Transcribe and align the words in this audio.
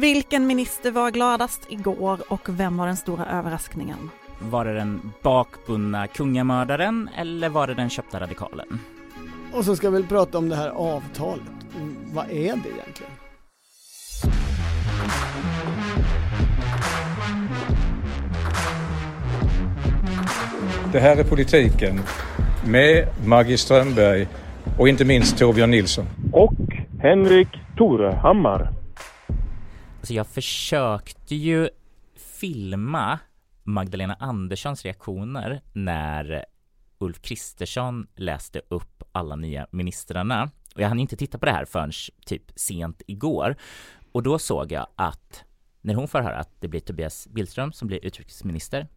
Vilken 0.00 0.46
minister 0.46 0.90
var 0.90 1.10
gladast 1.10 1.66
igår 1.68 2.20
och 2.28 2.48
vem 2.48 2.76
var 2.76 2.86
den 2.86 2.96
stora 2.96 3.26
överraskningen? 3.26 4.10
Var 4.40 4.64
det 4.64 4.74
den 4.74 5.12
bakbundna 5.22 6.06
kungamördaren 6.06 7.08
eller 7.16 7.48
var 7.48 7.66
det 7.66 7.74
den 7.74 7.90
köpta 7.90 8.20
radikalen? 8.20 8.80
Och 9.52 9.64
så 9.64 9.76
ska 9.76 9.90
vi 9.90 10.02
prata 10.02 10.38
om 10.38 10.48
det 10.48 10.56
här 10.56 10.68
avtalet. 10.68 11.42
Vad 12.12 12.24
är 12.24 12.30
det 12.30 12.68
egentligen? 12.68 13.12
Det 20.92 21.00
här 21.00 21.16
är 21.16 21.24
politiken 21.24 22.00
med 22.66 23.08
Maggie 23.26 23.58
Strömberg 23.58 24.28
och 24.78 24.88
inte 24.88 25.04
minst 25.04 25.38
Torbjörn 25.38 25.70
Nilsson. 25.70 26.04
Och 26.32 26.54
Henrik 27.02 27.48
Torehammar. 27.76 28.77
Alltså 30.08 30.14
jag 30.14 30.26
försökte 30.26 31.34
ju 31.34 31.68
filma 32.16 33.18
Magdalena 33.62 34.14
Anderssons 34.14 34.84
reaktioner 34.84 35.60
när 35.72 36.44
Ulf 36.98 37.20
Kristersson 37.20 38.06
läste 38.16 38.60
upp 38.68 39.02
alla 39.12 39.36
nya 39.36 39.66
ministrarna. 39.70 40.50
Och 40.74 40.80
jag 40.80 40.88
hann 40.88 41.00
inte 41.00 41.16
titta 41.16 41.38
på 41.38 41.46
det 41.46 41.52
här 41.52 41.64
förrän 41.64 41.92
typ 42.26 42.42
sent 42.56 43.02
igår. 43.06 43.56
Och 44.12 44.22
då 44.22 44.38
såg 44.38 44.72
jag 44.72 44.86
att 44.96 45.44
när 45.80 45.94
hon 45.94 46.08
får 46.08 46.20
höra 46.20 46.38
att 46.38 46.60
det 46.60 46.68
blir 46.68 46.80
Tobias 46.80 47.28
Billström 47.30 47.72
som 47.72 47.88
blir 47.88 48.04
utrikesminister, 48.04 48.88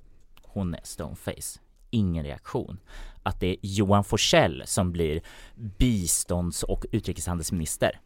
hon 0.42 0.74
är 0.74 0.82
stoneface. 0.84 1.60
Ingen 1.90 2.24
reaktion. 2.24 2.80
Att 3.24 3.40
det 3.40 3.48
är 3.48 3.58
Johan 3.62 4.04
Forsell 4.04 4.64
som 4.66 4.92
blir 4.92 5.22
bistånds 5.56 6.64
och 6.64 6.86
utrikeshandelsminister. 6.92 8.00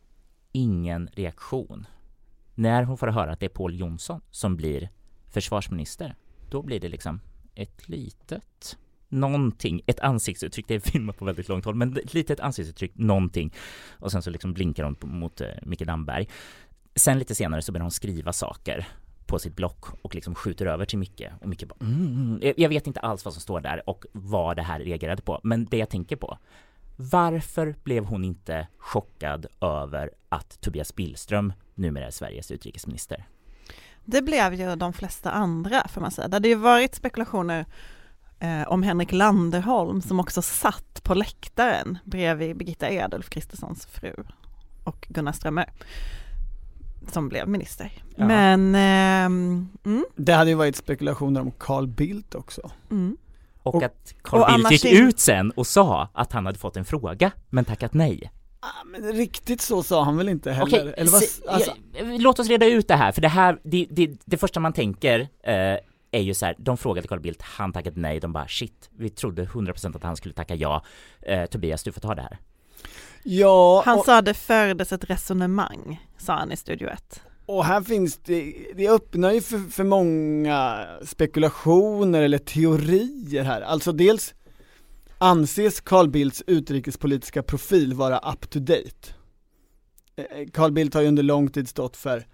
Ingen 0.52 1.09
reaktion. 1.14 1.88
När 2.55 2.84
hon 2.84 2.98
får 2.98 3.08
höra 3.08 3.31
att 3.31 3.39
det 3.39 3.45
är 3.45 3.50
Paul 3.50 3.80
Jonsson 3.80 4.22
som 4.31 4.56
blir 4.56 4.89
försvarsminister, 5.30 6.16
då 6.50 6.62
blir 6.62 6.80
det 6.80 6.89
liksom 6.89 7.20
ett 7.56 7.89
litet 7.89 8.78
någonting, 9.09 9.81
ett 9.86 10.00
ansiktsuttryck, 10.00 10.67
det 10.67 10.75
är 10.75 10.80
filmat 10.80 11.17
på 11.17 11.25
väldigt 11.25 11.50
långt 11.50 11.66
håll, 11.66 11.75
men 11.75 11.97
ett 11.97 12.14
litet 12.14 12.39
ansiktsuttryck, 12.39 12.92
någonting. 12.95 13.53
Och 14.00 14.12
sen 14.12 14.22
så 14.22 14.30
liksom 14.30 14.53
blinkar 14.53 14.84
hon 14.84 14.95
mot 15.02 15.42
eh, 15.42 15.47
Micke 15.62 15.86
Damberg. 15.86 16.28
Sen 16.95 17.20
lite 17.20 17.36
senare 17.36 17.62
så 17.62 17.72
börjar 17.72 17.84
hon 17.84 17.92
skriva 17.92 18.34
saker 18.34 18.88
på 19.25 19.40
sitt 19.40 19.56
block 19.56 19.86
och 20.02 20.16
liksom 20.16 20.36
skjuter 20.36 20.66
över 20.66 20.86
till 20.86 21.00
Micke 21.00 21.23
och 21.42 21.50
Micke 21.50 21.67
bara 21.67 21.78
mm. 21.81 22.08
mm, 22.08 22.40
mm. 22.42 22.53
Jag 22.58 22.69
vet 22.69 22.88
inte 22.88 23.00
alls 23.00 23.25
vad 23.25 23.34
som 23.34 23.42
står 23.42 23.62
där 23.62 23.90
och 23.90 24.06
vad 24.12 24.56
det 24.56 24.62
här 24.62 24.80
reagerade 24.80 25.22
på, 25.22 25.40
men 25.44 25.66
det 25.66 25.78
jag 25.78 25.90
tänker 25.90 26.16
på 26.16 26.38
varför 26.95 27.75
blev 27.83 28.05
hon 28.05 28.23
inte 28.23 28.67
chockad 28.77 29.45
över 29.61 30.09
att 30.29 30.61
Tobias 30.61 30.95
Billström 30.95 31.53
numera 31.75 32.07
är 32.07 32.11
Sveriges 32.11 32.51
utrikesminister? 32.51 33.27
Det 34.05 34.21
blev 34.21 34.53
ju 34.53 34.75
de 34.75 34.93
flesta 34.93 35.31
andra 35.31 35.88
får 35.88 36.01
man 36.01 36.11
säga. 36.11 36.27
Det 36.27 36.35
hade 36.35 36.47
ju 36.47 36.55
varit 36.55 36.95
spekulationer 36.95 37.66
eh, 38.39 38.67
om 38.67 38.83
Henrik 38.83 39.11
Landerholm 39.11 40.01
som 40.01 40.19
också 40.19 40.41
satt 40.41 41.03
på 41.03 41.13
läktaren 41.13 41.97
bredvid 42.03 42.57
Birgitta 42.57 42.89
Edulf 42.89 43.29
Kristerssons 43.29 43.85
fru 43.85 44.13
och 44.83 45.07
Gunnar 45.09 45.31
Strömmer 45.31 45.69
som 47.11 47.29
blev 47.29 47.47
minister. 47.47 47.91
Ja. 48.16 48.27
Men 48.27 48.75
eh, 48.75 49.25
mm. 49.85 50.05
Det 50.16 50.33
hade 50.33 50.49
ju 50.49 50.55
varit 50.55 50.75
spekulationer 50.75 51.41
om 51.41 51.51
Carl 51.51 51.88
Bildt 51.88 52.35
också. 52.35 52.71
Mm. 52.91 53.17
Och, 53.66 53.75
och, 53.75 53.83
att 53.83 54.13
Carl 54.21 54.55
Bildt 54.58 54.71
gick 54.71 54.85
ut 54.85 55.19
sen 55.19 55.52
och 55.52 55.67
sa 55.67 56.09
att 56.13 56.31
han 56.31 56.45
hade 56.45 56.59
fått 56.59 56.77
en 56.77 56.85
fråga 56.85 57.31
men 57.49 57.66
tackat 57.66 57.94
nej. 57.94 58.31
Ah, 58.59 58.83
men 58.85 59.13
riktigt 59.13 59.61
så 59.61 59.83
sa 59.83 60.03
han 60.03 60.17
väl 60.17 60.30
inte 60.30 60.52
heller? 60.52 60.67
Okej, 60.67 60.94
Eller 60.97 61.11
vad, 61.11 61.23
alltså. 61.55 61.72
låt 62.19 62.39
oss 62.39 62.47
reda 62.47 62.66
ut 62.66 62.88
det 62.88 62.95
här, 62.95 63.11
för 63.11 63.22
det 63.22 63.27
här, 63.27 63.59
det, 63.63 63.88
det, 63.89 64.11
det 64.25 64.38
första 64.38 64.59
man 64.59 64.73
tänker 64.73 65.19
eh, 65.44 65.77
är 66.11 66.22
ju 66.22 66.33
så 66.33 66.45
här, 66.45 66.55
de 66.57 66.77
frågade 66.77 67.07
Carl 67.07 67.19
Bildt, 67.19 67.41
han 67.41 67.73
tackade 67.73 68.00
nej, 68.00 68.19
de 68.19 68.34
bara 68.34 68.47
shit, 68.47 68.90
vi 68.97 69.09
trodde 69.09 69.45
100% 69.45 69.95
att 69.95 70.03
han 70.03 70.16
skulle 70.16 70.34
tacka 70.34 70.56
ja. 70.56 70.84
Eh, 71.22 71.45
Tobias, 71.45 71.84
du 71.84 71.91
får 71.91 72.01
ta 72.01 72.16
det 72.16 72.22
här. 72.22 72.38
Ja. 73.23 73.84
Han 73.85 74.00
och, 74.00 74.06
sa 74.06 74.22
det 74.22 74.34
fördes 74.34 74.91
ett 74.91 75.09
resonemang, 75.09 76.06
sa 76.17 76.34
han 76.34 76.51
i 76.51 76.57
Studio 76.57 76.90
1. 76.90 77.22
Och 77.45 77.66
här 77.66 77.81
finns 77.81 78.17
det, 78.17 78.56
det 78.75 78.89
öppnar 78.89 79.31
ju 79.31 79.41
för, 79.41 79.59
för 79.72 79.83
många 79.83 80.88
spekulationer 81.01 82.22
eller 82.22 82.38
teorier 82.38 83.44
här. 83.44 83.61
Alltså 83.61 83.91
dels 83.91 84.33
anses 85.17 85.81
Carl 85.81 86.09
Bildts 86.09 86.44
utrikespolitiska 86.47 87.44
profil 87.44 87.94
vara 87.94 88.17
up 88.34 88.50
to 88.50 88.59
date. 88.59 89.13
Eh, 90.16 90.47
Carl 90.53 90.72
Bildt 90.72 90.94
har 90.94 91.01
ju 91.01 91.07
under 91.07 91.23
lång 91.23 91.50
tid 91.50 91.69
stått 91.69 91.97
för 91.97 92.25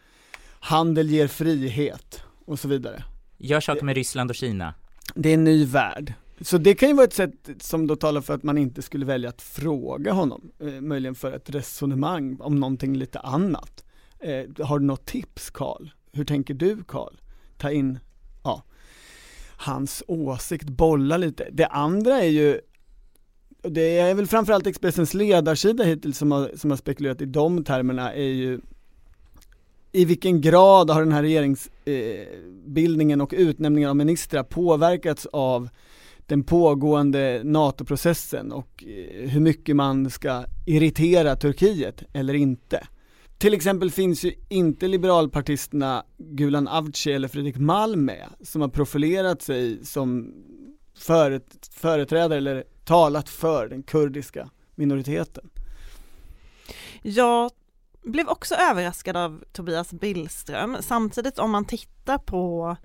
handel 0.60 1.10
ger 1.10 1.28
frihet 1.28 2.24
och 2.46 2.60
så 2.60 2.68
vidare. 2.68 3.04
Gör 3.38 3.60
saker 3.60 3.86
med 3.86 3.96
Ryssland 3.96 4.30
och 4.30 4.36
Kina. 4.36 4.74
Det 5.16 5.30
är 5.30 5.34
en 5.34 5.44
ny 5.44 5.66
värld. 5.66 6.14
Så 6.42 6.58
det 6.58 6.76
kan 6.76 6.90
ju 6.90 6.96
vara 6.96 7.04
ett 7.04 7.14
sätt 7.14 7.50
som 7.60 7.88
då 7.88 7.96
talar 7.96 8.22
för 8.22 8.34
att 8.34 8.44
man 8.44 8.58
inte 8.58 8.82
skulle 8.82 9.06
välja 9.06 9.30
att 9.30 9.42
fråga 9.42 10.12
honom, 10.12 10.52
eh, 10.60 10.82
möjligen 10.82 11.16
för 11.16 11.32
ett 11.32 11.50
resonemang 11.50 12.38
om 12.40 12.60
någonting 12.60 12.98
lite 12.98 13.20
annat. 13.20 13.84
Eh, 14.24 14.66
har 14.66 14.80
du 14.80 14.86
något 14.86 15.06
tips 15.06 15.50
Karl? 15.50 15.90
Hur 16.12 16.26
tänker 16.26 16.54
du 16.54 16.84
Karl? 16.84 17.14
Ta 17.58 17.72
in, 17.72 18.00
ja, 18.44 18.64
hans 19.58 20.04
åsikt, 20.08 20.70
bolla 20.70 21.18
lite. 21.18 21.50
Det 21.52 21.68
andra 21.68 22.22
är 22.22 22.30
ju 22.30 22.62
det 23.64 24.00
är 24.00 24.16
väl 24.16 24.28
framförallt 24.28 24.68
Expressens 24.68 25.14
ledarsida 25.14 25.84
hittills 25.84 26.18
som 26.18 26.32
har, 26.32 26.52
som 26.56 26.70
har 26.70 26.78
spekulerat 26.78 27.22
i 27.22 27.26
de 27.26 27.64
termerna 27.64 28.14
är 28.14 28.30
ju 28.30 28.60
i 29.92 30.06
vilken 30.06 30.42
grad 30.42 30.90
har 30.90 31.02
den 31.02 31.12
här 31.12 31.22
regeringsbildningen 31.22 33.22
eh, 33.22 33.24
och 33.24 33.34
utnämningen 33.38 33.90
av 33.90 33.96
ministrar 33.96 34.44
påverkats 34.44 35.26
av 35.26 35.70
den 36.26 36.44
pågående 36.44 37.42
NATO-processen 37.44 38.52
och 38.52 38.84
eh, 38.84 39.30
hur 39.30 39.40
mycket 39.40 39.76
man 39.76 40.10
ska 40.10 40.46
irritera 40.66 41.36
Turkiet 41.36 42.04
eller 42.14 42.34
inte. 42.34 42.88
Till 43.42 43.54
exempel 43.54 43.92
finns 43.92 44.24
ju 44.24 44.34
inte 44.50 44.88
liberalpartisterna 44.88 46.04
Gulan 46.18 46.68
Avci 46.68 47.12
eller 47.12 47.28
Fredrik 47.28 47.58
Malm 47.58 48.06
med, 48.06 48.30
som 48.42 48.62
har 48.62 48.70
profilerat 48.70 49.42
sig 49.42 49.86
som 49.86 50.34
föret 50.98 51.70
företrädare 51.72 52.38
eller 52.38 52.64
talat 52.86 53.30
för 53.30 53.68
den 53.68 53.84
kurdiska 53.84 54.50
minoriteten. 54.76 55.50
Jag 57.02 57.52
blev 58.04 58.28
också 58.28 58.56
överraskad 58.56 59.18
av 59.18 59.44
Tobias 59.52 59.94
Billström. 59.94 60.78
Samtidigt 60.80 61.40
om 61.40 61.52
man 61.52 61.66
tittar 61.66 62.18
på 62.18 62.76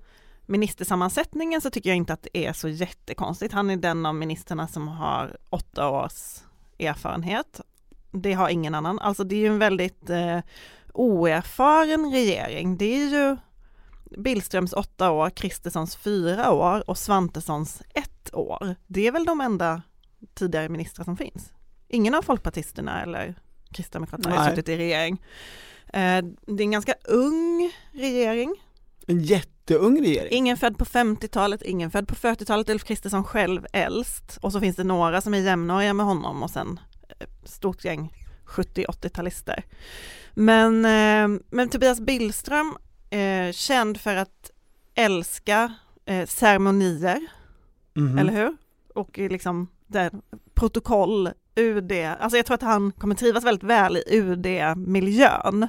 ministersammansättningen 0.45 1.61
så 1.61 1.69
tycker 1.69 1.89
jag 1.89 1.97
inte 1.97 2.13
att 2.13 2.27
det 2.33 2.45
är 2.45 2.53
så 2.53 2.67
jättekonstigt. 2.69 3.53
Han 3.53 3.69
är 3.69 3.77
den 3.77 4.05
av 4.05 4.15
ministrarna 4.15 4.67
som 4.67 4.87
har 4.87 5.37
åtta 5.49 5.89
års 5.89 6.39
erfarenhet. 6.79 7.61
Det 8.11 8.33
har 8.33 8.49
ingen 8.49 8.75
annan. 8.75 8.99
Alltså 8.99 9.23
det 9.23 9.35
är 9.35 9.39
ju 9.39 9.47
en 9.47 9.59
väldigt 9.59 10.09
eh, 10.09 10.39
oerfaren 10.93 12.11
regering. 12.11 12.77
Det 12.77 12.85
är 12.85 13.09
ju 13.09 13.37
Billströms 14.17 14.73
åtta 14.73 15.11
år, 15.11 15.29
Kristerssons 15.29 15.95
fyra 15.95 16.51
år 16.51 16.89
och 16.89 16.97
Svantessons 16.97 17.81
ett 17.93 18.33
år. 18.33 18.75
Det 18.87 19.07
är 19.07 19.11
väl 19.11 19.25
de 19.25 19.41
enda 19.41 19.81
tidigare 20.33 20.69
ministrar 20.69 21.05
som 21.05 21.17
finns. 21.17 21.53
Ingen 21.87 22.13
av 22.13 22.21
folkpartisterna 22.21 23.01
eller 23.01 23.35
kristdemokraterna 23.71 24.35
har 24.35 24.49
suttit 24.49 24.69
i 24.69 24.77
regering. 24.77 25.21
Eh, 25.87 26.23
det 26.47 26.61
är 26.61 26.61
en 26.61 26.71
ganska 26.71 26.93
ung 27.03 27.71
regering. 27.91 28.55
En 29.07 29.19
jätteung 29.19 30.01
regering. 30.01 30.27
Ingen 30.31 30.57
född 30.57 30.77
på 30.77 30.85
50-talet, 30.85 31.61
ingen 31.61 31.91
född 31.91 32.07
på 32.07 32.15
40-talet, 32.15 32.69
Ulf 32.69 32.83
Kristersson 32.83 33.23
själv 33.23 33.65
äldst 33.73 34.37
och 34.41 34.51
så 34.51 34.59
finns 34.59 34.75
det 34.75 34.83
några 34.83 35.21
som 35.21 35.33
är 35.33 35.37
jämnåriga 35.37 35.93
med 35.93 36.05
honom 36.05 36.43
och 36.43 36.49
sen 36.49 36.79
stort 37.43 37.85
gäng 37.85 38.13
70-80-talister. 38.47 39.63
Men, 40.33 40.85
eh, 40.85 41.39
men 41.49 41.69
Tobias 41.69 41.99
Billström, 41.99 42.77
eh, 43.09 43.51
känd 43.51 43.97
för 43.97 44.15
att 44.15 44.51
älska 44.95 45.73
eh, 46.05 46.25
ceremonier, 46.25 47.19
mm 47.97 48.17
eller 48.17 48.33
hur? 48.33 48.57
Och 48.95 49.17
liksom 49.17 49.67
där, 49.87 50.11
protokoll, 50.53 51.29
UD, 51.55 51.91
alltså 51.91 52.37
jag 52.37 52.45
tror 52.45 52.55
att 52.55 52.61
han 52.61 52.91
kommer 52.91 53.15
trivas 53.15 53.43
väldigt 53.43 53.63
väl 53.63 53.97
i 53.97 54.03
UD-miljön. 54.07 55.67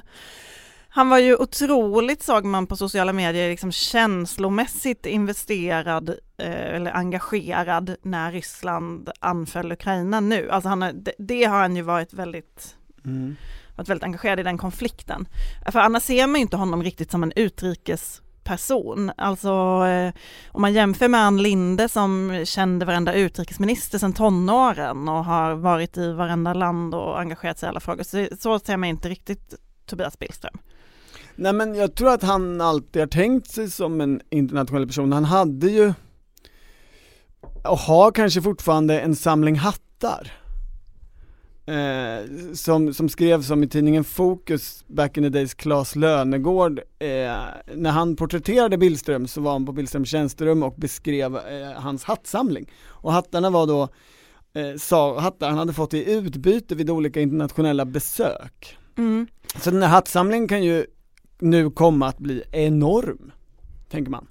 Han 0.91 1.09
var 1.09 1.17
ju 1.17 1.35
otroligt, 1.35 2.23
såg 2.23 2.45
man 2.45 2.67
på 2.67 2.75
sociala 2.75 3.13
medier, 3.13 3.49
liksom 3.49 3.71
känslomässigt 3.71 5.05
investerad 5.05 6.09
eh, 6.37 6.75
eller 6.75 6.91
engagerad 6.91 7.95
när 8.01 8.31
Ryssland 8.31 9.09
anföll 9.19 9.71
Ukraina 9.71 10.19
nu. 10.19 10.49
Alltså 10.49 10.69
han, 10.69 10.79
det, 10.79 11.13
det 11.17 11.43
har 11.43 11.61
han 11.61 11.75
ju 11.75 11.81
varit 11.81 12.13
väldigt 12.13 12.75
mm 13.05 13.35
varit 13.79 13.89
väldigt 13.89 14.03
engagerad 14.03 14.39
i 14.39 14.43
den 14.43 14.57
konflikten. 14.57 15.27
För 15.71 15.79
annars 15.79 16.03
ser 16.03 16.27
man 16.27 16.35
ju 16.35 16.41
inte 16.41 16.57
honom 16.57 16.83
riktigt 16.83 17.11
som 17.11 17.23
en 17.23 17.33
utrikesperson. 17.35 19.11
Alltså 19.17 19.49
eh, 19.87 20.13
om 20.47 20.61
man 20.61 20.73
jämför 20.73 21.07
med 21.07 21.21
Ann 21.21 21.41
Linde 21.41 21.89
som 21.89 22.41
kände 22.45 22.85
varenda 22.85 23.13
utrikesminister 23.13 23.97
sedan 23.97 24.13
tonåren 24.13 25.09
och 25.09 25.25
har 25.25 25.53
varit 25.53 25.97
i 25.97 26.11
varenda 26.11 26.53
land 26.53 26.95
och 26.95 27.19
engagerat 27.19 27.59
sig 27.59 27.67
i 27.67 27.69
alla 27.69 27.79
frågor, 27.79 28.03
så, 28.03 28.27
så 28.39 28.59
ser 28.59 28.77
man 28.77 28.89
inte 28.89 29.09
riktigt 29.09 29.53
Tobias 29.85 30.19
Billström. 30.19 30.57
Nej 31.41 31.53
men 31.53 31.75
jag 31.75 31.95
tror 31.95 32.09
att 32.09 32.23
han 32.23 32.61
alltid 32.61 33.01
har 33.01 33.07
tänkt 33.07 33.51
sig 33.51 33.69
som 33.69 34.01
en 34.01 34.21
internationell 34.29 34.87
person. 34.87 35.11
Han 35.11 35.25
hade 35.25 35.67
ju, 35.67 35.93
och 37.63 37.77
har 37.77 38.11
kanske 38.11 38.41
fortfarande 38.41 38.99
en 38.99 39.15
samling 39.15 39.55
hattar. 39.55 40.31
Eh, 41.65 42.53
som, 42.53 42.93
som 42.93 43.09
skrevs 43.09 43.49
om 43.49 43.63
i 43.63 43.67
tidningen 43.67 44.03
Fokus 44.03 44.83
back 44.87 45.17
in 45.17 45.23
the 45.23 45.29
days, 45.29 45.53
Claes 45.53 45.95
Lönegård, 45.95 46.79
eh, 46.79 47.07
när 47.75 47.89
han 47.89 48.15
porträtterade 48.15 48.77
Billström 48.77 49.27
så 49.27 49.41
var 49.41 49.51
han 49.51 49.65
på 49.65 49.71
Billströms 49.71 50.09
tjänsterum 50.09 50.63
och 50.63 50.75
beskrev 50.77 51.37
eh, 51.37 51.71
hans 51.75 52.03
hattsamling. 52.03 52.71
Och 52.87 53.13
hattarna 53.13 53.49
var 53.49 53.67
då, 53.67 53.81
eh, 54.53 54.77
sa, 54.79 55.19
hattar 55.19 55.49
han 55.49 55.57
hade 55.57 55.73
fått 55.73 55.93
i 55.93 56.11
utbyte 56.11 56.75
vid 56.75 56.89
olika 56.89 57.21
internationella 57.21 57.85
besök. 57.85 58.77
Mm. 58.97 59.27
Så 59.61 59.71
den 59.71 59.81
här 59.81 59.89
hattsamlingen 59.89 60.47
kan 60.47 60.63
ju 60.63 60.85
nu 61.39 61.69
komma 61.69 62.07
att 62.07 62.17
bli 62.17 62.43
enorm, 62.51 63.31
tänker 63.89 64.11
man. 64.11 64.27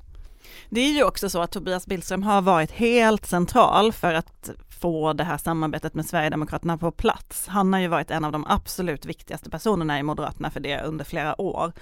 Det 0.71 0.81
är 0.81 0.93
ju 0.93 1.05
också 1.05 1.31
så 1.31 1.43
att 1.43 1.53
Tobias 1.53 1.87
Billström 1.87 2.23
har 2.23 2.43
varit 2.43 2.71
helt 2.71 3.27
central 3.27 3.93
för 3.93 4.15
att 4.15 4.51
få 4.81 5.13
det 5.13 5.25
här 5.25 5.39
samarbetet 5.39 5.95
med 5.95 6.07
Sverigedemokraterna 6.07 6.79
på 6.79 6.91
plats. 6.91 7.47
Han 7.47 7.73
har 7.73 7.81
ju 7.81 7.89
varit 7.89 8.11
en 8.11 8.25
av 8.25 8.33
de 8.33 8.45
absolut 8.49 9.07
viktigaste 9.07 9.51
personerna 9.51 9.99
i 9.99 10.03
Moderaterna 10.03 10.51
för 10.51 10.61
det 10.61 10.83
under 10.83 11.05
flera 11.05 11.41
år. 11.41 11.73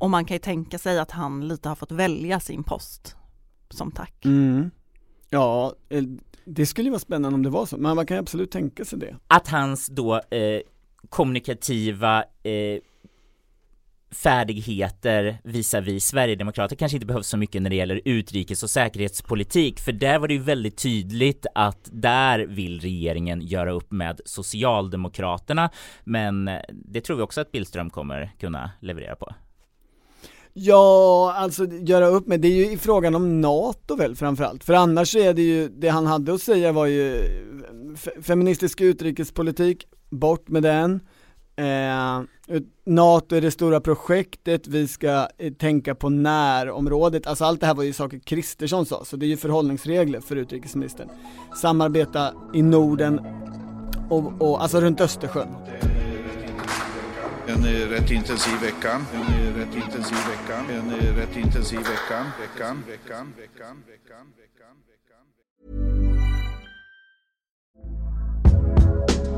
Och 0.00 0.10
man 0.10 0.24
kan 0.24 0.34
ju 0.34 0.38
tänka 0.38 0.78
sig 0.78 0.98
att 0.98 1.10
han 1.10 1.48
lite 1.48 1.68
har 1.68 1.76
fått 1.76 1.92
välja 1.92 2.40
sin 2.40 2.62
post 2.62 3.16
som 3.70 3.92
tack. 3.92 4.24
Mm. 4.24 4.70
Ja, 5.30 5.74
eh, 5.88 6.02
det 6.44 6.66
skulle 6.66 6.84
ju 6.84 6.90
vara 6.90 7.00
spännande 7.00 7.34
om 7.34 7.42
det 7.42 7.50
var 7.50 7.66
så, 7.66 7.76
men 7.76 7.96
man 7.96 8.06
kan 8.06 8.16
ju 8.16 8.20
absolut 8.20 8.50
tänka 8.50 8.84
sig 8.84 8.98
det. 8.98 9.16
Att 9.28 9.48
hans 9.48 9.86
då 9.86 10.14
eh, 10.14 10.60
kommunikativa 11.08 12.24
eh, 12.42 12.80
färdigheter 14.16 15.38
visavi 15.44 16.00
Sverigedemokrater 16.00 16.76
kanske 16.76 16.96
inte 16.96 17.06
behövs 17.06 17.28
så 17.28 17.36
mycket 17.36 17.62
när 17.62 17.70
det 17.70 17.76
gäller 17.76 18.00
utrikes 18.04 18.62
och 18.62 18.70
säkerhetspolitik 18.70 19.80
för 19.80 19.92
där 19.92 20.18
var 20.18 20.28
det 20.28 20.34
ju 20.34 20.40
väldigt 20.40 20.78
tydligt 20.78 21.46
att 21.54 21.88
där 21.92 22.38
vill 22.38 22.80
regeringen 22.80 23.40
göra 23.40 23.72
upp 23.72 23.92
med 23.92 24.20
Socialdemokraterna. 24.24 25.70
Men 26.04 26.48
eh, 26.48 26.60
det 26.70 27.00
tror 27.00 27.16
vi 27.16 27.22
också 27.22 27.40
att 27.40 27.52
Billström 27.52 27.90
kommer 27.90 28.32
kunna 28.38 28.70
leverera 28.80 29.16
på. 29.16 29.34
Ja, 30.52 31.34
alltså 31.36 31.66
göra 31.66 32.06
upp 32.06 32.26
med, 32.26 32.40
det 32.40 32.48
är 32.48 32.56
ju 32.56 32.72
i 32.72 32.78
frågan 32.78 33.14
om 33.14 33.40
NATO 33.40 33.96
väl 33.96 34.16
framförallt, 34.16 34.64
för 34.64 34.74
annars 34.74 35.16
är 35.16 35.34
det 35.34 35.42
ju, 35.42 35.68
det 35.68 35.88
han 35.88 36.06
hade 36.06 36.34
att 36.34 36.42
säga 36.42 36.72
var 36.72 36.86
ju 36.86 37.16
eh, 37.16 38.22
feministisk 38.22 38.80
utrikespolitik, 38.80 39.86
bort 40.10 40.48
med 40.48 40.62
den, 40.62 41.00
Eh, 41.56 42.22
NATO 42.84 43.36
är 43.36 43.40
det 43.40 43.50
stora 43.50 43.80
projektet, 43.80 44.66
vi 44.66 44.88
ska 44.88 45.28
eh, 45.38 45.52
tänka 45.52 45.94
på 45.94 46.08
närområdet, 46.08 47.26
alltså 47.26 47.44
allt 47.44 47.60
det 47.60 47.66
här 47.66 47.74
var 47.74 47.82
ju 47.82 47.92
saker 47.92 48.18
Kristersson 48.18 48.86
sa, 48.86 49.04
så 49.04 49.16
det 49.16 49.26
är 49.26 49.28
ju 49.28 49.36
förhållningsregler 49.36 50.20
för 50.20 50.36
utrikesministern. 50.36 51.08
Samarbeta 51.56 52.32
i 52.54 52.62
Norden 52.62 53.20
och, 54.10 54.42
och 54.42 54.62
alltså 54.62 54.80
runt 54.80 55.00
Östersjön. 55.00 55.48
En 57.46 57.64
rätt 57.64 58.10
intensiv 58.10 58.60
vecka. 58.60 59.00
En 59.14 59.54
rätt 59.54 59.74
intensiv 59.74 60.16
vecka. 60.16 60.58
En 60.72 61.16
rätt 61.16 61.36
intensiv 61.36 61.78
vecka. 61.78 62.26
Veckan, 62.40 62.82
veckan, 62.86 63.32
veckan, 63.36 63.82
veckan, 63.86 64.26
veckan. 64.36 64.36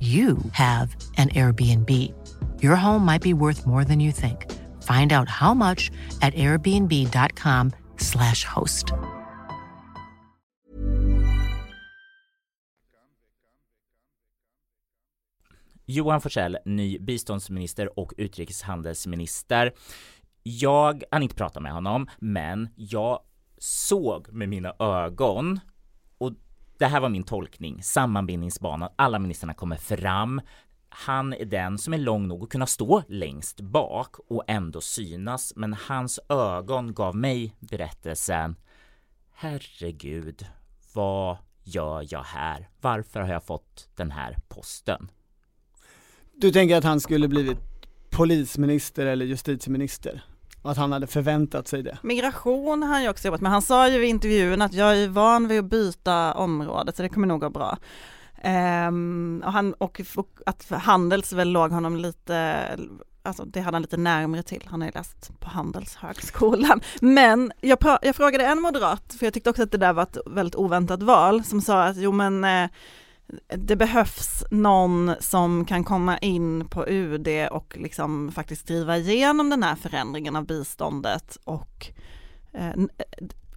you 0.00 0.38
have 0.52 0.96
an 1.16 1.28
Airbnb. 1.30 1.90
Your 2.62 2.76
home 2.76 3.04
might 3.04 3.22
be 3.22 3.34
worth 3.34 3.66
more 3.66 3.84
than 3.84 3.98
you 3.98 4.12
think. 4.12 4.46
Find 4.84 5.12
out 5.12 5.28
how 5.28 5.54
much 5.54 5.90
at 6.22 6.34
airbnb.com 6.34 7.72
slash 7.96 8.44
host. 8.44 8.92
Johan 15.90 16.20
Forssell, 16.20 16.58
ny 16.64 16.98
biståndsminister 16.98 17.98
och 17.98 18.12
utrikeshandelsminister. 18.16 19.72
Jag 20.42 21.02
hann 21.10 21.22
inte 21.22 21.34
prata 21.34 21.60
med 21.60 21.72
honom, 21.72 22.08
men 22.18 22.68
jag 22.76 23.20
såg 23.58 24.32
med 24.32 24.48
mina 24.48 24.74
ögon 24.78 25.60
det 26.78 26.86
här 26.86 27.00
var 27.00 27.08
min 27.08 27.24
tolkning, 27.24 27.82
sammanbindningsbanan, 27.82 28.90
alla 28.96 29.18
ministrarna 29.18 29.54
kommer 29.54 29.76
fram. 29.76 30.40
Han 30.88 31.32
är 31.32 31.44
den 31.44 31.78
som 31.78 31.94
är 31.94 31.98
lång 31.98 32.28
nog 32.28 32.42
att 32.42 32.48
kunna 32.50 32.66
stå 32.66 33.02
längst 33.08 33.60
bak 33.60 34.16
och 34.28 34.44
ändå 34.46 34.80
synas, 34.80 35.52
men 35.56 35.76
hans 35.88 36.20
ögon 36.28 36.94
gav 36.94 37.16
mig 37.16 37.54
berättelsen 37.58 38.56
Herregud, 39.40 40.46
vad 40.94 41.36
gör 41.64 42.06
jag 42.10 42.22
här? 42.22 42.68
Varför 42.80 43.20
har 43.20 43.28
jag 43.28 43.44
fått 43.44 43.88
den 43.96 44.10
här 44.10 44.36
posten? 44.48 45.10
Du 46.36 46.50
tänker 46.50 46.76
att 46.76 46.84
han 46.84 47.00
skulle 47.00 47.28
blivit 47.28 47.58
polisminister 48.10 49.06
eller 49.06 49.26
justitieminister? 49.26 50.24
Och 50.68 50.72
att 50.72 50.78
han 50.78 50.92
hade 50.92 51.06
förväntat 51.06 51.68
sig 51.68 51.82
det. 51.82 51.98
Migration 52.02 52.82
har 52.82 52.90
han 52.90 53.02
ju 53.02 53.08
också 53.08 53.28
jobbat 53.28 53.40
med. 53.40 53.52
Han 53.52 53.62
sa 53.62 53.88
ju 53.88 54.04
i 54.04 54.08
intervjun 54.08 54.62
att 54.62 54.72
jag 54.72 54.98
är 54.98 55.08
van 55.08 55.48
vid 55.48 55.58
att 55.58 55.64
byta 55.64 56.34
område 56.34 56.92
så 56.92 57.02
det 57.02 57.08
kommer 57.08 57.26
nog 57.26 57.40
gå 57.40 57.50
bra. 57.50 57.78
Um, 58.88 59.42
och, 59.46 59.52
han, 59.52 59.72
och, 59.72 60.00
och 60.16 60.28
att 60.46 60.70
Handels 60.70 61.32
väl 61.32 61.48
låg 61.48 61.70
honom 61.70 61.96
lite, 61.96 62.66
alltså 63.22 63.44
det 63.44 63.60
hade 63.60 63.74
han 63.74 63.82
lite 63.82 63.96
närmare 63.96 64.42
till. 64.42 64.62
Han 64.66 64.80
har 64.80 64.88
ju 64.88 64.92
läst 64.94 65.40
på 65.40 65.48
Handelshögskolan. 65.48 66.80
Men 67.00 67.52
jag, 67.60 67.78
jag 68.02 68.16
frågade 68.16 68.44
en 68.44 68.60
moderat, 68.60 69.16
för 69.18 69.26
jag 69.26 69.34
tyckte 69.34 69.50
också 69.50 69.62
att 69.62 69.72
det 69.72 69.78
där 69.78 69.92
var 69.92 70.02
ett 70.02 70.18
väldigt 70.26 70.56
oväntat 70.56 71.02
val, 71.02 71.44
som 71.44 71.60
sa 71.60 71.84
att 71.84 71.96
jo 71.96 72.12
men 72.12 72.44
eh, 72.44 72.70
det 73.48 73.76
behövs 73.76 74.44
någon 74.50 75.12
som 75.20 75.64
kan 75.64 75.84
komma 75.84 76.18
in 76.18 76.68
på 76.68 76.86
UD 76.88 77.28
och 77.50 77.76
liksom 77.78 78.32
faktiskt 78.32 78.66
driva 78.66 78.96
igenom 78.96 79.50
den 79.50 79.62
här 79.62 79.76
förändringen 79.76 80.36
av 80.36 80.46
biståndet 80.46 81.38
och 81.44 81.86
eh, 82.52 82.68
eh, 82.68 82.74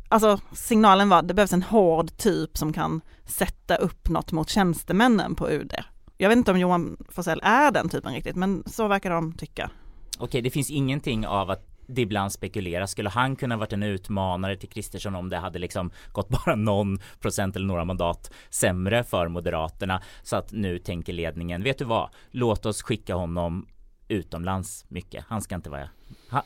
alltså 0.09 0.39
signalen 0.53 1.09
var 1.09 1.19
att 1.19 1.27
det 1.27 1.33
behövs 1.33 1.53
en 1.53 1.63
hård 1.63 2.17
typ 2.17 2.57
som 2.57 2.73
kan 2.73 3.01
sätta 3.25 3.75
upp 3.75 4.09
något 4.09 4.31
mot 4.31 4.49
tjänstemännen 4.49 5.35
på 5.35 5.49
UD. 5.49 5.73
Jag 6.17 6.29
vet 6.29 6.37
inte 6.37 6.51
om 6.51 6.59
Johan 6.59 6.97
Forsell 7.09 7.41
är 7.43 7.71
den 7.71 7.89
typen 7.89 8.13
riktigt, 8.13 8.35
men 8.35 8.63
så 8.65 8.87
verkar 8.87 9.09
de 9.09 9.33
tycka. 9.33 9.71
Okej, 10.17 10.41
det 10.41 10.49
finns 10.49 10.71
ingenting 10.71 11.27
av 11.27 11.49
att 11.49 11.70
det 11.91 12.01
ibland 12.01 12.31
spekuleras, 12.31 12.91
skulle 12.91 13.09
han 13.09 13.35
kunna 13.35 13.57
varit 13.57 13.73
en 13.73 13.83
utmanare 13.83 14.55
till 14.55 14.69
Kristersson 14.69 15.15
om 15.15 15.29
det 15.29 15.37
hade 15.37 15.59
liksom 15.59 15.91
gått 16.11 16.29
bara 16.29 16.55
någon 16.55 16.99
procent 17.19 17.55
eller 17.55 17.67
några 17.67 17.85
mandat 17.85 18.31
sämre 18.49 19.03
för 19.03 19.27
Moderaterna 19.27 20.01
så 20.23 20.35
att 20.35 20.51
nu 20.51 20.79
tänker 20.79 21.13
ledningen, 21.13 21.63
vet 21.63 21.77
du 21.77 21.85
vad, 21.85 22.09
låt 22.31 22.65
oss 22.65 22.81
skicka 22.81 23.15
honom 23.15 23.67
utomlands 24.07 24.85
mycket. 24.87 25.25
Han 25.27 25.41
ska 25.41 25.55
inte 25.55 25.69
vara 25.69 25.89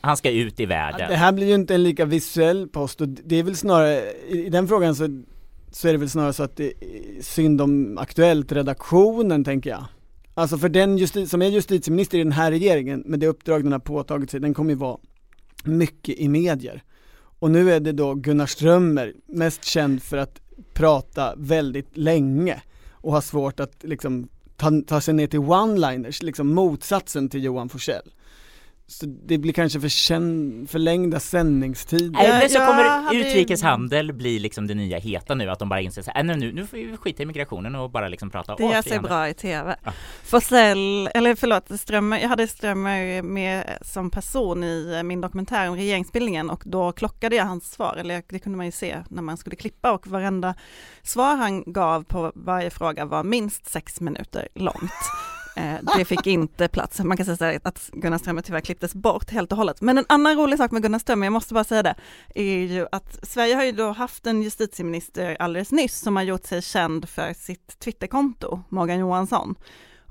han 0.00 0.16
ska 0.16 0.30
ut 0.30 0.60
i 0.60 0.66
världen. 0.66 1.10
det 1.10 1.16
här 1.16 1.32
blir 1.32 1.46
ju 1.46 1.54
inte 1.54 1.74
en 1.74 1.82
lika 1.82 2.04
visuell 2.04 2.68
post 2.68 3.00
och 3.00 3.08
det 3.08 3.36
är 3.36 3.42
väl 3.42 3.56
snarare, 3.56 4.12
i 4.28 4.48
den 4.50 4.68
frågan 4.68 4.94
så, 4.94 5.22
så 5.70 5.88
är 5.88 5.92
det 5.92 5.98
väl 5.98 6.10
snarare 6.10 6.32
så 6.32 6.42
att 6.42 6.56
det 6.56 6.66
är 6.66 7.22
synd 7.22 7.60
om 7.60 7.98
Aktuellt 7.98 8.52
redaktionen 8.52 9.44
tänker 9.44 9.70
jag. 9.70 9.84
Alltså 10.34 10.58
för 10.58 10.68
den 10.68 10.98
justi- 10.98 11.26
som 11.26 11.42
är 11.42 11.46
justitieminister 11.46 12.18
i 12.18 12.22
den 12.22 12.32
här 12.32 12.50
regeringen, 12.50 13.02
med 13.06 13.20
det 13.20 13.26
uppdrag 13.26 13.64
den 13.64 13.72
har 13.72 13.78
påtagit 13.78 14.30
sig, 14.30 14.40
den 14.40 14.54
kommer 14.54 14.70
ju 14.70 14.76
vara 14.76 14.98
mycket 15.66 16.18
i 16.18 16.28
medier. 16.28 16.82
Och 17.38 17.50
nu 17.50 17.72
är 17.72 17.80
det 17.80 17.92
då 17.92 18.14
Gunnar 18.14 18.46
Strömmer, 18.46 19.14
mest 19.26 19.64
känd 19.64 20.02
för 20.02 20.16
att 20.16 20.40
prata 20.74 21.34
väldigt 21.36 21.96
länge 21.96 22.62
och 22.90 23.12
ha 23.12 23.20
svårt 23.20 23.60
att 23.60 23.84
liksom 23.84 24.28
ta, 24.56 24.70
ta 24.86 25.00
sig 25.00 25.14
ner 25.14 25.26
till 25.26 25.40
one-liners, 25.40 26.22
liksom 26.22 26.54
motsatsen 26.54 27.28
till 27.28 27.44
Johan 27.44 27.68
Forsell 27.68 28.12
så 28.88 29.06
det 29.06 29.38
blir 29.38 29.52
kanske 29.52 29.80
för 29.80 29.88
känn, 29.88 30.66
förlängda 30.70 31.20
sändningstider. 31.20 32.20
Eller 32.24 32.48
så 32.48 32.58
kommer 32.58 32.88
hade- 32.88 33.16
utrikeshandel 33.16 34.12
bli 34.12 34.38
liksom 34.38 34.66
det 34.66 34.74
nya 34.74 34.98
heta 34.98 35.34
nu, 35.34 35.50
att 35.50 35.58
de 35.58 35.68
bara 35.68 35.80
inser 35.80 36.02
såhär, 36.02 36.22
nej 36.22 36.36
nu, 36.36 36.52
nu 36.52 36.66
får 36.66 36.76
vi 36.76 36.96
skita 36.96 37.22
i 37.22 37.26
migrationen 37.26 37.74
och 37.74 37.90
bara 37.90 38.08
liksom 38.08 38.30
prata 38.30 38.54
Det 38.54 38.62
gör 38.62 38.72
sig 38.72 38.82
frihandel." 38.82 39.08
bra 39.08 39.28
i 39.28 39.34
tv. 39.34 39.76
Ja. 39.84 39.92
Forsell, 40.24 41.08
eller 41.14 41.34
förlåt, 41.34 41.80
Strömmer, 41.80 42.18
jag 42.18 42.28
hade 42.28 42.46
Strömmer 42.46 43.22
med 43.22 43.78
som 43.82 44.10
person 44.10 44.64
i 44.64 44.94
eh, 44.96 45.02
min 45.02 45.20
dokumentär 45.20 45.68
om 45.68 45.76
regeringsbildningen 45.76 46.50
och 46.50 46.62
då 46.66 46.92
klockade 46.92 47.36
jag 47.36 47.44
hans 47.44 47.72
svar, 47.72 47.96
eller 47.96 48.22
det 48.28 48.38
kunde 48.38 48.56
man 48.56 48.66
ju 48.66 48.72
se 48.72 48.96
när 49.10 49.22
man 49.22 49.36
skulle 49.36 49.56
klippa 49.56 49.92
och 49.92 50.06
varenda 50.06 50.54
svar 51.02 51.36
han 51.36 51.62
gav 51.72 52.02
på 52.04 52.32
varje 52.34 52.70
fråga 52.70 53.04
var 53.04 53.24
minst 53.24 53.66
sex 53.70 54.00
minuter 54.00 54.48
långt. 54.54 54.92
Eh, 55.56 55.74
det 55.96 56.04
fick 56.04 56.26
inte 56.26 56.68
plats. 56.68 57.00
Man 57.00 57.16
kan 57.16 57.36
säga 57.36 57.60
att 57.64 57.90
Gunnar 57.92 58.18
Strömmer 58.18 58.42
tyvärr 58.42 58.60
klipptes 58.60 58.94
bort 58.94 59.30
helt 59.30 59.52
och 59.52 59.58
hållet. 59.58 59.80
Men 59.80 59.98
en 59.98 60.04
annan 60.08 60.36
rolig 60.36 60.58
sak 60.58 60.70
med 60.70 60.82
Gunnar 60.82 60.98
Strömmer, 60.98 61.26
jag 61.26 61.32
måste 61.32 61.54
bara 61.54 61.64
säga 61.64 61.82
det, 61.82 61.94
är 62.34 62.66
ju 62.66 62.86
att 62.92 63.18
Sverige 63.22 63.54
har 63.54 63.64
ju 63.64 63.72
då 63.72 63.90
haft 63.92 64.26
en 64.26 64.42
justitieminister 64.42 65.36
alldeles 65.40 65.72
nyss 65.72 65.98
som 66.00 66.16
har 66.16 66.22
gjort 66.22 66.46
sig 66.46 66.62
känd 66.62 67.08
för 67.08 67.32
sitt 67.32 67.78
Twitterkonto, 67.78 68.60
Morgan 68.68 68.98
Johansson. 68.98 69.54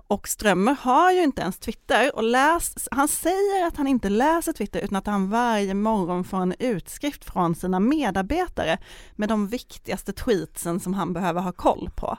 Och 0.08 0.28
Strömmer 0.28 0.76
har 0.82 1.12
ju 1.12 1.24
inte 1.24 1.42
ens 1.42 1.60
Twitter 1.60 2.16
och 2.16 2.24
läs, 2.24 2.88
han 2.92 3.08
säger 3.08 3.68
att 3.68 3.78
han 3.78 3.88
inte 3.88 4.10
läser 4.10 4.54
Twitter 4.54 4.80
utan 4.80 4.96
att 4.96 5.08
han 5.08 5.30
varje 5.30 5.74
morgon 5.74 6.24
får 6.24 6.38
en 6.38 6.54
utskrift 6.60 7.26
från 7.26 7.56
sina 7.56 7.80
medarbetare 7.80 8.78
med 9.16 9.30
de 9.30 9.48
viktigaste 9.48 10.14
tweetsen 10.14 10.80
som 10.80 10.94
han 10.94 11.14
behöver 11.14 11.42
ha 11.42 11.52
koll 11.52 11.90
på. 11.96 12.18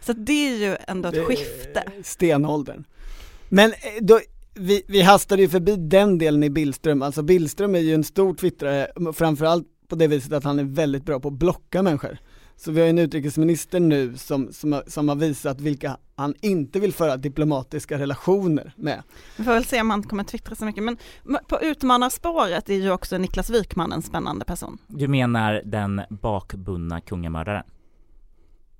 Så 0.00 0.12
det 0.12 0.48
är 0.48 0.56
ju 0.56 0.76
ändå 0.88 1.08
ett 1.08 1.26
skifte. 1.26 1.82
Stenåldern. 2.02 2.84
Men 3.48 3.70
eh, 3.70 3.76
då, 4.00 4.20
vi, 4.54 4.82
vi 4.88 5.02
hastade 5.02 5.42
ju 5.42 5.48
förbi 5.48 5.76
den 5.76 6.18
delen 6.18 6.42
i 6.42 6.50
Billström, 6.50 7.02
alltså 7.02 7.22
Billström 7.22 7.74
är 7.74 7.78
ju 7.78 7.94
en 7.94 8.04
stor 8.04 8.34
twittrare, 8.34 9.12
framförallt 9.14 9.66
på 9.88 9.96
det 9.96 10.06
viset 10.06 10.32
att 10.32 10.44
han 10.44 10.58
är 10.58 10.64
väldigt 10.64 11.04
bra 11.04 11.20
på 11.20 11.28
att 11.28 11.34
blocka 11.34 11.82
människor. 11.82 12.18
Så 12.56 12.72
vi 12.72 12.80
har 12.80 12.88
en 12.88 12.98
utrikesminister 12.98 13.80
nu 13.80 14.16
som, 14.16 14.52
som, 14.52 14.72
har, 14.72 14.82
som 14.86 15.08
har 15.08 15.16
visat 15.16 15.60
vilka 15.60 15.96
han 16.16 16.34
inte 16.40 16.80
vill 16.80 16.92
föra 16.92 17.16
diplomatiska 17.16 17.98
relationer 17.98 18.72
med. 18.76 19.02
Vi 19.36 19.44
får 19.44 19.52
väl 19.52 19.64
se 19.64 19.80
om 19.80 19.90
han 19.90 20.02
kommer 20.02 20.24
twittra 20.24 20.54
så 20.54 20.64
mycket. 20.64 20.84
Men 20.84 20.98
på 21.48 21.60
utmanarspåret 21.62 22.70
är 22.70 22.74
ju 22.74 22.90
också 22.90 23.18
Niklas 23.18 23.50
Wykman 23.50 23.92
en 23.92 24.02
spännande 24.02 24.44
person. 24.44 24.78
Du 24.86 25.08
menar 25.08 25.62
den 25.64 26.02
bakbundna 26.08 27.00
kungamördaren? 27.00 27.64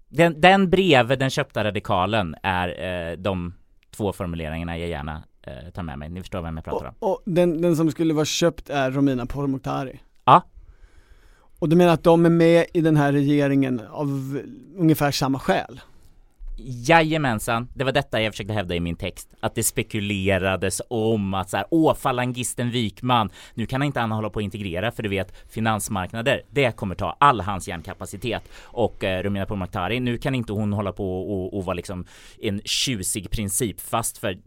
Den, 0.08 0.40
den 0.40 0.70
bredvid 0.70 1.18
den 1.18 1.30
köpta 1.30 1.64
radikalen 1.64 2.34
är 2.42 2.68
eh, 3.10 3.16
de 3.16 3.54
två 3.90 4.12
formuleringarna 4.12 4.78
jag 4.78 4.88
gärna 4.88 5.22
eh, 5.42 5.70
tar 5.74 5.82
med 5.82 5.98
mig, 5.98 6.08
ni 6.08 6.20
förstår 6.20 6.42
vem 6.42 6.56
jag 6.56 6.64
pratar 6.64 6.86
om? 6.86 6.94
Och, 6.98 7.10
och 7.10 7.22
den, 7.24 7.62
den 7.62 7.76
som 7.76 7.90
skulle 7.90 8.14
vara 8.14 8.24
köpt 8.24 8.70
är 8.70 8.90
Romina 8.90 9.26
Pourmokhtari. 9.26 10.00
Ja. 10.24 10.42
Och 11.58 11.68
du 11.68 11.76
menar 11.76 11.92
att 11.92 12.04
de 12.04 12.26
är 12.26 12.30
med 12.30 12.66
i 12.74 12.80
den 12.80 12.96
här 12.96 13.12
regeringen 13.12 13.80
av 13.90 14.40
ungefär 14.76 15.10
samma 15.10 15.38
skäl? 15.38 15.80
Jajamensan, 16.58 17.68
det 17.74 17.84
var 17.84 17.92
detta 17.92 18.22
jag 18.22 18.32
försökte 18.32 18.52
hävda 18.52 18.74
i 18.74 18.80
min 18.80 18.96
text, 18.96 19.28
att 19.40 19.54
det 19.54 19.62
spekulerades 19.62 20.82
om 20.90 21.34
att 21.34 21.50
så 21.50 21.56
här, 21.56 21.66
åh 21.70 21.94
falangisten 21.94 22.70
Wikman, 22.70 23.30
nu 23.54 23.66
kan 23.66 23.82
inte 23.82 24.00
han 24.00 24.12
hålla 24.12 24.30
på 24.30 24.38
att 24.38 24.44
integrera 24.44 24.92
för 24.92 25.02
du 25.02 25.08
vet 25.08 25.32
finansmarknader, 25.48 26.42
det 26.50 26.76
kommer 26.76 26.94
ta 26.94 27.16
all 27.20 27.40
hans 27.40 27.68
hjärnkapacitet 27.68 28.42
och 28.62 29.04
eh, 29.04 29.22
Romina 29.22 29.46
Pourmokhtari, 29.46 30.00
nu 30.00 30.18
kan 30.18 30.34
inte 30.34 30.52
hon 30.52 30.72
hålla 30.72 30.92
på 30.92 31.20
och, 31.20 31.58
och 31.58 31.64
vara 31.64 31.74
liksom 31.74 32.06
en 32.40 32.60
tjusig 32.64 33.30
princip 33.30 33.80
fast 33.80 34.18
för 34.18 34.38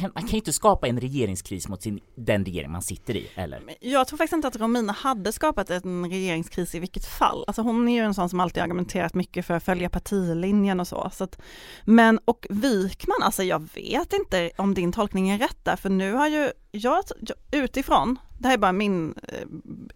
man 0.00 0.10
kan 0.14 0.28
ju 0.28 0.36
inte 0.36 0.52
skapa 0.52 0.88
en 0.88 1.00
regeringskris 1.00 1.68
mot 1.68 1.82
sin, 1.82 2.00
den 2.14 2.44
regering 2.44 2.70
man 2.70 2.82
sitter 2.82 3.16
i, 3.16 3.28
eller? 3.34 3.62
Jag 3.80 4.08
tror 4.08 4.16
faktiskt 4.16 4.32
inte 4.32 4.48
att 4.48 4.56
Romina 4.56 4.92
hade 4.92 5.32
skapat 5.32 5.70
en 5.70 6.10
regeringskris 6.10 6.74
i 6.74 6.78
vilket 6.78 7.04
fall. 7.04 7.44
Alltså 7.46 7.62
hon 7.62 7.88
är 7.88 7.94
ju 7.94 8.00
en 8.00 8.14
sån 8.14 8.28
som 8.28 8.40
alltid 8.40 8.62
argumenterat 8.62 9.14
mycket 9.14 9.46
för 9.46 9.54
att 9.54 9.62
följa 9.62 9.88
partilinjen 9.88 10.80
och 10.80 10.88
så. 10.88 11.10
så 11.12 11.24
att, 11.24 11.38
men 11.84 12.18
och 12.24 12.46
Wikman, 12.50 13.22
alltså 13.22 13.42
jag 13.42 13.68
vet 13.74 14.12
inte 14.12 14.50
om 14.56 14.74
din 14.74 14.92
tolkning 14.92 15.30
är 15.30 15.38
rätt 15.38 15.64
där, 15.64 15.76
för 15.76 15.90
nu 15.90 16.12
har 16.12 16.28
ju 16.28 16.52
jag, 16.70 17.04
utifrån, 17.50 18.18
det 18.38 18.48
här 18.48 18.54
är 18.54 18.58
bara 18.58 18.72
min, 18.72 19.14
eh, 19.28 19.46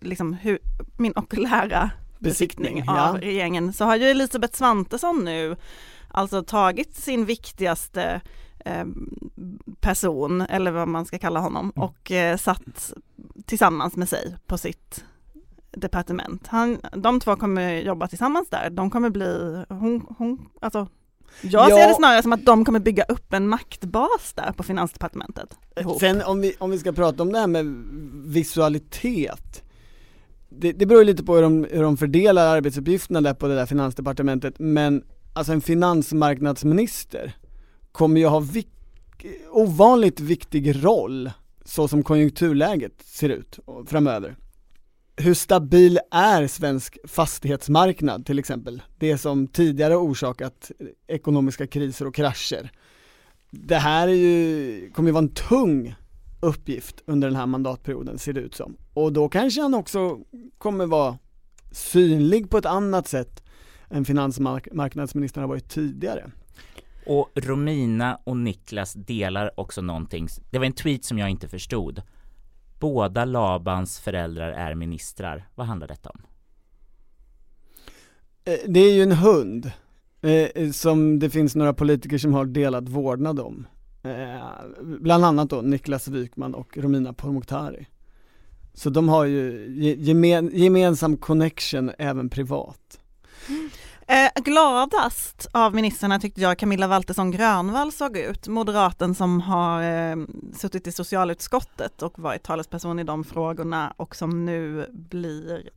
liksom, 0.01 0.33
hur, 0.33 0.59
min 0.97 1.13
okulära 1.17 1.91
besiktning 2.19 2.75
Besiktning, 2.75 2.89
av 2.89 2.97
ja. 2.97 3.21
regeringen, 3.21 3.73
så 3.73 3.85
har 3.85 3.97
ju 3.97 4.05
Elisabeth 4.05 4.55
Svantesson 4.57 5.25
nu 5.25 5.57
alltså 6.09 6.43
tagit 6.43 6.97
sin 6.97 7.25
viktigaste 7.25 8.21
eh, 8.65 8.85
person, 9.81 10.41
eller 10.41 10.71
vad 10.71 10.89
man 10.89 11.07
ska 11.07 11.19
kalla 11.19 11.41
honom, 11.41 11.73
Mm. 11.77 11.89
och 11.89 12.13
eh, 12.13 12.37
satt 12.37 12.93
tillsammans 13.47 13.97
med 13.97 14.09
sig 14.09 14.37
på 14.47 14.59
sitt 14.59 15.05
departement. 15.71 16.47
Han, 16.47 16.81
de 16.93 17.21
två 17.21 17.37
kommer 17.37 17.81
jobba 17.81 18.09
tillsammans 18.09 18.49
där, 18.51 18.71
de 18.71 18.91
kommer 18.91 19.11
bli, 19.11 19.65
hon, 19.69 20.07
hon 20.19 20.49
alltså 20.61 20.89
jag 21.43 21.71
Ja. 21.71 21.77
ser 21.77 21.89
det 21.89 21.95
snarare 21.95 22.23
som 22.23 22.33
att 22.33 22.45
de 22.45 22.65
kommer 22.65 22.79
bygga 22.81 23.05
upp 23.05 23.33
en 23.33 23.49
maktbas 23.49 24.33
där 24.35 24.53
på 24.53 24.63
finansdepartementet. 24.63 25.49
ihop. 25.81 26.01
Sen 26.01 26.23
om 26.23 26.41
vi, 26.41 26.55
om 26.59 26.71
vi 26.71 26.79
ska 26.79 26.93
prata 26.93 27.23
om 27.23 27.33
det 27.33 27.39
här 27.39 27.47
med 27.47 27.67
visualitet 28.33 29.63
det, 30.49 30.73
det 30.73 30.87
beror 30.87 31.01
ju 31.01 31.07
lite 31.07 31.25
på 31.25 31.35
hur 31.35 31.43
de, 31.43 31.67
hur 31.71 31.83
de 31.83 31.97
fördelar 31.97 32.57
arbetsuppgifterna 32.57 33.21
där 33.21 33.35
på 33.35 33.49
det 33.49 33.55
där 33.55 33.67
finansdepartementet 33.67 34.55
men 34.59 35.03
alltså 35.35 35.53
en 35.53 35.61
finansmarknadsminister 35.61 37.37
kommer 37.93 38.21
ju 38.21 38.27
ha 38.27 38.41
vik, 38.41 38.69
ovanligt 39.51 40.21
viktig 40.21 40.85
roll 40.85 41.31
så 41.65 41.89
som 41.89 42.03
konjunkturläget 42.03 42.93
ser 43.05 43.29
ut 43.29 43.59
framöver. 43.87 44.37
Hur 45.19 45.35
stabil 45.35 46.01
är 46.11 46.47
svensk 46.47 46.99
fastighetsmarknad 47.05 48.27
till 48.27 48.39
exempel? 48.39 48.83
Det 48.99 49.19
som 49.19 49.47
tidigare 49.47 49.97
orsakat 49.97 50.71
ekonomiska 51.07 51.67
kriser 51.67 52.07
och 52.07 52.15
krascher. 52.15 52.71
Det 53.51 53.77
här 53.77 54.09
är 54.09 54.13
ju, 54.13 54.91
kommer 54.91 55.09
ju 55.09 55.13
vara 55.13 55.23
en 55.23 55.35
tung 55.35 55.95
uppgift 56.41 57.03
under 57.07 57.29
den 57.29 57.37
här 57.37 57.47
mandatperioden 57.47 58.19
ser 58.19 58.33
det 58.33 58.41
ut 58.41 58.55
som. 58.55 58.77
Och 58.95 59.13
då 59.13 59.29
kanske 59.29 59.61
han 59.63 59.75
också 59.75 60.19
kommer 60.59 60.87
vara 60.87 61.19
synlig 61.73 62.51
på 62.51 62.59
ett 62.59 62.67
annat 62.67 63.09
sätt 63.09 63.45
än 63.91 64.05
finansmarknadsministern 64.05 65.43
har 65.43 65.49
varit 65.49 65.69
tidigare. 65.69 66.31
Och 67.07 67.31
Romina 67.35 68.19
och 68.25 68.37
Niklas 68.37 68.93
delar 68.93 69.61
också 69.61 69.83
någonting, 69.83 70.29
det 70.51 70.59
var 70.59 70.67
en 70.67 70.73
tweet 70.73 71.05
som 71.05 71.19
jag 71.19 71.31
inte 71.31 71.49
förstod. 71.49 72.03
Båda 72.79 73.25
Labans 73.25 73.99
föräldrar 74.01 74.51
är 74.53 74.75
ministrar. 74.75 75.49
Vad 75.55 75.67
handlar 75.67 75.89
detta 75.89 76.11
om? 76.11 76.21
Eh, 78.45 78.59
Det 78.69 78.81
är 78.81 78.93
ju 78.95 79.03
en 79.03 79.13
hund 79.13 79.71
eh, 80.23 80.71
som 80.71 81.19
det 81.19 81.31
finns 81.31 81.55
några 81.57 81.75
politiker 81.75 82.19
som 82.19 82.33
har 82.35 82.45
delat 82.45 82.89
vårdnad 82.89 83.41
om. 83.41 83.67
Eh, 84.03 84.47
bland 85.01 85.25
annat 85.25 85.51
då 85.51 85.61
Niklas 85.63 86.09
Wykman 86.09 86.55
och 86.55 86.79
Romina 86.79 87.13
Pourmokhtari. 87.13 87.87
Så 88.75 88.91
de 88.91 89.09
har 89.09 89.25
ju 89.25 89.75
ge- 89.77 89.97
gemen, 89.99 90.51
gemensam 90.55 91.17
connection 91.17 91.91
även 91.99 92.29
privat. 92.29 93.01
Eh, 94.09 94.43
gladast 94.43 95.49
av 95.53 95.75
ministrarna 95.75 96.21
tyckte 96.21 96.41
jag 96.41 96.59
Camilla 96.59 96.87
Waltersson 96.87 97.31
Grönvall 97.31 97.93
såg 97.93 98.17
ut, 98.17 98.49
moderaten 98.49 99.15
som 99.15 99.41
har 99.41 99.83
eh, 99.83 100.17
suttit 100.55 100.87
i 100.87 100.93
socialutskottet 100.93 102.03
och 102.03 102.19
varit 102.19 102.43
talesperson 102.43 102.99
i 102.99 103.05
de 103.05 103.25
frågorna 103.25 103.95
och 103.97 104.17
som 104.17 104.45
nu 104.45 104.87
blir 104.93 105.71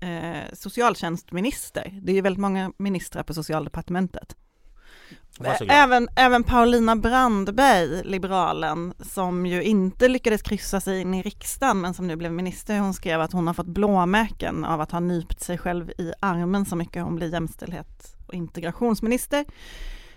eh, 0.00 0.52
socialtjänstminister. 0.52 2.00
Det 2.02 2.12
är 2.12 2.16
ju 2.16 2.20
väldigt 2.20 2.40
många 2.40 2.72
ministrar 2.76 3.22
på 3.22 3.34
socialdepartementet. 3.34 4.36
Eh, 5.44 5.56
även, 5.68 6.08
även 6.16 6.44
Paulina 6.44 6.96
Brandberg, 6.96 8.02
liberalen, 8.04 8.94
som 9.00 9.46
ju 9.46 9.62
inte 9.62 10.08
lyckades 10.08 10.42
kryssa 10.42 10.80
sig 10.80 11.00
in 11.00 11.14
i 11.14 11.22
riksdagen 11.22 11.80
men 11.80 11.94
som 11.94 12.06
nu 12.06 12.16
blev 12.16 12.32
minister, 12.32 12.78
hon 12.78 12.94
skrev 12.94 13.20
att 13.20 13.32
hon 13.32 13.46
har 13.46 13.54
fått 13.54 13.66
blåmärken 13.66 14.64
av 14.64 14.80
att 14.80 14.92
ha 14.92 15.00
nypt 15.00 15.40
sig 15.40 15.58
själv 15.58 15.90
i 15.90 16.12
armen 16.20 16.64
så 16.64 16.76
mycket 16.76 17.02
hon 17.02 17.16
blir 17.16 17.32
jämställdhets 17.32 18.16
och 18.26 18.34
integrationsminister. 18.34 19.44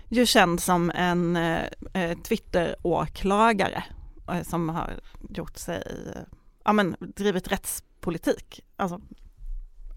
Ju 0.08 0.26
känd 0.26 0.60
som 0.60 0.90
en 0.90 1.36
eh, 1.36 1.62
eh, 1.92 2.18
Twitter-åklagare 2.18 3.84
eh, 4.32 4.42
som 4.42 4.68
har 4.68 4.90
gjort 5.28 5.56
sig, 5.56 5.76
eh, 5.76 6.22
ja 6.64 6.72
men 6.72 6.96
drivit 7.00 7.52
rättspolitik. 7.52 8.60
Alltså, 8.76 9.00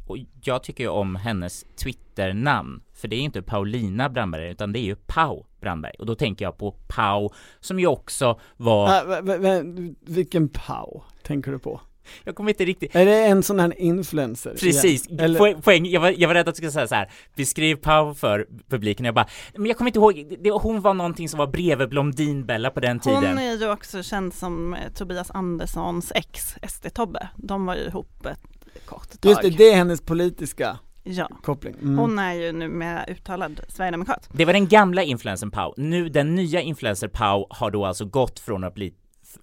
och 0.07 0.17
jag 0.43 0.63
tycker 0.63 0.83
ju 0.83 0.89
om 0.89 1.15
hennes 1.15 1.65
Twitter-namn, 1.83 2.81
för 2.93 3.07
det 3.07 3.15
är 3.15 3.17
ju 3.17 3.23
inte 3.23 3.41
Paulina 3.41 4.09
Brandberg 4.09 4.49
utan 4.51 4.73
det 4.73 4.79
är 4.79 4.83
ju 4.83 4.95
Pau 4.95 5.43
Brandberg. 5.61 5.93
Och 5.99 6.05
då 6.05 6.15
tänker 6.15 6.45
jag 6.45 6.57
på 6.57 6.71
Pau, 6.87 7.29
som 7.59 7.79
ju 7.79 7.87
också 7.87 8.39
var 8.57 9.21
v- 9.21 9.93
vilken 10.01 10.49
Pau 10.49 11.01
tänker 11.23 11.51
du 11.51 11.59
på? 11.59 11.81
Jag 12.23 12.35
kommer 12.35 12.49
inte 12.51 12.65
riktigt 12.65 12.95
Är 12.95 13.05
det 13.05 13.25
en 13.25 13.43
sån 13.43 13.59
här 13.59 13.79
influencer? 13.79 14.51
Precis, 14.59 15.07
igen? 15.07 15.19
Eller- 15.19 15.39
poäng, 15.39 15.61
poäng. 15.61 15.85
Jag, 15.85 16.01
var, 16.01 16.13
jag 16.17 16.27
var 16.27 16.35
rädd 16.35 16.47
att 16.49 16.55
du 16.55 16.57
skulle 16.57 16.71
säga 16.71 16.87
så 16.87 16.95
här. 16.95 17.11
beskriv 17.35 17.75
Pau 17.75 18.13
för 18.13 18.47
publiken, 18.69 19.05
jag 19.05 19.15
bara, 19.15 19.27
men 19.55 19.65
jag 19.65 19.77
kommer 19.77 19.89
inte 19.89 19.99
ihåg, 19.99 20.37
det, 20.39 20.51
hon 20.51 20.81
var 20.81 20.93
någonting 20.93 21.29
som 21.29 21.37
var 21.37 21.47
bredvid 21.47 21.89
Blondinbella 21.89 22.69
på 22.69 22.79
den 22.79 22.99
tiden. 22.99 23.23
Hon 23.27 23.37
är 23.37 23.53
ju 23.57 23.71
också 23.71 24.03
känd 24.03 24.33
som 24.33 24.73
eh, 24.73 24.91
Tobias 24.93 25.31
Anderssons 25.31 26.11
ex, 26.15 26.55
SD-Tobbe. 26.67 27.27
De 27.35 27.65
var 27.65 27.75
ju 27.75 27.81
ihop 27.81 28.25
ett 28.25 28.56
kort 28.85 29.21
tag. 29.21 29.29
Just 29.29 29.41
det, 29.41 29.49
det 29.49 29.71
är 29.71 29.75
hennes 29.75 30.01
politiska 30.01 30.77
Ja, 31.09 31.29
koppling. 31.43 31.75
Mm. 31.81 31.97
hon 31.97 32.19
är 32.19 32.33
ju 32.33 32.51
numera 32.51 33.05
uttalad 33.05 33.59
sverigedemokrat. 33.69 34.29
Det 34.33 34.45
var 34.45 34.53
den 34.53 34.67
gamla 34.67 35.03
influencern 35.03 35.51
Pau. 35.51 35.73
Nu, 35.77 36.09
den 36.09 36.35
nya 36.35 36.61
influencer 36.61 37.07
Pau 37.07 37.47
har 37.49 37.71
då 37.71 37.85
alltså 37.85 38.05
gått 38.05 38.39
från 38.39 38.63
att 38.63 38.73
bli 38.73 38.93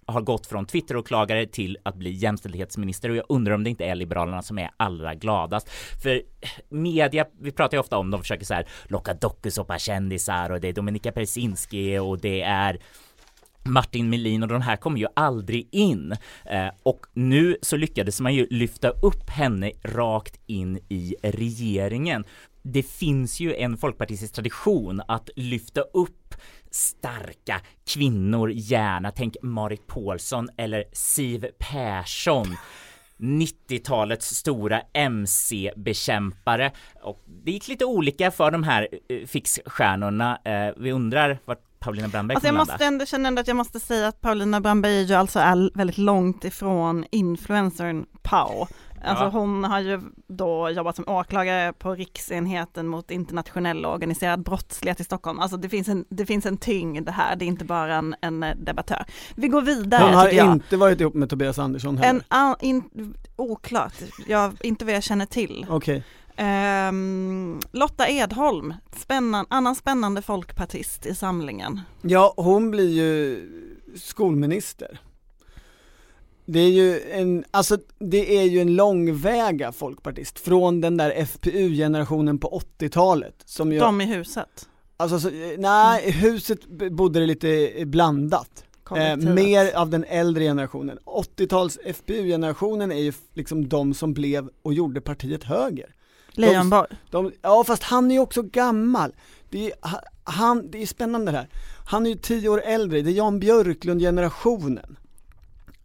har 0.06 0.20
gått 0.20 0.46
från 0.46 0.66
Twitteråklagare 0.66 1.46
till 1.46 1.78
att 1.82 1.96
bli 1.96 2.10
jämställdhetsminister 2.10 3.10
och 3.10 3.16
jag 3.16 3.24
undrar 3.28 3.54
om 3.54 3.64
det 3.64 3.70
inte 3.70 3.84
är 3.84 3.94
Liberalerna 3.94 4.42
som 4.42 4.58
är 4.58 4.70
allra 4.76 5.14
gladast. 5.14 5.68
För 6.02 6.22
media, 6.68 7.26
vi 7.40 7.52
pratar 7.52 7.76
ju 7.76 7.80
ofta 7.80 7.98
om, 7.98 8.10
de 8.10 8.20
försöker 8.20 8.44
så 8.44 8.54
här 8.54 8.68
locka 8.84 9.14
dokusåpakändisar 9.14 10.50
och 10.50 10.60
det 10.60 10.68
är 10.68 10.72
Dominika 10.72 11.12
Persinski 11.12 11.98
och 11.98 12.20
det 12.20 12.42
är 12.42 12.78
Martin 13.68 14.10
Melin 14.10 14.42
och 14.42 14.48
de 14.48 14.62
här 14.62 14.76
kommer 14.76 14.98
ju 14.98 15.06
aldrig 15.16 15.68
in 15.72 16.12
eh, 16.44 16.68
och 16.82 17.06
nu 17.12 17.56
så 17.62 17.76
lyckades 17.76 18.20
man 18.20 18.34
ju 18.34 18.46
lyfta 18.50 18.88
upp 18.88 19.30
henne 19.30 19.72
rakt 19.82 20.40
in 20.46 20.78
i 20.88 21.14
regeringen. 21.22 22.24
Det 22.62 22.82
finns 22.82 23.40
ju 23.40 23.54
en 23.54 23.76
folkpartistisk 23.76 24.34
tradition 24.34 25.02
att 25.08 25.30
lyfta 25.36 25.80
upp 25.80 26.34
starka 26.70 27.60
kvinnor 27.86 28.50
gärna, 28.50 29.10
tänk 29.10 29.36
Marit 29.42 29.86
Paulsson 29.86 30.48
eller 30.56 30.84
Siv 30.92 31.46
Persson 31.58 32.56
90-talets 33.18 34.34
stora 34.34 34.82
MC-bekämpare 34.92 36.72
och 37.02 37.22
det 37.26 37.50
gick 37.50 37.68
lite 37.68 37.84
olika 37.84 38.30
för 38.30 38.50
de 38.50 38.62
här 38.62 38.88
eh, 39.08 39.26
fixstjärnorna. 39.26 40.38
Eh, 40.44 40.74
vi 40.76 40.92
undrar 40.92 41.38
vart 41.44 41.73
Paulina 41.84 42.08
Brandberg 42.08 42.34
Alltså 42.34 42.48
jag 42.48 42.54
måste 42.54 42.84
ändå 42.84 43.06
känna 43.06 43.28
ändå 43.28 43.40
att 43.40 43.48
jag 43.48 43.56
måste 43.56 43.80
säga 43.80 44.08
att 44.08 44.20
Paulina 44.20 44.60
Brandberg 44.60 44.96
är 44.96 45.02
ju 45.02 45.14
alltså 45.14 45.38
är 45.38 45.70
väldigt 45.74 45.98
långt 45.98 46.44
ifrån 46.44 47.04
influencern 47.10 48.06
Pau. 48.22 48.66
Alltså 49.04 49.24
Ja. 49.24 49.30
hon 49.30 49.64
har 49.64 49.80
ju 49.80 50.00
då 50.26 50.70
jobbat 50.70 50.96
som 50.96 51.08
åklagare 51.08 51.72
på 51.72 51.94
riksenheten 51.94 52.86
mot 52.86 53.10
internationell 53.10 53.84
och 53.84 53.94
organiserad 53.94 54.42
brottslighet 54.42 55.00
i 55.00 55.04
Stockholm. 55.04 55.38
Alltså 55.38 55.56
det 55.56 55.68
finns 55.68 55.88
en, 55.88 56.04
det 56.08 56.26
finns 56.26 56.46
en 56.46 56.56
tyngd 56.56 57.08
här, 57.08 57.36
det 57.36 57.44
är 57.44 57.46
inte 57.46 57.64
bara 57.64 57.94
en, 57.94 58.14
en 58.20 58.42
eh, 58.42 58.56
debattör. 58.56 59.04
Vi 59.34 59.48
går 59.48 59.62
vidare 59.62 60.04
Hon 60.04 60.14
har 60.14 60.52
inte 60.52 60.76
varit 60.76 61.00
ihop 61.00 61.14
med 61.14 61.30
Tobias 61.30 61.58
Andersson 61.58 61.98
heller. 61.98 62.10
En, 62.10 62.22
an, 62.28 62.56
in, 62.60 63.14
oklart, 63.36 63.94
jag, 64.26 64.52
inte 64.60 64.84
vad 64.84 64.94
jag 64.94 65.02
känner 65.02 65.26
till. 65.26 65.66
Okej, 65.68 66.04
Ehm, 66.36 67.60
Lotta 67.72 68.08
Edholm, 68.08 68.74
spännan, 68.96 69.46
annan 69.50 69.74
spännande 69.74 70.22
folkpartist 70.22 71.06
i 71.06 71.14
samlingen. 71.14 71.80
ja 72.02 72.34
hon 72.36 72.70
blir 72.70 72.90
ju 72.90 73.40
skolminister. 73.96 75.00
Det 76.46 76.60
är 76.60 76.70
ju 76.70 77.00
en, 77.12 77.44
alltså 77.50 77.78
det 77.98 78.38
är 78.38 78.42
ju 78.42 78.60
en 78.60 78.74
långväga 78.76 79.72
folkpartist 79.72 80.38
från 80.38 80.80
den 80.80 80.96
där 80.96 81.10
FPU-generationen 81.26 82.38
på 82.38 82.62
80-talet 82.78 83.34
som 83.44 83.72
ju, 83.72 83.78
De 83.78 84.00
i 84.00 84.06
huset. 84.06 84.68
alltså 84.96 85.20
så, 85.20 85.30
nej, 85.58 86.10
huset 86.10 86.66
bodde 86.90 87.20
det 87.20 87.26
lite 87.26 87.72
blandat. 87.86 88.64
Eh, 88.96 89.16
mer 89.16 89.74
av 89.76 89.90
den 89.90 90.04
äldre 90.04 90.44
generationen. 90.44 90.98
80-tals 91.04 91.78
FPU-generationen 91.94 92.92
är 92.92 93.02
ju 93.02 93.12
liksom 93.34 93.68
de 93.68 93.94
som 93.94 94.14
blev 94.14 94.48
och 94.62 94.74
gjorde 94.74 95.00
partiet 95.00 95.44
höger. 95.44 95.94
Leijonborg. 96.34 96.96
De, 97.10 97.32
ja 97.42 97.64
fast 97.64 97.82
han 97.82 98.10
är 98.10 98.14
ju 98.14 98.20
också 98.20 98.42
gammal. 98.42 99.12
Det 99.50 99.66
är, 99.66 99.72
han, 100.24 100.70
det 100.70 100.82
är 100.82 100.86
spännande 100.86 101.32
det 101.32 101.38
här. 101.38 101.48
Han 101.86 102.06
är 102.06 102.10
ju 102.10 102.16
tio 102.16 102.48
år 102.48 102.62
äldre, 102.64 103.02
det 103.02 103.10
är 103.10 103.14
Jan 103.14 103.40
Björklund-generationen. 103.40 104.96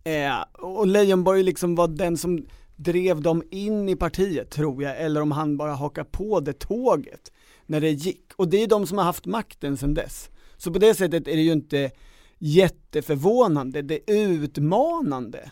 Eh, 0.04 0.42
och 0.52 0.88
Leijonborg 0.88 1.44
liksom 1.44 1.76
var 1.76 1.88
den 1.88 2.18
som 2.18 2.46
drev 2.76 3.22
dem 3.22 3.44
in 3.52 3.90
i 3.90 3.96
partiet 3.96 4.50
tror 4.50 4.84
jag, 4.84 5.02
eller 5.02 5.22
om 5.22 5.32
han 5.32 5.58
bara 5.58 5.74
hakar 5.74 6.04
på 6.04 6.40
det 6.40 6.60
tåget 6.60 7.32
när 7.66 7.82
det 7.82 7.92
gick. 7.92 8.32
Och 8.36 8.48
det 8.48 8.64
är 8.64 8.68
de 8.68 8.88
som 8.88 8.98
har 8.98 9.06
haft 9.06 9.26
makten 9.26 9.78
sedan 9.78 9.94
dess. 9.94 10.30
Så 10.58 10.74
på 10.74 10.80
det 10.80 10.94
sättet 10.94 11.28
är 11.28 11.36
det 11.36 11.42
ju 11.42 11.52
inte 11.52 11.92
jätteförvånande, 12.38 13.82
det 13.82 14.12
utmanande 14.12 15.52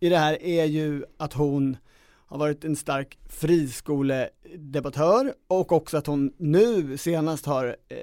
i 0.00 0.08
det 0.08 0.18
här 0.18 0.42
är 0.42 0.64
ju 0.64 1.04
att 1.16 1.32
hon 1.32 1.76
har 2.26 2.38
varit 2.38 2.64
en 2.64 2.76
stark 2.76 3.18
friskoledebattör 3.28 5.34
och 5.48 5.72
också 5.72 5.96
att 5.96 6.06
hon 6.06 6.32
nu 6.36 6.98
senast 6.98 7.46
har 7.46 7.76
eh, 7.88 7.96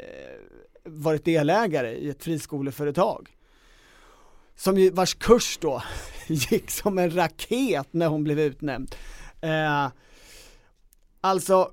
varit 0.85 1.25
delägare 1.25 1.95
i 1.95 2.09
ett 2.09 2.23
friskoleföretag. 2.23 3.29
Som 4.55 4.77
ju, 4.77 4.89
vars 4.89 5.13
kurs 5.13 5.57
då 5.61 5.83
gick 6.27 6.71
som 6.71 6.97
en 6.97 7.15
raket 7.15 7.87
när 7.91 8.07
hon 8.07 8.23
blev 8.23 8.39
utnämnd. 8.39 8.95
Eh, 9.41 9.87
alltså, 11.21 11.71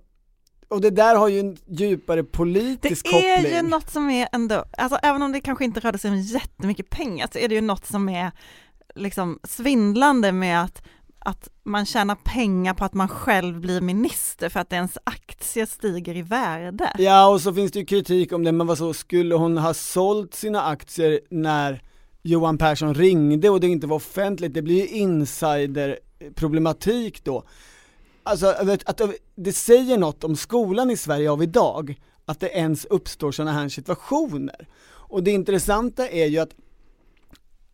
och 0.69 0.81
det 0.81 0.91
där 0.91 1.17
har 1.17 1.29
ju 1.29 1.41
en 1.41 1.57
djupare 1.67 2.25
politisk 2.25 3.05
Det 3.05 3.31
är 3.31 3.37
koppling. 3.37 3.57
ju 3.57 3.63
något 3.63 3.91
som 3.91 4.11
är 4.11 4.29
ändå, 4.33 4.65
alltså 4.79 4.99
även 5.03 5.23
om 5.23 5.33
det 5.33 5.41
kanske 5.41 5.65
inte 5.65 5.81
rörde 5.81 5.99
sig 5.99 6.11
om 6.11 6.21
jättemycket 6.21 6.91
pengar 6.91 7.29
så 7.33 7.39
är 7.39 7.49
det 7.49 7.55
ju 7.55 7.61
något 7.61 7.87
som 7.87 8.09
är 8.09 8.33
liksom 8.95 9.39
svindlande 9.45 10.33
med 10.33 10.63
att, 10.63 10.83
att 11.21 11.49
man 11.63 11.87
tjänar 11.87 12.15
pengar 12.15 12.75
på 12.75 12.85
att 12.85 12.95
man 12.95 13.09
själv 13.09 13.61
blir 13.61 13.81
minister 13.81 14.49
för 14.49 14.61
att 14.61 14.73
ens 14.73 14.99
aktie 15.05 15.67
stiger 15.67 16.17
i 16.17 16.23
värde. 16.23 16.93
Ja 16.99 17.29
och 17.29 17.41
så 17.41 17.55
finns 17.55 17.73
det 17.73 17.79
ju 17.79 17.85
kritik 17.85 18.33
om 18.33 18.45
det, 18.45 18.53
men 18.53 18.67
vad 18.67 18.79
så 18.79 18.95
skulle 18.95 19.35
hon 19.35 19.59
ha 19.59 19.75
sålt 19.75 20.35
sina 20.35 20.63
aktier 20.63 21.21
när 21.31 21.83
Johan 22.23 22.59
Persson 22.59 22.95
ringde 22.95 23.51
och 23.51 23.61
det 23.61 23.69
inte 23.69 23.87
var 23.87 23.97
offentligt, 23.97 24.55
det 24.55 24.63
blir 24.63 24.77
ju 24.77 24.87
insiderproblematik 24.87 27.25
då. 27.25 27.45
Alltså 28.23 28.47
att 28.87 29.01
det 29.35 29.53
säger 29.53 29.99
något 29.99 30.25
om 30.25 30.37
skolan 30.37 30.91
i 30.91 30.97
Sverige 30.97 31.31
av 31.31 31.43
idag, 31.43 32.01
att 32.25 32.41
det 32.41 32.49
ens 32.49 32.85
uppstår 32.85 33.33
sådana 33.33 33.53
här 33.53 33.69
situationer. 33.69 34.69
Och 34.89 35.23
det 35.23 35.31
intressanta 35.31 36.09
är 36.09 36.27
ju 36.27 36.39
att 36.39 36.51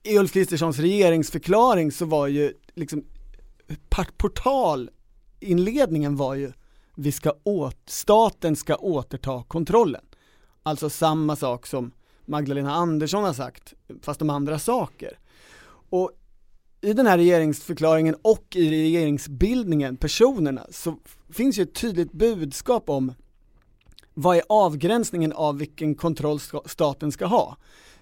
i 0.02 0.18
Ulf 0.18 0.32
Kristerssons 0.32 0.78
regeringsförklaring 0.78 1.92
så 1.92 2.04
var 2.04 2.26
ju 2.26 2.52
liksom 2.74 3.04
portalinledningen 4.16 6.16
var 6.16 6.34
ju 6.34 6.52
vi 6.94 7.12
ska 7.12 7.32
åt, 7.44 7.78
staten 7.86 8.56
ska 8.56 8.76
återta 8.76 9.44
kontrollen. 9.48 10.04
Alltså 10.62 10.90
samma 10.90 11.36
sak 11.36 11.66
som 11.66 11.92
Magdalena 12.24 12.74
Andersson 12.74 13.24
har 13.24 13.32
sagt, 13.32 13.74
fast 14.02 14.22
om 14.22 14.30
andra 14.30 14.58
saker. 14.58 15.18
Och 15.90 16.12
i 16.80 16.92
den 16.92 17.06
här 17.06 17.18
regeringsförklaringen 17.18 18.16
och 18.22 18.56
i 18.56 18.70
regeringsbildningen, 18.70 19.96
personerna, 19.96 20.66
så 20.70 20.96
finns 21.30 21.58
ju 21.58 21.62
ett 21.62 21.74
tydligt 21.74 22.12
budskap 22.12 22.90
om 22.90 23.12
vad 24.14 24.36
är 24.36 24.42
avgränsningen 24.48 25.32
av 25.32 25.58
vilken 25.58 25.94
kontroll 25.94 26.40
staten 26.66 27.12
ska 27.12 27.26
ha? 27.26 27.56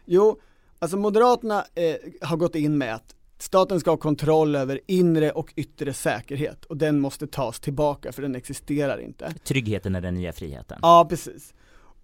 Jo, 0.05 0.41
alltså 0.79 0.97
Moderaterna 0.97 1.65
eh, 1.75 2.29
har 2.29 2.37
gått 2.37 2.55
in 2.55 2.79
med 2.79 2.95
att 2.95 3.15
staten 3.39 3.81
ska 3.81 3.91
ha 3.91 3.97
kontroll 3.97 4.57
över 4.57 4.81
inre 4.87 5.31
och 5.31 5.53
yttre 5.57 5.93
säkerhet 5.93 6.65
och 6.65 6.77
den 6.77 7.01
måste 7.01 7.27
tas 7.27 7.61
tillbaka 7.61 8.13
för 8.13 8.23
den 8.23 8.35
existerar 8.35 8.99
inte. 8.99 9.35
Tryggheten 9.45 9.95
är 9.95 10.01
den 10.01 10.15
nya 10.15 10.33
friheten. 10.33 10.79
Ja, 10.83 11.07
precis. 11.09 11.55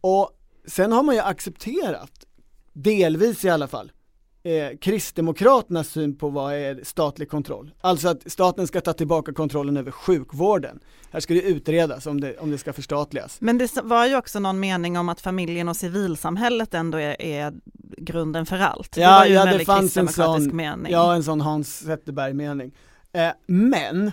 Och 0.01 0.31
sen 0.67 0.93
har 0.93 1.03
man 1.03 1.15
ju 1.15 1.21
accepterat, 1.21 2.27
delvis 2.73 3.45
i 3.45 3.51
alla 3.51 3.69
fall, 3.69 3.93
eh, 4.43 4.79
Kristdemokraternas 4.81 5.89
syn 5.89 6.17
på 6.17 6.29
vad 6.29 6.55
är 6.55 6.81
statlig 6.85 7.31
kontroll. 7.31 7.71
Alltså 7.81 8.09
att 8.09 8.33
staten 8.33 8.67
ska 8.67 8.81
ta 8.81 8.93
tillbaka 8.93 9.33
kontrollen 9.33 9.77
över 9.77 9.91
sjukvården. 9.91 10.81
Här 11.11 11.21
ska 11.21 11.35
det 11.35 11.43
utredas 11.43 12.07
om 12.07 12.21
det, 12.21 12.39
om 12.39 12.51
det 12.51 12.59
ska 12.59 12.73
förstatligas. 12.73 13.37
Men 13.41 13.59
det 13.59 13.77
var 13.83 14.07
ju 14.07 14.17
också 14.17 14.39
någon 14.41 14.61
mening 14.61 14.99
om 14.99 15.09
att 15.09 15.21
familjen 15.21 15.69
och 15.69 15.77
civilsamhället 15.77 16.75
ändå 16.75 16.99
är, 16.99 17.23
är 17.23 17.53
grunden 17.99 18.47
för 18.47 18.59
allt. 18.59 18.93
det 18.93 19.01
Ja, 19.01 19.27
ja, 19.27 19.45
det 19.45 19.65
fanns 19.65 19.97
en 19.97 20.09
sån- 20.09 20.57
mening. 20.57 20.93
Ja, 20.93 21.15
en 21.15 21.25
sån 21.25 21.41
Hans 21.41 21.85
Zetterberg-mening. 21.85 22.73
Eh, 23.13 23.31
men 23.47 24.13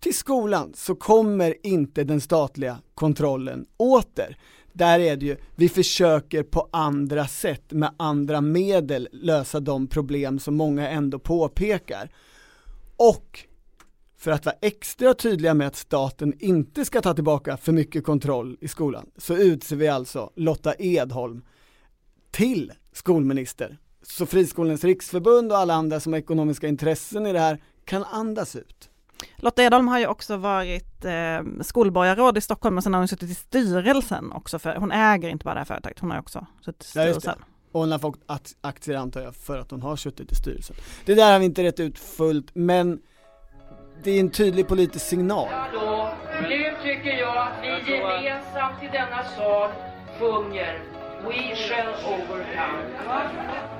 till 0.00 0.16
skolan 0.16 0.72
så 0.76 0.94
kommer 0.94 1.66
inte 1.66 2.04
den 2.04 2.20
statliga 2.20 2.78
kontrollen 2.94 3.66
åter. 3.76 4.36
Där 4.80 5.00
är 5.00 5.16
det 5.16 5.26
ju, 5.26 5.36
vi 5.56 5.68
försöker 5.68 6.42
på 6.42 6.68
andra 6.72 7.26
sätt 7.26 7.72
med 7.72 7.94
andra 7.96 8.40
medel 8.40 9.08
lösa 9.12 9.60
de 9.60 9.86
problem 9.86 10.38
som 10.38 10.56
många 10.56 10.88
ändå 10.88 11.18
påpekar. 11.18 12.10
Och 12.96 13.40
för 14.16 14.30
att 14.30 14.46
vara 14.46 14.56
extra 14.60 15.14
tydliga 15.14 15.54
med 15.54 15.66
att 15.66 15.76
staten 15.76 16.34
inte 16.38 16.84
ska 16.84 17.00
ta 17.00 17.14
tillbaka 17.14 17.56
för 17.56 17.72
mycket 17.72 18.04
kontroll 18.04 18.56
i 18.60 18.68
skolan 18.68 19.10
så 19.16 19.36
utser 19.36 19.76
vi 19.76 19.88
alltså 19.88 20.30
Lotta 20.36 20.74
Edholm 20.78 21.42
till 22.30 22.72
skolminister. 22.92 23.78
Så 24.02 24.26
Friskolornas 24.26 24.84
riksförbund 24.84 25.52
och 25.52 25.58
alla 25.58 25.74
andra 25.74 26.00
som 26.00 26.12
har 26.12 26.20
ekonomiska 26.20 26.68
intressen 26.68 27.26
i 27.26 27.32
det 27.32 27.40
här 27.40 27.62
kan 27.84 28.04
andas 28.04 28.56
ut. 28.56 28.89
Lotta 29.36 29.62
Edholm 29.62 29.88
har 29.88 29.98
ju 29.98 30.06
också 30.06 30.36
varit 30.36 31.04
eh, 31.04 31.62
skolborgarråd 31.62 32.38
i 32.38 32.40
Stockholm 32.40 32.76
och 32.76 32.82
sen 32.82 32.94
har 32.94 33.00
hon 33.00 33.08
suttit 33.08 33.30
i 33.30 33.34
styrelsen 33.34 34.32
också 34.32 34.58
för, 34.58 34.76
hon 34.76 34.92
äger 34.92 35.28
inte 35.28 35.44
bara 35.44 35.54
det 35.54 35.60
här 35.60 35.64
företaget, 35.64 35.98
hon 35.98 36.10
har 36.10 36.18
också 36.18 36.46
suttit 36.64 36.82
i 36.84 36.98
Ja, 36.98 37.02
styrelsen. 37.02 37.38
Och 37.72 37.80
hon 37.80 37.92
har 37.92 37.98
fått 37.98 38.20
ak- 38.26 38.54
aktier 38.60 38.96
antar 38.96 39.20
jag 39.20 39.34
för 39.36 39.58
att 39.58 39.70
hon 39.70 39.82
har 39.82 39.96
suttit 39.96 40.32
i 40.32 40.34
styrelsen. 40.34 40.76
Det 41.04 41.14
där 41.14 41.32
har 41.32 41.38
vi 41.38 41.44
inte 41.44 41.62
rätt 41.62 41.80
ut 41.80 41.98
fullt, 41.98 42.50
men 42.54 42.98
det 44.04 44.10
är 44.10 44.20
en 44.20 44.30
tydlig 44.30 44.68
politisk 44.68 45.06
signal. 45.06 45.48
Hallå, 45.50 46.10
nu 46.42 46.72
tycker 46.82 47.10
jag 47.18 47.36
att 47.36 47.52
vi 47.62 47.68
gemensamt 47.68 48.82
i 48.82 48.86
denna 48.92 49.24
sal 49.36 49.70
sjunger 50.18 50.78
We 51.24 51.56
shall 51.56 51.88
overcome. 52.04 53.79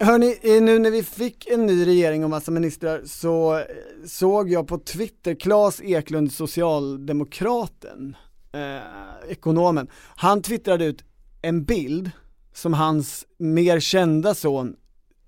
Hörni, 0.00 0.38
eh, 0.42 0.62
nu 0.62 0.78
när 0.78 0.90
vi 0.90 1.02
fick 1.02 1.46
en 1.46 1.66
ny 1.66 1.86
regering 1.86 2.24
och 2.24 2.30
massa 2.30 2.50
ministrar 2.50 3.02
så 3.04 3.58
eh, 3.58 3.64
såg 4.06 4.50
jag 4.50 4.68
på 4.68 4.78
Twitter 4.78 5.34
Claes 5.34 5.80
Eklund, 5.80 6.32
socialdemokraten, 6.32 8.16
eh, 8.52 9.30
ekonomen, 9.30 9.88
han 10.16 10.42
twittrade 10.42 10.84
ut 10.84 11.04
en 11.42 11.64
bild 11.64 12.10
som 12.52 12.74
hans 12.74 13.26
mer 13.38 13.80
kända 13.80 14.34
son, 14.34 14.76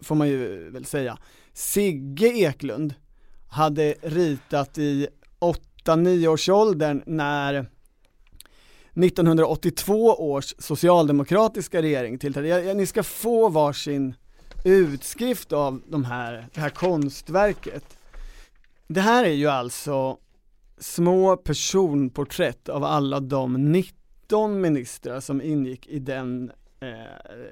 får 0.03 0.15
man 0.15 0.29
ju 0.29 0.71
väl 0.71 0.85
säga, 0.85 1.19
Sigge 1.53 2.29
Eklund 2.29 2.95
hade 3.49 3.95
ritat 4.03 4.79
i 4.79 5.09
8-9 5.85 6.27
års 6.29 6.49
åldern 6.49 7.03
när 7.07 7.55
1982 8.95 10.33
års 10.33 10.55
socialdemokratiska 10.59 11.83
regering 11.83 12.19
tillträdde. 12.19 12.75
Ni 12.75 12.87
ska 12.87 13.03
få 13.03 13.49
varsin 13.49 14.15
utskrift 14.67 15.53
av 15.53 15.83
de 15.87 16.05
här, 16.05 16.49
det 16.55 16.61
här 16.61 16.71
konstverket. 16.71 17.99
Det 18.89 19.01
här 19.01 19.25
är 19.25 19.33
ju 19.33 19.47
alltså 19.47 20.19
små 20.79 21.37
personporträtt 21.37 22.69
av 22.69 22.85
alla 22.85 23.21
de 23.21 23.73
19 23.73 24.61
ministrar 24.61 25.21
som 25.21 25.43
ingick 25.43 25.87
i 25.87 25.99
den 25.99 26.51
eh, 26.81 26.89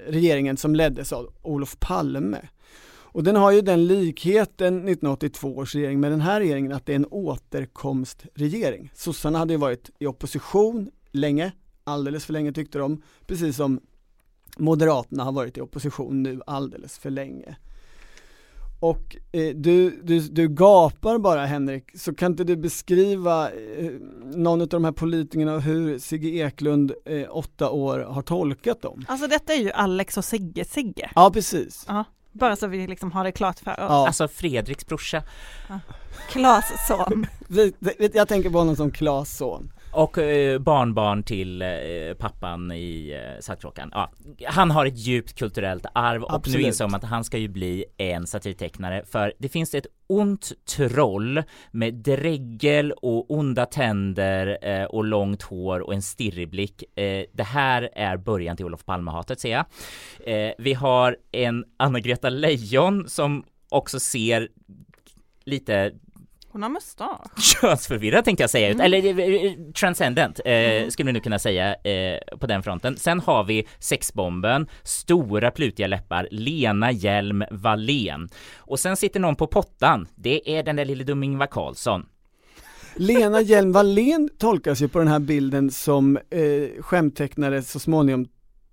regeringen 0.07 0.57
som 0.57 0.75
leddes 0.75 1.13
av 1.13 1.33
Olof 1.41 1.79
Palme. 1.79 2.41
Och 2.87 3.23
den 3.23 3.35
har 3.35 3.51
ju 3.51 3.61
den 3.61 3.87
likheten 3.87 4.75
1982 4.75 5.57
års 5.57 5.75
regering 5.75 5.99
med 5.99 6.11
den 6.11 6.21
här 6.21 6.39
regeringen 6.39 6.71
att 6.71 6.85
det 6.85 6.91
är 6.91 6.95
en 6.95 7.07
återkomstregering. 7.11 8.91
Sossarna 8.95 9.39
hade 9.39 9.53
ju 9.53 9.59
varit 9.59 9.89
i 9.99 10.07
opposition 10.07 10.91
länge, 11.11 11.51
alldeles 11.83 12.25
för 12.25 12.33
länge 12.33 12.53
tyckte 12.53 12.77
de, 12.77 13.01
precis 13.27 13.55
som 13.55 13.81
Moderaterna 14.57 15.23
har 15.23 15.31
varit 15.31 15.57
i 15.57 15.61
opposition 15.61 16.23
nu 16.23 16.41
alldeles 16.45 16.97
för 16.97 17.09
länge. 17.09 17.55
Och 18.79 19.15
eh, 19.31 19.55
du, 19.55 20.01
du, 20.03 20.19
du 20.19 20.47
gapar 20.49 21.17
bara 21.17 21.45
Henrik, 21.45 21.99
så 21.99 22.15
kan 22.15 22.31
inte 22.31 22.43
du 22.43 22.55
beskriva 22.55 23.49
eh, 23.51 23.91
någon 24.23 24.61
av 24.61 24.67
de 24.67 24.85
här 24.85 24.91
politikerna 24.91 25.53
och 25.53 25.61
hur 25.61 25.99
Sigge 25.99 26.29
Eklund, 26.29 26.91
eh, 27.05 27.27
åtta 27.29 27.69
år, 27.69 27.99
har 27.99 28.21
tolkat 28.21 28.81
dem? 28.81 29.05
Alltså 29.07 29.27
detta 29.27 29.53
är 29.53 29.57
ju 29.57 29.71
Alex 29.71 30.17
och 30.17 30.23
Sigge-Sigge, 30.23 31.09
Ja 31.15 31.31
precis. 31.33 31.87
bara 32.31 32.55
så 32.55 32.67
vi 32.67 32.87
liksom 32.87 33.11
har 33.11 33.23
det 33.23 33.31
klart 33.31 33.59
för 33.59 33.71
oss. 33.71 33.77
Ja. 33.79 34.07
Alltså 34.07 34.27
Fredriks 34.27 34.85
brorsa 34.85 35.23
Klas 36.29 36.87
son. 36.87 37.27
Jag 38.13 38.27
tänker 38.27 38.49
på 38.49 38.57
honom 38.57 38.75
som 38.75 38.91
Klas 38.91 39.37
son. 39.37 39.71
Och 39.95 40.17
eh, 40.17 40.59
barnbarn 40.59 41.23
till 41.23 41.61
eh, 41.61 41.67
pappan 42.17 42.71
i 42.71 43.11
eh, 43.11 43.41
Saltkråkan. 43.41 43.91
Ja, 43.93 44.11
han 44.45 44.71
har 44.71 44.85
ett 44.85 44.97
djupt 44.97 45.33
kulturellt 45.33 45.85
arv 45.93 46.23
och 46.23 46.33
Absolut. 46.33 46.59
nu 46.59 46.67
insåg 46.67 46.91
man 46.91 46.97
att 46.97 47.09
han 47.09 47.23
ska 47.23 47.37
ju 47.37 47.47
bli 47.47 47.85
en 47.97 48.27
satirtecknare 48.27 49.03
för 49.05 49.33
det 49.37 49.49
finns 49.49 49.73
ett 49.73 49.85
ont 50.07 50.51
troll 50.77 51.43
med 51.71 51.93
dregel 51.93 52.91
och 52.91 53.31
onda 53.31 53.65
tänder 53.65 54.57
eh, 54.61 54.85
och 54.85 55.03
långt 55.03 55.41
hår 55.41 55.79
och 55.79 55.93
en 55.93 56.01
stirrig 56.01 56.49
blick. 56.49 56.83
Det 57.33 57.43
här 57.43 57.89
är 57.95 58.17
början 58.17 58.57
till 58.57 58.65
Olof 58.65 58.85
Palme-hatet 58.85 59.39
ser 59.39 59.51
jag. 59.51 59.65
Vi 60.57 60.73
har 60.73 61.17
en 61.31 61.65
Anna-Greta 61.77 62.29
Leijon 62.29 63.09
som 63.09 63.43
också 63.69 63.99
ser 63.99 64.49
lite 65.45 65.93
Hon 66.55 66.63
har 66.63 66.69
mustasch. 66.69 67.19
könsförvirrad 67.61 68.25
tänkte 68.25 68.43
jag 68.43 68.49
säga 68.49 68.69
ut, 68.69 68.75
Mm. 68.75 68.85
eller 68.85 69.19
eh, 69.45 69.51
transcendent 69.73 70.39
eh, 70.45 70.87
skulle 70.89 71.07
vi 71.07 71.13
nu 71.13 71.19
kunna 71.19 71.39
säga 71.39 71.75
eh, 71.75 72.37
på 72.39 72.47
den 72.47 72.63
fronten. 72.63 72.97
Sen 72.97 73.19
har 73.19 73.43
vi 73.43 73.67
sexbomben, 73.79 74.67
stora 74.83 75.51
plutiga 75.51 75.87
läppar, 75.87 76.27
Lena 76.31 76.91
Hjelm 76.91 77.43
Wallén. 77.51 78.29
Och 78.57 78.79
sen 78.79 78.97
sitter 78.97 79.19
någon 79.19 79.35
på 79.35 79.47
pottan, 79.47 80.07
det 80.15 80.57
är 80.57 80.63
den 80.63 80.75
där 80.75 80.85
lille 80.85 81.03
dumme 81.03 81.25
Ingvar 81.25 81.47
Carlsson. 81.47 82.05
Lena 82.95 83.41
Hjelm-Wallén 83.41 84.29
tolkas 84.37 84.81
ju 84.81 84.87
på 84.87 84.99
den 84.99 85.07
här 85.07 85.19
bilden 85.19 85.71
som 85.71 86.17
eh, 86.17 86.81
skämttecknare 86.81 87.61
så 87.61 87.79
småningom, 87.79 88.27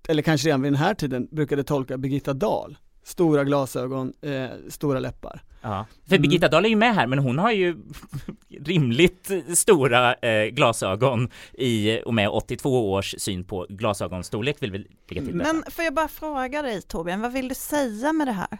eller 0.07 0.21
kanske 0.21 0.47
redan 0.47 0.61
vid 0.61 0.71
den 0.71 0.79
här 0.79 0.93
tiden, 0.93 1.27
brukade 1.31 1.63
tolka 1.63 1.97
Birgitta 1.97 2.33
Dahl. 2.33 2.77
Stora 3.03 3.43
glasögon, 3.43 4.13
eh, 4.21 4.45
stora 4.69 4.99
läppar. 4.99 5.41
Ja. 5.63 5.85
För 6.07 6.15
Mm. 6.15 6.21
Birgitta 6.21 6.47
Dahl 6.49 6.65
är 6.65 6.69
ju 6.69 6.75
med 6.75 6.95
här, 6.95 7.07
men 7.07 7.19
hon 7.19 7.37
har 7.39 7.51
ju 7.51 7.75
rimligt 8.65 9.31
stora 9.53 10.13
eh, 10.13 10.45
glasögon 10.49 11.29
i 11.53 11.99
och 12.05 12.13
med 12.13 12.29
82 12.29 12.91
års 12.91 13.15
syn 13.17 13.43
på 13.43 13.65
glasögonstorlek 13.69 14.57
vill 14.59 14.71
vi 14.71 14.77
lägga 14.77 15.25
till 15.27 15.37
detta. 15.37 15.53
Men 15.53 15.63
får 15.71 15.85
jag 15.85 15.93
bara 15.93 16.07
fråga 16.07 16.61
dig 16.61 16.81
Torbjörn, 16.81 17.21
vad 17.21 17.33
vill 17.33 17.47
du 17.49 17.55
säga 17.55 18.13
med 18.13 18.27
det 18.27 18.31
här? 18.31 18.57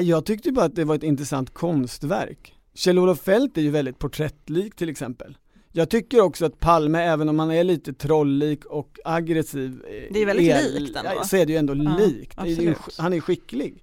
Jag 0.00 0.24
tyckte 0.26 0.52
bara 0.52 0.64
att 0.64 0.74
det 0.76 0.84
var 0.84 0.94
ett 0.94 1.02
intressant 1.02 1.54
konstverk. 1.54 2.54
Kjell-Olof 2.74 3.20
Feldt 3.20 3.58
är 3.58 3.62
ju 3.62 3.70
väldigt 3.70 3.98
porträttlik 3.98 4.76
till 4.76 4.88
exempel. 4.88 5.36
Jag 5.72 5.90
tycker 5.90 6.20
också 6.20 6.44
att 6.46 6.60
Palme, 6.60 7.02
även 7.02 7.28
om 7.28 7.38
han 7.38 7.50
är 7.50 7.64
lite 7.64 7.92
trollik 7.92 8.64
och 8.64 8.98
aggressiv, 9.04 9.82
eh, 9.88 10.12
Det 10.14 10.22
är 10.22 10.26
väldigt 10.26 10.72
likt 10.80 10.96
ändå. 10.96 11.24
så 11.24 11.36
är 11.36 11.46
det 11.46 11.52
ju 11.52 11.58
ändå 11.58 11.74
Ja, 11.74 11.96
likt. 11.98 12.38
Är 12.38 12.42
absolut. 12.42 12.78
han 12.98 13.12
är 13.12 13.20
skicklig. 13.20 13.82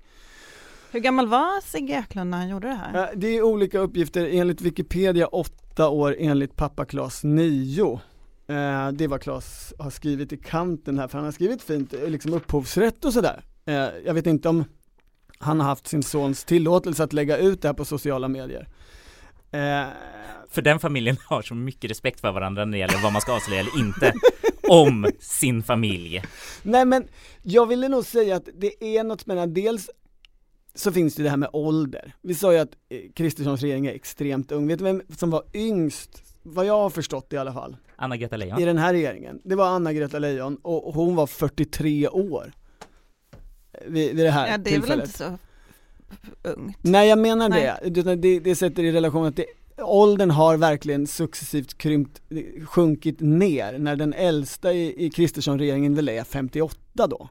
Hur 0.95 0.99
gammal 0.99 1.27
var 1.27 1.61
Sigge 1.61 1.93
Eklund 1.93 2.29
när 2.29 2.37
han 2.37 2.49
gjorde 2.49 2.67
det 2.67 2.73
här? 2.73 2.99
Ja, 2.99 3.09
Det 3.15 3.27
är 3.27 3.41
olika 3.41 3.79
uppgifter, 3.79 4.29
enligt 4.31 4.61
Wikipedia 4.61 5.27
åtta 5.27 5.89
år, 5.89 6.15
enligt 6.19 6.55
pappa 6.55 6.85
Klas 6.85 7.23
nio. 7.23 7.93
Eh, 8.47 8.91
det 8.91 9.03
är 9.03 9.07
vad 9.07 9.21
Klas 9.21 9.73
har 9.79 9.89
skrivit 9.89 10.33
i 10.33 10.37
kanten 10.37 10.99
här, 10.99 11.07
för 11.07 11.17
han 11.17 11.25
har 11.25 11.31
skrivit 11.31 11.61
fint, 11.63 11.93
eh, 11.93 12.09
liksom 12.09 12.33
upphovsrätt 12.33 13.05
och 13.05 13.13
sådär. 13.13 13.43
Eh, 13.65 13.73
jag 14.05 14.13
vet 14.13 14.27
inte 14.27 14.49
om 14.49 14.63
han 15.39 15.59
har 15.59 15.67
haft 15.67 15.87
sin 15.87 16.03
sons 16.03 16.43
tillåtelse 16.43 17.03
att 17.03 17.13
lägga 17.13 17.37
ut 17.37 17.61
det 17.61 17.67
här 17.67 17.73
på 17.73 17.85
sociala 17.85 18.27
medier. 18.27 18.67
Eh, 19.51 19.87
För 20.49 20.61
den 20.61 20.79
familjen 20.79 21.17
har 21.25 21.41
så 21.41 21.55
mycket 21.55 21.91
respekt 21.91 22.19
för 22.19 22.31
varandra 22.31 22.65
när 22.65 22.71
det 22.71 22.77
gäller 22.77 23.03
vad 23.03 23.13
man 23.13 23.21
ska 23.21 23.33
avslöja 23.35 23.59
eller 23.61 23.79
inte 23.79 24.13
om 24.69 25.05
sin 25.19 25.63
familj. 25.63 26.23
nej 26.63 26.85
men, 26.85 27.07
jag 27.43 27.65
ville 27.65 27.87
nog 27.87 28.05
säga 28.05 28.35
att 28.35 28.49
det 28.57 28.97
är 28.97 29.03
något 29.03 29.21
spännande, 29.21 29.61
dels 29.61 29.89
så 30.75 30.91
finns 30.91 31.15
det 31.15 31.23
det 31.23 31.29
här 31.29 31.37
med 31.37 31.49
ålder. 31.53 32.13
Vi 32.21 32.35
sa 32.35 32.53
ju 32.53 32.59
att 32.59 32.71
eh, 32.89 32.99
Kristerssons 33.15 33.61
regering 33.61 33.85
är 33.85 33.93
extremt 33.93 34.51
ung, 34.51 34.67
vet 34.67 34.77
du 34.79 34.83
vem 34.83 35.01
som 35.17 35.29
var 35.29 35.43
yngst? 35.53 36.21
Vad 36.43 36.65
jag 36.65 36.77
har 36.77 36.89
förstått 36.89 37.33
i 37.33 37.37
alla 37.37 37.53
fall. 37.53 37.77
Anna-Greta 37.95 38.35
i 38.35 38.37
Leijon. 38.37 38.61
den 38.61 38.77
här 38.77 38.93
regeringen, 38.93 39.41
det 39.43 39.55
var 39.55 39.67
Anna-Greta 39.67 40.19
Leijon 40.19 40.55
och 40.61 40.93
hon 40.93 41.15
var 41.15 41.27
43 41.27 42.07
år 42.07 42.53
vid, 43.87 44.15
vid 44.15 44.25
det 44.25 44.31
här 44.31 44.51
Ja, 44.51 44.57
det 44.57 44.69
är 44.69 44.73
väl 44.73 44.81
tillfället. 44.81 45.05
inte 45.05 45.17
så 45.17 45.37
ungt? 46.49 46.77
Nej 46.81 47.09
jag 47.09 47.19
menar 47.19 47.49
Nej. 47.49 47.73
det, 47.85 48.15
det, 48.15 48.39
det 48.39 48.55
sätter 48.55 48.83
i 48.83 48.91
relation 48.91 49.25
att 49.25 49.35
det, 49.35 49.45
åldern 49.77 50.31
har 50.31 50.57
verkligen 50.57 51.07
successivt 51.07 51.77
krympt, 51.77 52.21
sjunkit 52.65 53.19
ner 53.19 53.77
när 53.79 53.95
den 53.95 54.13
äldsta 54.13 54.73
i, 54.73 55.05
i 55.05 55.09
Kristersson-regeringen 55.09 55.95
väl 55.95 56.09
är 56.09 56.23
58 56.23 57.07
då. 57.07 57.29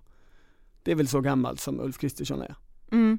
Det 0.83 0.91
är 0.91 0.95
väl 0.95 1.09
så 1.09 1.21
gammal 1.21 1.59
som 1.59 1.81
Ulf 1.81 1.99
Kristersson 1.99 2.43
är. 2.43 2.55
Mm. 2.95 3.19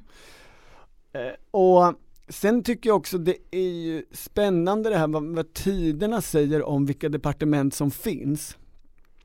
Eh, 1.12 1.34
och 1.50 1.94
sen 2.28 2.62
tycker 2.62 2.90
jag 2.90 2.96
också 2.96 3.18
det 3.18 3.36
är 3.50 3.70
ju 3.70 4.04
spännande 4.12 4.90
det 4.90 4.96
här 4.96 5.08
vad, 5.08 5.24
vad 5.24 5.52
tiderna 5.52 6.20
säger 6.20 6.62
om 6.62 6.86
vilka 6.86 7.08
departement 7.08 7.74
som 7.74 7.90
finns. 7.90 8.56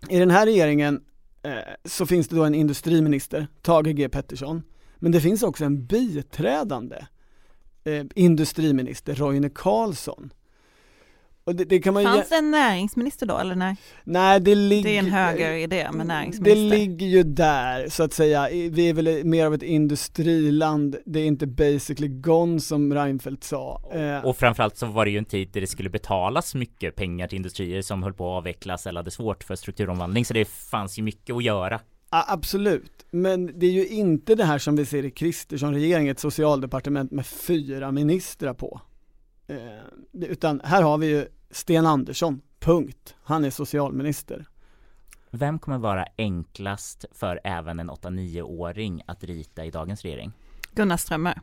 I 0.09 0.19
den 0.19 0.31
här 0.31 0.45
regeringen 0.45 1.03
eh, 1.43 1.51
så 1.85 2.05
finns 2.05 2.27
det 2.27 2.35
då 2.35 2.43
en 2.43 2.55
industriminister, 2.55 3.47
Thage 3.61 3.95
G 3.95 4.09
Pettersson, 4.09 4.61
men 4.95 5.11
det 5.11 5.21
finns 5.21 5.43
också 5.43 5.65
en 5.65 5.85
biträdande 5.85 7.05
eh, 7.83 8.05
industriminister, 8.15 9.15
Roine 9.15 9.49
Carlsson. 9.49 10.33
Och 11.51 11.57
det, 11.57 11.65
det 11.65 11.79
kan 11.79 11.93
man 11.93 12.03
ju, 12.03 12.09
Fanns 12.09 12.29
det 12.29 12.35
en 12.35 12.51
näringsminister 12.51 13.25
då 13.25 13.37
eller 13.37 13.55
nej? 13.55 13.75
nej 14.03 14.39
det 14.39 14.55
ligger 14.55 14.83
Det 14.89 14.95
är 14.95 14.99
en 14.99 15.05
höger 15.11 15.51
idé 15.53 15.87
med 15.91 15.99
det 16.05 16.13
näringsminister. 16.13 16.55
ligger 16.77 17.07
ju 17.07 17.23
där 17.23 17.89
så 17.89 18.03
att 18.03 18.13
säga, 18.13 18.47
vi 18.51 18.89
är 18.89 18.93
väl 18.93 19.25
mer 19.25 19.45
av 19.45 19.53
ett 19.53 19.63
industriland, 19.63 20.95
det 21.05 21.19
är 21.19 21.25
inte 21.25 21.47
basically 21.47 22.07
gone 22.07 22.59
som 22.59 22.93
Reinfeldt 22.93 23.43
sa. 23.43 23.81
Eh, 23.93 24.25
Och 24.25 24.37
framförallt 24.37 24.77
så 24.77 24.85
var 24.85 25.05
det 25.05 25.11
ju 25.11 25.17
en 25.17 25.25
tid 25.25 25.49
där 25.53 25.61
det 25.61 25.67
skulle 25.67 25.89
betalas 25.89 26.55
mycket 26.55 26.95
pengar 26.95 27.27
till 27.27 27.35
industrier 27.35 27.81
som 27.81 28.03
höll 28.03 28.13
på 28.13 28.25
att 28.31 28.37
avvecklas 28.37 28.87
eller 28.87 28.99
hade 28.99 29.11
svårt 29.11 29.43
för 29.43 29.55
strukturomvandling 29.55 30.25
så 30.25 30.33
det 30.33 30.45
fanns 30.45 30.99
ju 30.99 31.03
mycket 31.03 31.35
att 31.35 31.43
göra. 31.43 31.79
Ja, 32.11 32.25
absolut, 32.27 33.05
men 33.11 33.59
det 33.59 33.65
är 33.65 33.71
ju 33.71 33.87
inte 33.87 34.35
det 34.35 34.45
här 34.45 34.57
som 34.57 34.75
vi 34.75 34.85
ser 34.85 35.05
i 35.05 35.11
Kristersson-regeringen, 35.11 36.11
ett 36.11 36.19
socialdepartement 36.19 37.11
med 37.11 37.25
fyra 37.25 37.91
ministrar 37.91 38.53
på. 38.53 38.81
Eh, 39.47 39.55
det- 40.11 40.27
utan 40.27 40.61
här 40.63 40.81
har 40.81 40.97
vi 40.97 41.07
ju 41.07 41.25
Sten 41.51 41.85
Andersson, 41.85 42.41
punkt. 42.59 43.15
Han 43.23 43.45
är 43.45 43.49
socialminister. 43.49 44.45
Vem 45.31 45.59
kommer 45.59 45.77
vara 45.77 46.05
enklast 46.17 47.05
för 47.11 47.39
även 47.43 47.79
en 47.79 47.91
8-9-åring 47.91 49.01
att 49.07 49.23
rita 49.23 49.65
i 49.65 49.71
dagens 49.71 50.01
regering? 50.01 50.31
Gunnar 50.75 50.97
Strömmer. 50.97 51.41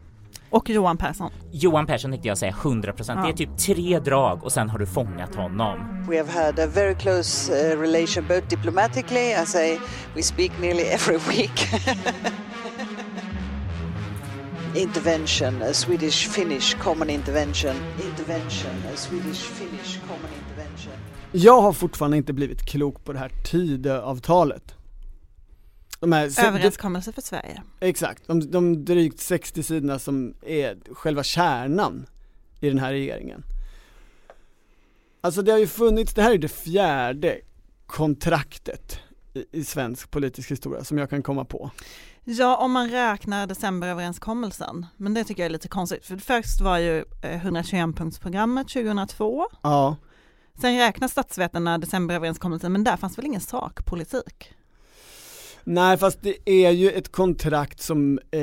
Och 0.51 0.71
Johan 0.71 0.97
Persson. 0.97 1.31
Johan 1.51 1.87
Persson 1.87 2.11
tänkte 2.11 2.29
jag 2.29 2.39
säga 2.39 2.53
100%. 2.53 3.23
Det 3.23 3.29
är 3.29 3.33
typ 3.33 3.59
tre 3.59 3.99
drag 3.99 4.45
och 4.45 4.53
sen 4.53 4.69
har 4.71 4.79
du 4.79 4.87
fångat 4.87 5.35
honom. 5.35 6.07
We 6.09 6.19
have 6.19 6.33
had 6.33 6.59
a 6.59 6.67
very 6.75 6.95
close 6.95 7.53
uh, 7.53 7.81
relation, 7.81 8.27
both 8.29 8.49
diplomatically, 8.49 9.33
as 9.33 9.55
I 9.55 9.81
we 10.15 10.23
speak 10.23 10.53
nearly 10.61 10.83
every 10.93 11.19
week. 11.19 11.69
intervention, 14.75 15.63
a 15.63 15.75
Swedish-Finnish 15.75 16.79
common 16.79 17.11
intervention. 17.11 17.77
Intervention, 18.29 18.71
a 18.71 18.97
Swedish-Finnish 18.97 20.01
common 20.01 20.31
intervention. 20.49 20.93
Jag 21.33 21.61
har 21.61 21.73
fortfarande 21.73 22.17
inte 22.17 22.33
blivit 22.33 22.63
klok 22.63 23.05
på 23.05 23.13
det 23.13 23.19
här 23.19 23.33
Tidöavtalet. 23.45 24.75
De 26.01 26.13
här, 26.13 26.47
Överenskommelse 26.47 27.13
för 27.13 27.23
Sverige. 27.23 27.63
Exakt, 27.81 28.27
de, 28.27 28.51
de 28.51 28.85
drygt 28.85 29.21
60 29.21 29.63
sidorna 29.63 29.99
som 29.99 30.35
är 30.43 30.79
själva 30.95 31.23
kärnan 31.23 32.07
i 32.61 32.69
den 32.69 32.79
här 32.79 32.93
regeringen. 32.93 33.45
Alltså 35.21 35.43
det 35.43 35.53
har 35.53 35.59
ju 35.59 35.67
funnits, 35.67 36.15
det 36.15 36.23
här 36.23 36.33
är 36.33 36.39
det 36.39 36.49
fjärde 36.49 37.39
kontraktet 37.87 38.99
i, 39.35 39.45
i 39.53 39.65
svensk 39.65 40.11
politisk 40.11 40.51
historia 40.51 40.85
som 40.85 40.99
jag 40.99 41.11
kan 41.11 41.23
komma 41.23 41.45
på. 41.45 41.71
Ja, 42.31 42.57
om 42.57 42.73
man 42.73 42.91
räknar 42.91 43.47
decemberöverenskommelsen. 43.47 44.87
Men 44.97 45.15
det 45.15 45.25
tycker 45.25 45.43
jag 45.43 45.47
är 45.47 45.53
lite 45.53 45.69
konstigt. 45.69 46.07
För 46.07 46.17
först 46.17 46.61
var 46.61 46.79
ju 46.79 46.99
eh, 46.99 47.45
121-punktsprogrammet 47.45 48.65
2002. 48.65 49.47
Ja, 49.63 49.97
Sen 50.61 50.79
räknar 50.79 51.09
statsvetarna 51.09 51.79
decemberöverenskommelsen, 51.79 52.73
men 52.73 52.85
där 52.85 52.97
fanns 52.97 53.19
väl 53.19 53.27
ingen 53.27 53.41
sakpolitik? 53.41 54.55
nej 55.65 55.99
fast 55.99 56.23
det 56.23 56.51
är 56.51 56.71
ju 56.71 56.91
ett 56.91 57.13
kontrakt 57.13 57.81
som 57.81 58.19
eh, 58.31 58.41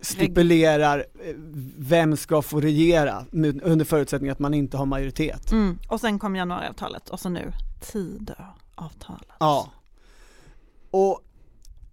stipulerar 0.00 0.98
eh, 0.98 1.34
vem 1.76 2.16
ska 2.16 2.42
få 2.42 2.60
regera 2.60 3.24
under 3.62 3.84
förutsättning 3.84 4.30
att 4.30 4.38
man 4.38 4.54
inte 4.54 4.76
har 4.76 4.86
majoritet. 4.86 5.52
Mm. 5.52 5.78
Och 5.88 6.00
sen 6.00 6.18
kom 6.18 6.36
januariavtalet 6.36 7.10
och 7.10 7.20
så 7.20 7.28
nu 7.28 7.52
Tidöavtalet. 7.80 9.28
Ja. 9.38 9.70
Och 10.90 11.20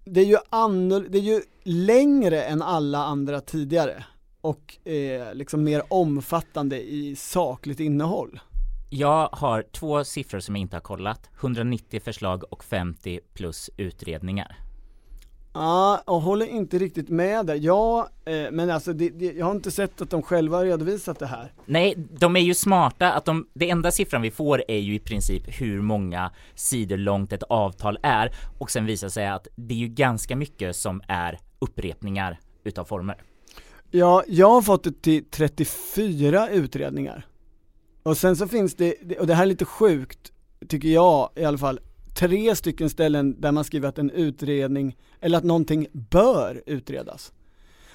det 0.10 0.22
är 0.22 0.26
ju 0.26 0.38
annor- 0.50 1.08
det 1.10 1.18
är 1.18 1.22
ju 1.22 1.42
längre 1.64 2.44
än 2.44 2.62
alla 2.62 2.98
andra 2.98 3.42
tidigare 3.42 4.06
och 4.42 4.88
eh, 4.88 5.34
liksom 5.34 5.64
mer 5.64 5.84
omfattande 5.90 6.82
i 6.82 7.16
sakligt 7.16 7.80
innehåll. 7.80 8.40
Jag 8.90 9.30
har 9.32 9.64
två 9.72 10.04
siffror 10.04 10.40
som 10.40 10.56
jag 10.56 10.62
inte 10.62 10.76
har 10.76 10.82
kollat. 10.82 11.30
190 11.40 12.00
förslag 12.00 12.44
och 12.50 12.64
50 12.64 13.20
plus 13.34 13.70
utredningar. 13.78 14.58
Ja, 15.60 16.02
och 16.06 16.22
håller 16.22 16.46
inte 16.46 16.78
riktigt 16.78 17.10
med 17.10 17.46
där. 17.46 17.56
Ja, 17.56 18.10
eh, 18.26 18.52
men 18.52 18.70
alltså 18.70 18.94
det, 18.94 19.10
det, 19.10 19.26
jag 19.26 19.46
har 19.46 19.52
inte 19.56 19.72
sett 19.72 20.02
att 20.02 20.10
de 20.10 20.22
själva 20.22 20.58
har 20.58 20.66
redovisat 20.66 21.20
det 21.20 21.26
här. 21.26 21.54
Nej, 21.66 21.96
de 22.20 22.36
är 22.36 22.40
ju 22.40 22.54
smarta 22.54 23.12
att 23.14 23.26
de, 23.26 23.48
det 23.54 23.70
enda 23.70 23.92
siffran 23.92 24.22
vi 24.22 24.32
får 24.32 24.64
är 24.68 24.78
ju 24.78 24.96
i 24.96 25.00
princip 25.00 25.44
hur 25.62 25.82
många 25.82 26.32
sidor 26.56 26.98
långt 26.98 27.34
ett 27.34 27.44
avtal 27.44 28.00
är 28.04 28.32
och 28.58 28.72
sen 28.72 28.86
visar 28.86 29.10
sig 29.10 29.28
att 29.28 29.48
det 29.56 29.74
är 29.74 29.78
ju 29.78 29.88
ganska 29.88 30.36
mycket 30.36 30.76
som 30.76 31.02
är 31.08 31.40
upprepningar 31.60 32.40
utav 32.64 32.86
former. 32.86 33.22
Ja, 33.92 34.24
jag 34.28 34.50
har 34.50 34.62
fått 34.62 34.84
det 34.84 35.02
till 35.02 35.26
34 35.32 36.50
utredningar. 36.50 37.26
Och 38.04 38.18
sen 38.18 38.36
så 38.36 38.48
finns 38.48 38.76
det, 38.76 38.96
det- 39.04 39.20
och 39.20 39.28
det 39.28 39.34
här 39.34 39.44
är 39.44 39.48
lite 39.48 39.66
sjukt, 39.66 40.32
tycker 40.68 40.90
jag 40.90 41.30
i 41.36 41.44
alla 41.46 41.58
fall, 41.58 41.80
tre 42.18 42.56
stycken 42.56 42.90
ställen 42.90 43.42
där 43.42 43.52
man 43.52 43.64
skriver 43.64 43.90
att 43.90 43.98
en 43.98 44.12
utredning, 44.12 44.98
eller 45.22 45.38
att 45.38 45.44
någonting 45.44 45.88
bör 45.92 46.64
utredas. 46.66 47.32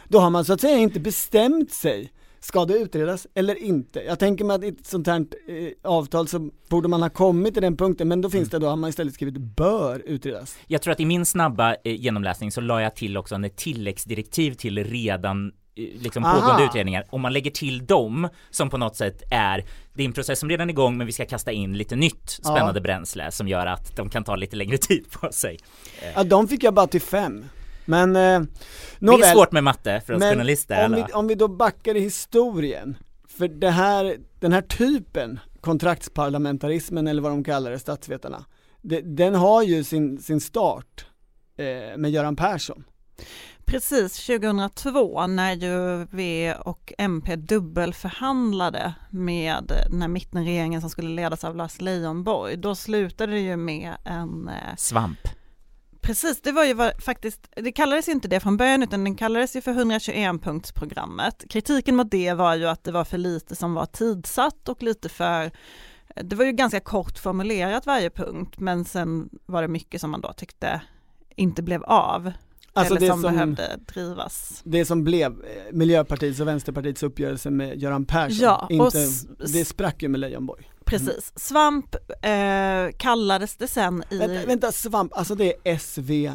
Då 0.08 0.18
har 0.18 0.30
man 0.30 0.44
så 0.44 0.52
att 0.52 0.61
säga 0.61 0.76
inte 0.76 1.00
bestämt 1.00 1.72
sig, 1.72 2.12
ska 2.40 2.64
det 2.64 2.78
utredas 2.78 3.26
eller 3.35 3.62
inte? 3.62 4.00
Jag 4.00 4.18
tänker 4.18 4.44
mig 4.44 4.56
att 4.56 4.64
i 4.64 4.68
ett 4.68 4.87
sånt 4.87 5.06
här 5.06 5.26
eh, 5.48 5.68
avtal 5.82 6.28
så 6.28 6.50
borde 6.68 6.88
man 6.88 7.02
ha 7.02 7.11
kommit 7.11 7.54
till 7.54 7.62
den 7.62 7.76
punkten, 7.76 8.08
men 8.08 8.20
då 8.20 8.30
finns 8.30 8.50
det 8.50 8.58
då, 8.58 8.66
har 8.66 8.76
man 8.76 8.90
istället 8.90 9.14
skrivit 9.14 9.37
bör 9.37 10.02
utredas. 10.06 10.56
Jag 10.66 10.82
tror 10.82 10.92
att 10.92 11.00
i 11.00 11.06
min 11.06 11.26
snabba 11.26 11.74
eh, 11.74 12.00
genomläsning 12.00 12.52
så 12.52 12.61
la 12.61 12.82
jag 12.82 12.96
till 12.96 13.16
också 13.16 13.35
en 13.35 13.50
tilläggsdirektiv 13.50 14.52
till 14.54 14.85
redan 14.85 15.52
liksom 15.76 16.24
Aha. 16.24 16.40
pågående 16.40 16.64
utredningar. 16.64 17.06
Om 17.11 17.20
man 17.20 17.32
lägger 17.32 17.50
till 17.50 17.87
dem 17.87 18.28
som 18.50 18.70
på 18.70 18.78
något 18.78 18.96
sätt 18.96 19.22
är, 19.30 19.64
det 19.94 20.02
är 20.02 20.06
en 20.06 20.12
process 20.12 20.38
som 20.38 20.48
redan 20.48 20.68
är 20.68 20.72
igång 20.72 20.96
men 20.96 21.06
vi 21.06 21.12
ska 21.12 21.24
kasta 21.26 21.52
in 21.52 21.78
lite 21.78 21.96
nytt 21.96 22.30
spännande 22.30 22.80
bränsle 22.80 23.30
som 23.30 23.48
gör 23.48 23.66
att 23.66 23.96
de 23.96 24.11
kan 24.11 24.24
ta 24.24 24.37
lite 24.37 24.56
längre 24.56 24.78
tid 24.88 25.11
på 25.11 25.32
sig. 25.32 25.58
Ja, 26.14 26.24
de 26.24 26.48
fick 26.48 26.64
jag 26.64 26.74
bara 26.74 26.87
till 26.87 27.00
fem. 27.00 27.44
Men 27.85 28.16
eh, 28.16 28.40
Det 28.40 28.46
nåväl. 28.98 29.22
är 29.22 29.32
svårt 29.35 29.52
med 29.52 29.64
matte 29.64 30.02
för 30.06 30.12
oss 30.14 30.20
Men 30.20 30.32
journalister. 30.35 30.85
om 30.87 30.94
vi, 30.94 31.02
om 31.02 31.26
vi 31.26 31.35
då 31.35 31.48
backar 31.48 31.94
i 31.96 32.00
historien, 32.00 32.96
för 33.28 33.48
det 33.48 33.70
här, 33.70 34.16
den 34.40 34.52
här 34.52 34.62
typen, 34.62 35.40
kontraktsparlamentarismen 35.61 37.06
eller 37.06 37.22
vad 37.22 37.32
de 37.32 37.44
kallar 37.44 37.70
det, 37.70 37.78
statsvetarna, 37.78 38.44
det, 38.82 39.00
den 39.00 39.35
har 39.35 39.62
ju 39.62 39.85
sin, 39.85 40.18
sin 40.22 40.40
start 40.40 41.06
eh, 41.56 41.96
med 41.96 42.11
Göran 42.11 42.37
Persson. 42.37 42.85
Precis, 43.72 44.26
2002 44.26 45.26
när 45.26 45.52
ju 45.52 46.06
V 46.11 46.54
och 46.54 46.92
MP 46.98 47.37
dubbelförhandlade 47.37 48.94
med 49.11 49.72
den 49.90 50.02
här 50.02 50.08
mittenregeringen 50.08 50.80
som 50.80 50.90
skulle 50.90 51.08
ledas 51.08 51.44
av 51.44 51.56
Lars 51.56 51.80
Leijonborg, 51.80 52.56
då 52.56 52.74
slutade 52.74 53.32
det 53.32 53.38
ju 53.38 53.56
med 53.56 53.94
en 54.04 54.48
eh, 54.48 54.76
Svamp. 54.76 55.18
Precis, 56.00 56.42
det 56.42 56.52
var 56.52 56.64
ju 56.64 56.74
vad, 56.74 57.02
faktiskt, 57.02 57.48
det 57.56 57.72
kallades 57.72 58.08
ju 58.08 58.12
inte 58.12 58.28
det 58.28 58.40
från 58.40 58.56
början 58.56 58.82
utan 58.82 59.04
den 59.04 59.16
kallades 59.16 59.56
ju 59.56 59.61
för 59.61 59.72
121-punktsprogrammet. 59.72 61.48
Kritiken 61.48 61.96
mot 61.96 62.11
det 62.11 62.32
var 62.35 62.54
ju 62.54 62.66
att 62.66 62.85
det 62.85 62.92
var 62.92 63.04
för 63.04 63.18
lite 63.18 63.56
som 63.56 63.74
var 63.74 63.87
tidsatt 63.87 64.68
och 64.68 64.82
lite 64.82 65.08
för, 65.08 65.50
det 66.22 66.37
var 66.37 66.44
ju 66.44 66.52
ganska 66.52 66.80
kort 66.80 67.18
formulerat 67.18 67.87
varje 67.87 68.11
punkt 68.11 68.61
men 68.61 68.85
sen 68.85 69.28
var 69.46 69.62
det 69.62 69.68
mycket 69.68 70.00
som 70.00 70.11
man 70.11 70.20
då 70.20 70.32
tyckte 70.32 70.80
inte 71.37 71.62
blev 71.62 71.85
av. 71.85 72.32
Alltså 72.74 72.94
eller 72.94 73.00
det 73.00 73.12
som, 73.12 73.22
som, 73.22 73.32
behövde 73.32 73.78
drivas. 73.87 74.62
det 74.64 74.85
som 74.85 75.04
blev 75.04 75.32
eh, 75.32 75.72
Miljöpartiets 75.72 76.40
och 76.40 76.48
Vänsterpartiets 76.48 77.02
uppgörelse 77.02 77.50
med 77.50 77.82
Göran 77.82 78.04
Persson, 78.04 78.38
Ja, 78.40 78.66
inte, 78.70 79.06
det 79.52 79.64
sprack 79.64 80.02
ju 80.02 80.08
med 80.08 80.20
Leijonborg. 80.20 80.70
Precis, 80.85 81.32
svamp 81.37 81.94
eh, 82.22 82.96
kallades 82.96 83.56
det 83.56 83.68
sen 83.68 84.04
i 84.11 84.18
Vänta, 84.18 84.46
vänta, 84.46 84.72
svamp, 84.72 85.12
alltså 85.14 85.35
det 85.35 85.54
är 85.64 85.78
SV 85.78 86.30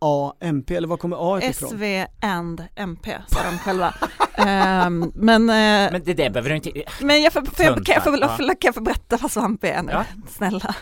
A, 0.00 0.32
MP, 0.40 0.74
eller 0.76 0.88
var 0.88 0.96
kommer 0.96 1.34
A 1.36 1.40
ifrån? 1.42 1.68
SV 1.70 2.06
and 2.20 2.64
MP, 2.76 3.16
sa 3.28 3.42
de 3.50 3.58
själva. 3.58 3.94
Ehm, 4.38 5.12
men, 5.14 5.42
eh, 5.50 5.92
Men 5.92 6.02
det 6.04 6.14
där 6.14 6.30
behöver 6.30 6.50
du 6.50 6.56
inte... 6.56 6.72
Men 7.00 7.22
jag 7.22 7.32
får, 7.32 7.42
får 7.42 7.64
jag, 7.64 7.86
kan, 7.86 7.94
jag 7.94 8.04
få, 8.04 8.10
Tunt, 8.10 8.22
va? 8.22 8.36
kan 8.36 8.56
jag 8.60 8.74
få 8.74 8.80
berätta 8.80 9.16
vad 9.16 9.30
svamp 9.30 9.64
är 9.64 9.82
nu? 9.82 9.92
Ja. 9.92 10.04
Snälla. 10.28 10.74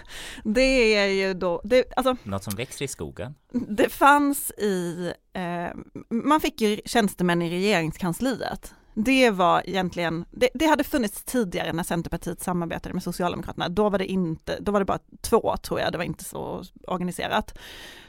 Det 0.44 0.94
är 0.96 1.06
ju 1.06 1.34
då, 1.34 1.60
det, 1.64 1.84
alltså, 1.96 2.16
Något 2.22 2.44
som 2.44 2.54
växer 2.54 2.84
i 2.84 2.88
skogen. 2.88 3.34
det 3.68 3.88
fanns 3.88 4.50
i, 4.50 5.12
eh, 5.32 5.68
man 6.10 6.40
fick 6.40 6.60
ju 6.60 6.80
tjänstemän 6.84 7.42
i 7.42 7.50
regeringskansliet. 7.50 8.74
Det 8.98 9.30
var 9.30 9.62
egentligen, 9.66 10.24
det, 10.30 10.48
det 10.54 10.66
hade 10.66 10.84
funnits 10.84 11.24
tidigare 11.24 11.72
när 11.72 11.82
Centerpartiet 11.82 12.42
samarbetade 12.42 12.92
med 12.92 13.02
Socialdemokraterna. 13.02 13.68
Då 13.68 13.88
var 13.88 13.98
det 13.98 14.06
inte, 14.06 14.58
då 14.60 14.72
var 14.72 14.80
det 14.80 14.86
bara 14.86 14.98
två 15.20 15.56
tror 15.56 15.80
jag, 15.80 15.92
det 15.92 15.98
var 15.98 16.04
inte 16.04 16.24
så 16.24 16.64
organiserat. 16.86 17.58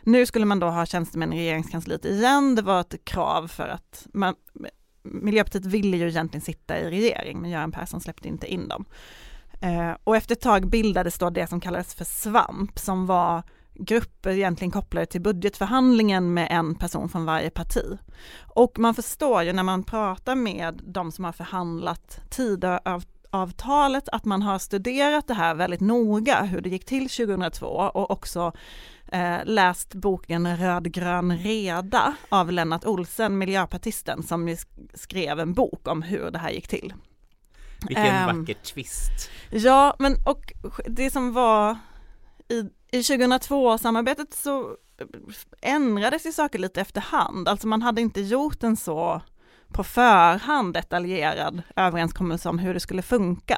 Nu 0.03 0.25
skulle 0.25 0.45
man 0.45 0.59
då 0.59 0.67
ha 0.67 0.85
tjänstemän 0.85 1.33
i 1.33 1.37
regeringskansliet 1.37 2.05
igen, 2.05 2.55
det 2.55 2.61
var 2.61 2.81
ett 2.81 3.05
krav 3.05 3.47
för 3.47 3.67
att 3.67 4.07
man, 4.13 4.35
Miljöpartiet 5.03 5.65
ville 5.65 5.97
ju 5.97 6.07
egentligen 6.07 6.41
sitta 6.41 6.79
i 6.79 6.89
regering, 6.89 7.41
men 7.41 7.51
Göran 7.51 7.71
Persson 7.71 8.01
släppte 8.01 8.27
inte 8.27 8.47
in 8.47 8.67
dem. 8.67 8.85
Eh, 9.61 9.91
och 10.03 10.15
efter 10.15 10.35
ett 10.35 10.41
tag 10.41 10.69
bildades 10.69 11.17
då 11.17 11.29
det 11.29 11.47
som 11.47 11.59
kallades 11.59 11.95
för 11.95 12.05
SVAMP, 12.05 12.79
som 12.79 13.05
var 13.05 13.43
grupper 13.79 14.31
egentligen 14.31 14.71
kopplade 14.71 15.05
till 15.05 15.21
budgetförhandlingen 15.21 16.33
med 16.33 16.47
en 16.51 16.75
person 16.75 17.09
från 17.09 17.25
varje 17.25 17.49
parti. 17.49 17.97
Och 18.41 18.79
man 18.79 18.95
förstår 18.95 19.43
ju 19.43 19.53
när 19.53 19.63
man 19.63 19.83
pratar 19.83 20.35
med 20.35 20.81
de 20.83 21.11
som 21.11 21.25
har 21.25 21.31
förhandlat 21.31 22.19
Tidöavtalet 22.29 24.09
att 24.09 24.25
man 24.25 24.41
har 24.41 24.59
studerat 24.59 25.27
det 25.27 25.33
här 25.33 25.55
väldigt 25.55 25.81
noga, 25.81 26.41
hur 26.43 26.61
det 26.61 26.69
gick 26.69 26.85
till 26.85 27.09
2002 27.09 27.67
och 27.67 28.11
också 28.11 28.51
eh, 29.11 29.37
läst 29.45 29.93
boken 29.93 30.57
Rödgrön 30.57 31.37
reda 31.37 32.15
av 32.29 32.51
Lennart 32.51 32.85
Olsen, 32.85 33.37
miljöpartisten, 33.37 34.23
som 34.23 34.55
skrev 34.93 35.39
en 35.39 35.53
bok 35.53 35.87
om 35.87 36.01
hur 36.01 36.31
det 36.31 36.39
här 36.39 36.49
gick 36.49 36.67
till. 36.67 36.93
Vilken 37.87 38.05
Ehm, 38.05 38.39
vacker 38.39 38.53
twist. 38.53 39.29
Ja, 39.51 39.95
men 39.99 40.15
och 40.25 40.51
det 40.87 41.11
som 41.11 41.33
var 41.33 41.77
i, 42.49 42.59
i 42.91 43.01
2002-samarbetet 43.01 44.33
så 44.33 44.75
ändrades 45.61 46.25
ju 46.25 46.31
saker 46.31 46.59
lite 46.59 46.81
efterhand, 46.81 47.47
alltså 47.47 47.67
man 47.67 47.81
hade 47.81 48.01
inte 48.01 48.21
gjort 48.21 48.63
en 48.63 48.77
så 48.77 49.21
på 49.67 49.83
förhand 49.83 50.73
detaljerad 50.73 51.61
överenskommelse 51.75 52.49
om 52.49 52.59
hur 52.59 52.73
det 52.73 52.79
skulle 52.79 53.01
funka. 53.01 53.57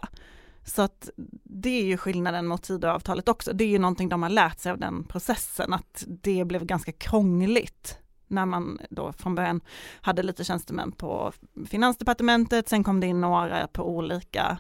Så 0.66 0.82
att 0.82 1.10
det 1.44 1.82
är 1.82 1.86
ju 1.86 1.98
skillnaden 1.98 2.48
mot 2.48 2.64
Tidöavtalet 2.64 3.28
också. 3.28 3.54
Det 3.54 3.64
är 3.64 3.68
ju 3.68 3.80
någonting 3.80 4.10
de 4.10 4.24
har 4.24 4.30
lärt 4.30 4.60
sig 4.60 4.72
av 4.72 4.78
den 4.78 5.04
processen, 5.04 5.74
att 5.74 6.04
det 6.08 6.46
blev 6.46 6.66
ganska 6.66 6.92
krångligt 6.92 7.98
när 8.28 8.46
man 8.46 8.80
då 8.90 9.14
från 9.14 9.36
början 9.36 9.62
hade 10.02 10.24
lite 10.24 10.44
tjänstemän 10.44 10.92
på 10.92 11.32
Finansdepartementet, 11.68 12.70
sen 12.70 12.84
kom 12.84 13.00
det 13.00 13.08
in 13.08 13.22
några 13.22 13.68
på 13.68 13.90
olika 13.90 14.58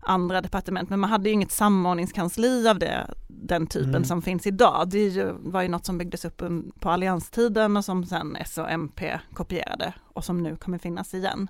andra 0.00 0.40
departement, 0.40 0.90
men 0.90 1.00
man 1.00 1.10
hade 1.10 1.28
ju 1.28 1.32
inget 1.34 1.52
samordningskansli 1.52 2.68
av 2.68 2.78
det, 2.78 3.06
den 3.28 3.66
typen 3.66 3.88
Mm. 3.88 4.04
som 4.04 4.22
finns 4.22 4.46
idag. 4.46 4.88
Det 4.90 4.98
ju, 5.08 5.32
var 5.38 5.62
ju 5.62 5.68
något 5.68 5.86
som 5.86 5.98
byggdes 5.98 6.24
upp 6.24 6.42
på 6.80 6.90
allianstiden 6.90 7.76
och 7.76 7.84
som 7.84 8.06
sen 8.06 8.36
S 8.36 8.58
och 8.58 8.70
MP 8.70 9.20
kopierade 9.34 9.92
och 10.12 10.24
som 10.24 10.42
nu 10.42 10.56
kommer 10.56 10.78
finnas 10.78 11.14
igen. 11.14 11.48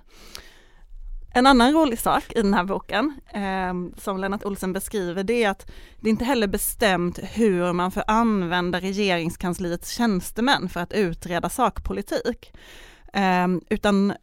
En 1.33 1.45
annan 1.45 1.73
rolig 1.73 1.99
sak 1.99 2.23
i 2.35 2.41
den 2.41 2.53
här 2.53 2.63
boken, 2.63 3.13
eh, 3.33 4.01
som 4.01 4.17
Lennart 4.17 4.45
Olsen 4.45 4.73
beskriver, 4.73 5.23
det 5.23 5.43
är 5.43 5.49
att 5.49 5.71
det 5.99 6.09
inte 6.09 6.25
heller 6.25 6.47
bestämt 6.47 7.19
hur 7.23 7.73
man 7.73 7.91
får 7.91 8.03
använda 8.07 8.79
regeringskansliets 8.79 9.89
tjänstemän 9.89 10.69
för 10.69 10.79
att 10.79 10.93
utreda 10.93 11.49
sakpolitik. 11.49 12.51
Eh, 13.13 13.47
utan 13.69 14.13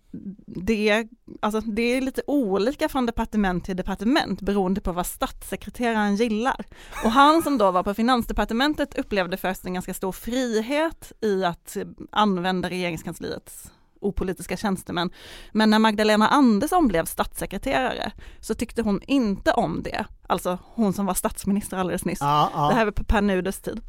det, 0.47 1.09
alltså 1.41 1.61
det 1.61 1.83
är 1.83 2.01
lite 2.01 2.23
olika 2.27 2.89
från 2.89 3.07
departement 3.07 3.65
till 3.65 3.77
departement 3.77 4.41
beroende 4.41 4.81
på 4.81 4.93
vad 4.93 5.07
statssekreteraren 5.07 6.17
gillar. 6.17 6.65
Och 7.05 7.11
han 7.11 7.43
som 7.43 7.59
då 7.59 7.71
var 7.71 7.83
på 7.83 7.95
finansdepartementet 7.95 8.99
upplevde 8.99 9.37
först 9.37 9.65
en 9.65 9.75
ganska 9.75 9.95
stor 9.95 10.13
frihet 10.13 11.13
i 11.21 11.45
att 11.45 11.77
använda 12.11 12.71
regeringskansliets 12.71 13.71
opolitiska 14.01 14.57
tjänstemän. 14.57 15.11
Men 15.53 15.71
när 15.71 15.79
Magdalena 15.79 16.29
Andersson 16.29 16.89
blev 16.89 17.05
statssekreterare 17.05 18.13
så 18.41 18.55
tyckte 18.55 18.83
hon 18.83 19.01
inte 19.03 19.53
om 19.53 19.83
det. 19.83 20.07
Alltså 20.27 20.59
hon 20.63 20.93
som 20.93 21.07
var 21.07 21.15
statsminister 21.15 21.77
alldeles 21.77 22.05
nyss. 22.05 22.21
Ja, 22.21 22.51
ja. 22.55 22.69
Det 22.69 22.75
här 22.75 22.85
var 22.85 22.93
på 22.93 23.05
Per 23.05 23.23
Nuders 23.23 23.59
tid. 23.59 23.81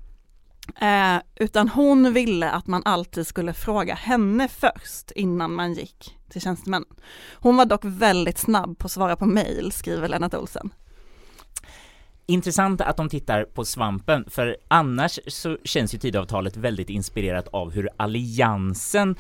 Eh, 0.81 1.21
utan 1.35 1.69
hon 1.69 2.13
ville 2.13 2.51
att 2.51 2.67
man 2.67 2.81
alltid 2.85 3.27
skulle 3.27 3.53
fråga 3.53 3.95
henne 3.95 4.47
först 4.47 5.11
innan 5.11 5.53
man 5.53 5.73
gick 5.73 6.17
till 6.29 6.41
tjänstemännen. 6.41 6.95
Hon 7.33 7.57
var 7.57 7.65
dock 7.65 7.81
väldigt 7.83 8.37
snabb 8.37 8.77
på 8.77 8.85
att 8.85 8.91
svara 8.91 9.15
på 9.15 9.25
mejl, 9.25 9.71
skriver 9.71 10.07
Lennart 10.07 10.33
Olsen. 10.33 10.69
Intressant 12.25 12.81
att 12.81 12.97
de 12.97 13.09
tittar 13.09 13.43
på 13.43 13.65
svampen, 13.65 14.25
för 14.29 14.57
annars 14.67 15.19
så 15.27 15.57
känns 15.63 15.93
ju 15.93 15.97
Tidöavtalet 15.97 16.57
väldigt 16.57 16.89
inspirerat 16.89 17.47
av 17.47 17.71
hur 17.71 17.89
Alliansen 17.97 19.15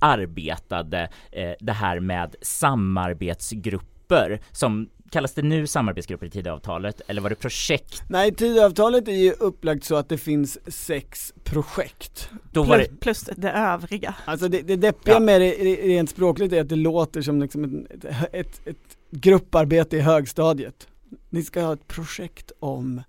arbetade 0.00 1.10
eh, 1.32 1.52
det 1.60 1.72
här 1.72 2.00
med 2.00 2.34
samarbetsgrupper 2.42 4.40
som 4.52 4.88
kallas 5.10 5.34
det 5.34 5.42
nu 5.42 5.66
samarbetsgrupper 5.66 6.26
i 6.26 6.30
Tidöavtalet 6.30 7.00
eller 7.06 7.22
var 7.22 7.30
det 7.30 7.36
projekt? 7.36 8.02
Nej, 8.08 8.34
Tidöavtalet 8.34 9.08
är 9.08 9.12
ju 9.12 9.32
upplagt 9.32 9.84
så 9.84 9.96
att 9.96 10.08
det 10.08 10.18
finns 10.18 10.58
sex 10.86 11.32
projekt. 11.44 12.30
Då 12.52 12.62
var 12.62 12.76
Plus, 12.76 12.88
det, 12.88 12.96
plus 13.00 13.20
det 13.36 13.50
övriga. 13.50 14.14
Alltså 14.24 14.48
det, 14.48 14.62
det 14.62 14.76
deppiga 14.76 15.14
Ja. 15.14 15.20
med 15.20 15.40
det 15.40 15.54
re- 15.54 15.86
rent 15.86 16.10
språkligt 16.10 16.52
är 16.52 16.60
att 16.60 16.68
det 16.68 16.76
låter 16.76 17.22
som 17.22 17.42
liksom 17.42 17.86
ett, 17.90 18.04
ett, 18.04 18.28
ett, 18.32 18.60
ett 18.66 18.96
grupparbete 19.10 19.96
i 19.96 20.00
högstadiet. 20.00 20.88
Ni 21.30 21.42
ska 21.42 21.60
ha 21.62 21.72
ett 21.72 21.86
projekt 21.88 22.52
om 22.58 23.02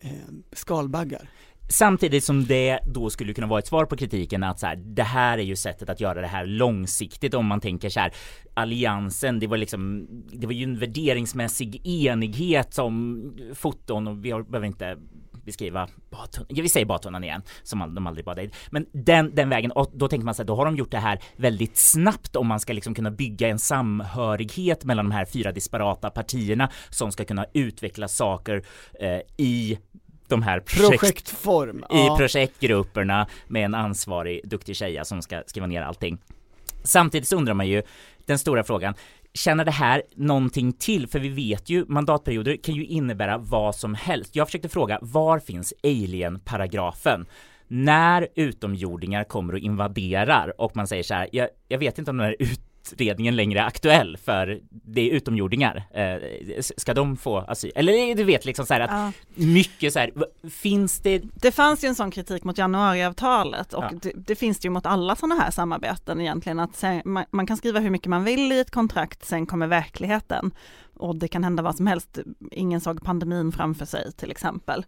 eh, 0.00 0.10
skalbaggar 0.52 1.30
samtidigt 1.68 2.24
som 2.24 2.44
det 2.44 2.78
då 2.86 3.10
skulle 3.10 3.34
kunna 3.34 3.46
vara 3.46 3.58
ett 3.58 3.66
svar 3.66 3.84
på 3.84 3.96
kritiken 3.96 4.42
att 4.42 4.60
så 4.60 4.66
här, 4.66 4.76
det 4.76 5.02
här 5.02 5.38
är 5.38 5.42
ju 5.42 5.56
sättet 5.56 5.90
att 5.90 6.00
göra 6.00 6.20
det 6.20 6.26
här 6.26 6.46
långsiktigt 6.46 7.34
om 7.34 7.46
man 7.46 7.60
tänker 7.60 7.88
så 7.88 8.00
här 8.00 8.12
alliansen, 8.54 9.40
det 9.40 9.46
var 9.46 9.56
liksom, 9.56 10.06
det 10.32 10.46
var 10.46 10.54
ju 10.54 10.64
en 10.64 10.78
värderingsmässig 10.78 11.86
enighet 11.86 12.74
som 12.74 13.22
foton 13.54 14.06
och 14.06 14.24
vi 14.24 14.30
har, 14.30 14.42
behöver 14.42 14.66
inte 14.66 14.96
beskriva 15.46 15.88
badtunnan, 16.10 16.46
ja, 16.50 16.62
vi 16.62 16.68
säger 16.68 16.86
badtunnan 16.86 17.24
igen 17.24 17.42
som 17.62 17.94
de 17.94 18.06
aldrig 18.06 18.24
badade 18.24 18.46
i. 18.46 18.50
Men 18.70 18.86
den, 18.92 19.34
den 19.34 19.48
vägen, 19.48 19.70
och 19.70 19.90
då 19.94 20.08
tänker 20.08 20.24
man 20.24 20.34
så 20.34 20.42
här, 20.42 20.46
då 20.46 20.54
har 20.54 20.64
de 20.64 20.76
gjort 20.76 20.90
det 20.90 20.98
här 20.98 21.18
väldigt 21.36 21.76
snabbt 21.76 22.36
om 22.36 22.46
man 22.46 22.60
ska 22.60 22.72
liksom 22.72 22.94
kunna 22.94 23.10
bygga 23.10 23.48
en 23.48 23.58
samhörighet 23.58 24.84
mellan 24.84 25.04
de 25.04 25.10
här 25.10 25.24
fyra 25.24 25.52
disparata 25.52 26.10
partierna 26.10 26.70
som 26.90 27.12
ska 27.12 27.24
kunna 27.24 27.46
utveckla 27.52 28.08
saker 28.08 28.62
eh, 29.00 29.20
i 29.36 29.78
de 30.28 30.42
här 30.42 30.60
projekt, 30.60 31.00
Projektform. 31.00 31.84
i 31.90 32.18
projektgrupperna 32.18 33.26
med 33.46 33.64
en 33.64 33.74
ansvarig 33.74 34.40
duktig 34.44 34.76
tjeja 34.76 35.04
som 35.04 35.22
ska 35.22 35.42
skriva 35.46 35.66
ner 35.66 35.82
allting. 35.82 36.18
Samtidigt 36.82 37.32
undrar 37.32 37.54
man 37.54 37.68
ju 37.68 37.82
den 38.26 38.38
stora 38.38 38.64
frågan, 38.64 38.94
Känner 39.36 39.64
det 39.64 39.70
här 39.70 40.02
någonting 40.14 40.72
till? 40.72 41.06
För 41.06 41.18
vi 41.18 41.28
vet 41.28 41.70
ju, 41.70 41.84
mandatperioder 41.88 42.56
kan 42.56 42.74
ju 42.74 42.84
innebära 42.84 43.38
vad 43.38 43.74
som 43.74 43.94
helst. 43.94 44.36
Jag 44.36 44.48
försökte 44.48 44.68
fråga, 44.68 44.98
var 45.02 45.38
finns 45.38 45.74
alien-paragrafen? 45.84 47.26
När 47.68 48.28
utomjordingar 48.34 49.24
kommer 49.24 49.52
och 49.52 49.58
invaderar 49.58 50.60
och 50.60 50.76
man 50.76 50.86
säger 50.86 51.02
så 51.02 51.14
här, 51.14 51.28
jag, 51.32 51.48
jag 51.68 51.78
vet 51.78 51.98
inte 51.98 52.10
om 52.10 52.16
den 52.16 52.26
här 52.26 52.36
utredningen 52.92 53.36
längre 53.36 53.64
aktuell 53.64 54.16
för 54.24 54.60
det 54.70 55.00
är 55.10 55.14
utomjordingar. 55.14 55.84
Eh, 55.94 56.16
ska 56.76 56.94
de 56.94 57.16
få 57.16 57.38
asyl? 57.38 57.72
Eller 57.74 58.14
du 58.14 58.24
vet 58.24 58.44
liksom 58.44 58.66
så 58.66 58.74
här 58.74 58.80
att 58.80 58.90
Ja. 58.90 59.12
mycket 59.34 59.92
så 59.92 59.98
här, 59.98 60.10
finns 60.50 61.00
det 61.00 61.22
Det 61.34 61.52
fanns 61.52 61.84
ju 61.84 61.88
en 61.88 61.94
sån 61.94 62.10
kritik 62.10 62.44
mot 62.44 62.58
januariavtalet 62.58 63.72
och 63.74 63.84
Ja. 63.84 63.90
det, 64.02 64.12
det 64.16 64.34
finns 64.36 64.58
det 64.58 64.66
ju 64.66 64.70
mot 64.70 64.86
alla 64.86 65.16
sådana 65.16 65.34
här 65.42 65.50
samarbeten 65.50 66.20
egentligen 66.20 66.60
att 66.60 66.76
sen, 66.76 67.02
man, 67.04 67.24
man 67.30 67.46
kan 67.46 67.56
skriva 67.56 67.80
hur 67.80 67.90
mycket 67.90 68.08
man 68.08 68.24
vill 68.24 68.52
i 68.52 68.60
ett 68.60 68.70
kontrakt, 68.70 69.24
sen 69.24 69.46
kommer 69.46 69.66
verkligheten 69.66 70.50
och 70.94 71.16
det 71.16 71.28
kan 71.28 71.44
hända 71.44 71.62
vad 71.62 71.76
som 71.76 71.86
helst. 71.86 72.18
Ingen 72.50 72.80
såg 72.80 73.04
pandemin 73.04 73.52
framför 73.52 73.86
sig 73.86 74.12
till 74.12 74.30
exempel. 74.30 74.84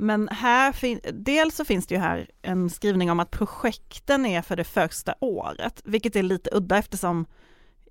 Men 0.00 0.28
här, 0.28 0.72
fin- 0.72 1.00
dels 1.12 1.56
så 1.56 1.64
finns 1.64 1.86
det 1.86 1.94
ju 1.94 2.00
här 2.00 2.30
en 2.42 2.70
skrivning 2.70 3.10
om 3.10 3.20
att 3.20 3.30
projekten 3.30 4.26
är 4.26 4.42
för 4.42 4.56
det 4.56 4.64
första 4.64 5.14
året, 5.20 5.82
vilket 5.84 6.16
är 6.16 6.22
lite 6.22 6.50
udda 6.52 6.78
eftersom 6.78 7.26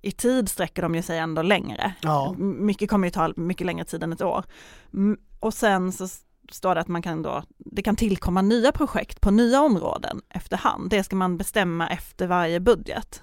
i 0.02 0.12
tid 0.12 0.48
sträcker 0.48 0.82
de 0.82 0.94
ju 0.94 1.02
sig 1.02 1.18
ändå 1.18 1.42
längre. 1.42 1.94
Ja. 2.00 2.34
Mycket 2.38 2.90
kommer 2.90 3.06
ju 3.06 3.10
ta 3.10 3.32
mycket 3.36 3.66
längre 3.66 3.84
tid 3.84 4.02
än 4.02 4.12
ett 4.12 4.22
år. 4.22 4.44
Och 5.40 5.54
sen 5.54 5.92
så 5.92 6.08
står 6.52 6.74
det 6.74 6.80
att 6.80 6.88
man 6.88 7.02
kan 7.02 7.22
då, 7.22 7.42
det 7.58 7.82
kan 7.82 7.96
tillkomma 7.96 8.42
nya 8.42 8.72
projekt 8.72 9.20
på 9.20 9.30
nya 9.30 9.60
områden 9.60 10.22
efterhand. 10.28 10.90
Det 10.90 11.04
ska 11.04 11.16
man 11.16 11.36
bestämma 11.36 11.88
efter 11.88 12.26
varje 12.26 12.60
budget. 12.60 13.22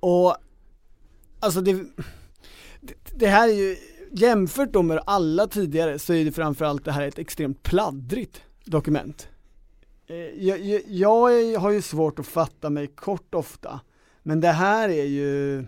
Och 0.00 0.36
alltså 1.40 1.60
det, 1.60 1.84
det 3.14 3.26
här 3.26 3.48
är 3.48 3.52
ju, 3.52 3.76
jämfört 4.12 4.72
då 4.72 4.82
med 4.82 5.02
alla 5.06 5.46
tidigare 5.46 5.98
så 5.98 6.12
är 6.14 6.24
det 6.24 6.32
framförallt 6.32 6.84
det 6.84 6.92
här 6.92 7.08
ett 7.08 7.18
extremt 7.18 7.62
pladdrigt 7.62 8.42
dokument. 8.64 9.28
Eh, 10.06 10.16
jag, 10.16 10.60
jag, 10.60 10.82
jag 10.86 11.60
har 11.60 11.70
ju 11.70 11.82
svårt 11.82 12.18
att 12.18 12.26
fatta 12.26 12.70
mig 12.70 12.86
kort 12.86 13.34
ofta, 13.34 13.80
men 14.22 14.40
det 14.40 14.52
här 14.52 14.88
är 14.88 15.04
ju 15.04 15.66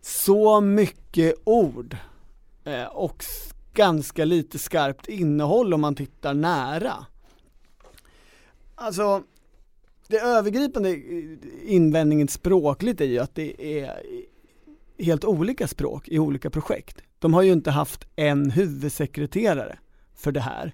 så 0.00 0.60
mycket 0.60 1.34
ord 1.44 1.96
eh, 2.64 2.84
och 2.84 3.24
ganska 3.74 4.24
lite 4.24 4.58
skarpt 4.58 5.08
innehåll 5.08 5.74
om 5.74 5.80
man 5.80 5.94
tittar 5.94 6.34
nära. 6.34 7.06
Alltså, 8.74 9.22
det 10.08 10.18
övergripande 10.18 10.90
eh, 10.90 11.38
invändningen 11.64 12.28
språkligt 12.28 13.00
är 13.00 13.04
ju 13.04 13.18
att 13.18 13.34
det 13.34 13.80
är 13.82 14.02
helt 14.98 15.24
olika 15.24 15.68
språk 15.68 16.08
i 16.08 16.18
olika 16.18 16.50
projekt. 16.50 17.02
De 17.18 17.34
har 17.34 17.42
ju 17.42 17.52
inte 17.52 17.70
haft 17.70 18.06
en 18.16 18.50
huvudsekreterare 18.50 19.78
för 20.14 20.32
det 20.32 20.40
här. 20.40 20.72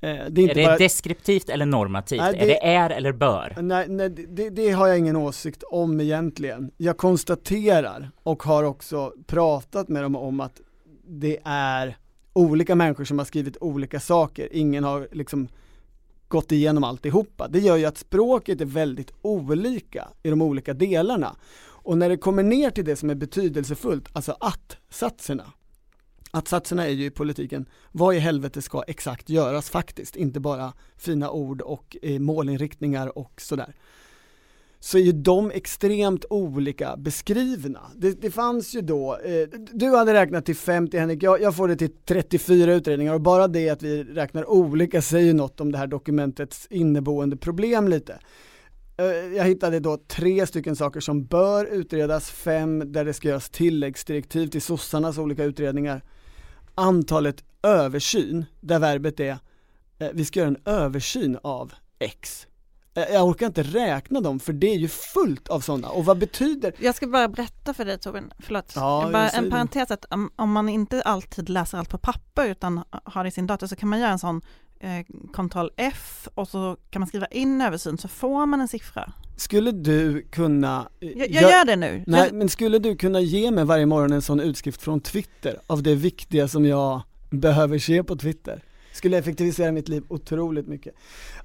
Eh, 0.00 0.16
Det 0.30 0.42
är 0.42 0.48
Är 0.50 0.54
det 0.54 0.64
bara... 0.64 0.76
deskriptivt 0.78 1.48
eller 1.48 1.66
normativt? 1.66 2.20
Nej, 2.20 2.32
det- 2.32 2.38
Är 2.40 2.46
det 2.46 2.66
är 2.66 2.90
eller 2.90 3.12
bör? 3.12 3.56
Nej, 3.62 3.88
nej 3.88 4.08
det, 4.08 4.50
det 4.50 4.70
har 4.70 4.86
jag 4.88 4.98
ingen 4.98 5.16
åsikt 5.16 5.62
om 5.62 6.00
egentligen. 6.00 6.70
Jag 6.76 6.96
konstaterar 6.96 8.10
och 8.22 8.42
har 8.42 8.64
också 8.64 9.12
pratat 9.26 9.88
med 9.88 10.02
dem 10.02 10.16
om 10.16 10.40
att 10.40 10.60
det 11.06 11.38
är 11.44 11.96
olika 12.32 12.74
människor 12.74 13.04
som 13.04 13.18
har 13.18 13.24
skrivit 13.26 13.56
olika 13.60 14.00
saker. 14.00 14.48
Ingen 14.52 14.84
har 14.84 15.08
liksom 15.12 15.48
gått 16.28 16.52
igenom 16.52 16.84
alltihopa. 16.84 17.48
Det 17.48 17.58
gör 17.58 17.76
ju 17.76 17.84
att 17.84 17.98
språket 17.98 18.60
är 18.60 18.64
väldigt 18.64 19.12
olika 19.22 20.08
i 20.22 20.30
de 20.30 20.42
olika 20.42 20.74
delarna. 20.74 21.36
Och 21.60 21.98
när 21.98 22.08
det 22.08 22.16
kommer 22.16 22.42
ner 22.42 22.70
till 22.70 22.84
det 22.84 22.96
som 22.96 23.10
är 23.10 23.14
betydelsefullt, 23.14 24.08
alltså 24.12 24.36
att-satserna. 24.40 25.52
Att-satserna 26.30 26.86
är 26.86 26.90
ju 26.90 27.04
i 27.04 27.10
politiken, 27.10 27.66
vad 27.92 28.14
i 28.14 28.18
helvete 28.18 28.62
ska 28.62 28.82
exakt 28.86 29.30
göras 29.30 29.70
faktiskt, 29.70 30.16
inte 30.16 30.40
bara 30.40 30.72
fina 30.96 31.30
ord 31.30 31.60
och 31.60 31.96
eh, 32.02 32.18
målinriktningar 32.18 33.18
och 33.18 33.40
sådär. 33.40 33.74
så 34.80 34.98
är 34.98 35.02
ju 35.02 35.12
de 35.12 35.50
extremt 35.50 36.24
olika 36.30 36.96
beskrivna. 36.96 37.80
Det, 37.96 38.22
det 38.22 38.30
fanns 38.30 38.74
ju 38.74 38.80
då, 38.80 39.18
eh, 39.24 39.48
du 39.72 39.96
hade 39.96 40.14
räknat 40.14 40.46
till 40.46 40.56
50 40.56 40.98
Henrik, 40.98 41.22
jag, 41.22 41.40
jag 41.40 41.56
får 41.56 41.68
det 41.68 41.76
till 41.76 41.92
34 42.04 42.74
utredningar 42.74 43.14
och 43.14 43.20
bara 43.20 43.48
det 43.48 43.68
att 43.70 43.82
vi 43.82 44.04
räknar 44.04 44.50
olika 44.50 45.02
säger 45.02 45.34
något 45.34 45.60
om 45.60 45.72
det 45.72 45.78
här 45.78 45.86
dokumentets 45.86 46.66
inneboende 46.70 47.36
problem 47.36 47.88
lite. 47.88 48.18
Eh, 48.96 49.36
jag 49.36 49.44
hittade 49.44 49.80
då 49.80 49.96
tre 49.96 50.46
stycken 50.46 50.76
saker 50.76 51.00
som 51.00 51.24
bör 51.24 51.64
utredas, 51.64 52.30
fem 52.30 52.92
där 52.92 53.04
det 53.04 53.12
ska 53.12 53.28
göras 53.28 53.50
tilläggsdirektiv 53.50 54.46
till 54.46 54.62
sossarnas 54.62 55.18
olika 55.18 55.44
utredningar. 55.44 56.02
Antalet 56.78 57.44
översyn, 57.62 58.44
där 58.60 58.78
verbet 58.78 59.20
är 59.20 59.38
eh, 59.98 60.08
vi 60.12 60.24
ska 60.24 60.40
göra 60.40 60.48
en 60.48 60.62
översyn 60.64 61.38
av 61.42 61.72
X. 61.98 62.46
Eh, 62.94 63.02
Jag 63.12 63.26
orkar 63.26 63.46
inte 63.46 63.62
räkna 63.62 64.20
dem 64.20 64.40
för 64.40 64.52
det 64.52 64.66
är 64.66 64.76
ju 64.76 64.88
fullt 64.88 65.48
av 65.48 65.60
sådana 65.60 65.88
och 65.88 66.04
vad 66.04 66.18
betyder 66.18 66.72
Jag 66.78 66.94
ska 66.94 67.06
bara 67.06 67.28
berätta 67.28 67.74
för 67.74 67.84
dig 67.84 67.98
Torbjörn, 67.98 68.32
förlåt. 68.38 68.72
Ja, 68.74 69.08
bara 69.12 69.28
en 69.28 69.50
parentes 69.50 69.90
att 69.90 70.04
om, 70.10 70.30
om 70.36 70.52
man 70.52 70.68
inte 70.68 71.02
alltid 71.02 71.48
läser 71.48 71.78
allt 71.78 71.90
på 71.90 71.98
papper 71.98 72.46
utan 72.46 72.84
har 73.04 73.24
det 73.24 73.28
i 73.28 73.30
sin 73.32 73.46
dator 73.46 73.66
så 73.66 73.76
kan 73.76 73.88
man 73.88 73.98
göra 74.00 74.10
en 74.10 74.18
sån 74.18 74.42
eh, 74.80 75.06
kontroll 75.32 75.70
F 75.76 76.28
och 76.34 76.48
så 76.48 76.76
kan 76.90 77.00
man 77.00 77.06
skriva 77.06 77.26
in 77.26 77.60
översyn 77.60 77.98
så 77.98 78.08
får 78.08 78.46
man 78.46 78.60
en 78.60 78.68
siffra. 78.68 79.12
Skulle 79.36 79.72
du 79.72 80.22
kunna 80.22 80.88
eh, 81.00 81.08
Jag, 81.08 81.30
jag 81.30 81.42
gör 81.42 81.64
det 81.64 81.76
nu. 81.76 82.04
Nej, 82.06 82.20
Jag, 82.24 82.32
men 82.32 82.48
skulle 82.48 82.78
du 82.78 82.96
kunna 82.96 83.20
ge 83.20 83.50
mig 83.50 83.64
varje 83.64 83.86
morgon 83.86 84.12
en 84.12 84.22
sån 84.22 84.40
utskrift 84.40 84.82
från 84.82 85.00
Twitter 85.00 85.60
av 85.66 85.82
det 85.82 85.94
viktiga 85.94 86.48
som 86.48 86.64
jag 86.64 87.02
behöver 87.30 87.78
se 87.78 88.02
på 88.04 88.16
Twitter? 88.16 88.62
Skulle 88.92 89.18
effektivisera 89.18 89.72
mitt 89.72 89.88
liv 89.88 90.04
otroligt 90.08 90.66
mycket. 90.66 90.94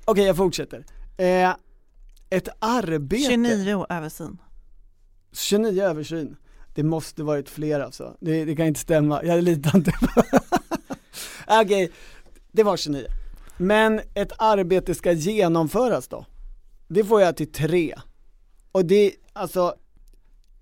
Okej, 0.06 0.26
jag 0.26 0.38
fortsätter. 0.38 0.86
Eh, 1.18 1.56
ett 2.30 2.48
arbete 2.60 3.24
29 3.24 3.86
översyn. 3.90 4.38
29 5.34 5.84
översyn. 5.84 6.36
Det 6.76 6.84
måste 6.84 7.24
varit 7.24 7.50
fler 7.50 7.80
alltså. 7.80 8.18
Det, 8.20 8.46
det 8.46 8.56
kan 8.56 8.66
inte 8.66 8.80
stämma. 8.80 9.24
Jag 9.24 9.44
litar 9.44 9.78
inte 9.78 9.92
på 9.92 10.24
Okej, 11.62 11.92
det 12.52 12.64
var 12.64 12.78
29. 12.78 13.06
Men 13.58 14.02
ett 14.14 14.32
arbete 14.38 14.96
ska 14.96 15.12
genomföras 15.12 16.08
då? 16.08 16.26
Det 16.88 17.04
får 17.04 17.22
jag 17.22 17.38
till 17.38 17.52
tre. 17.52 17.96
Och 18.72 18.86
det, 18.86 19.16
alltså, 19.34 19.76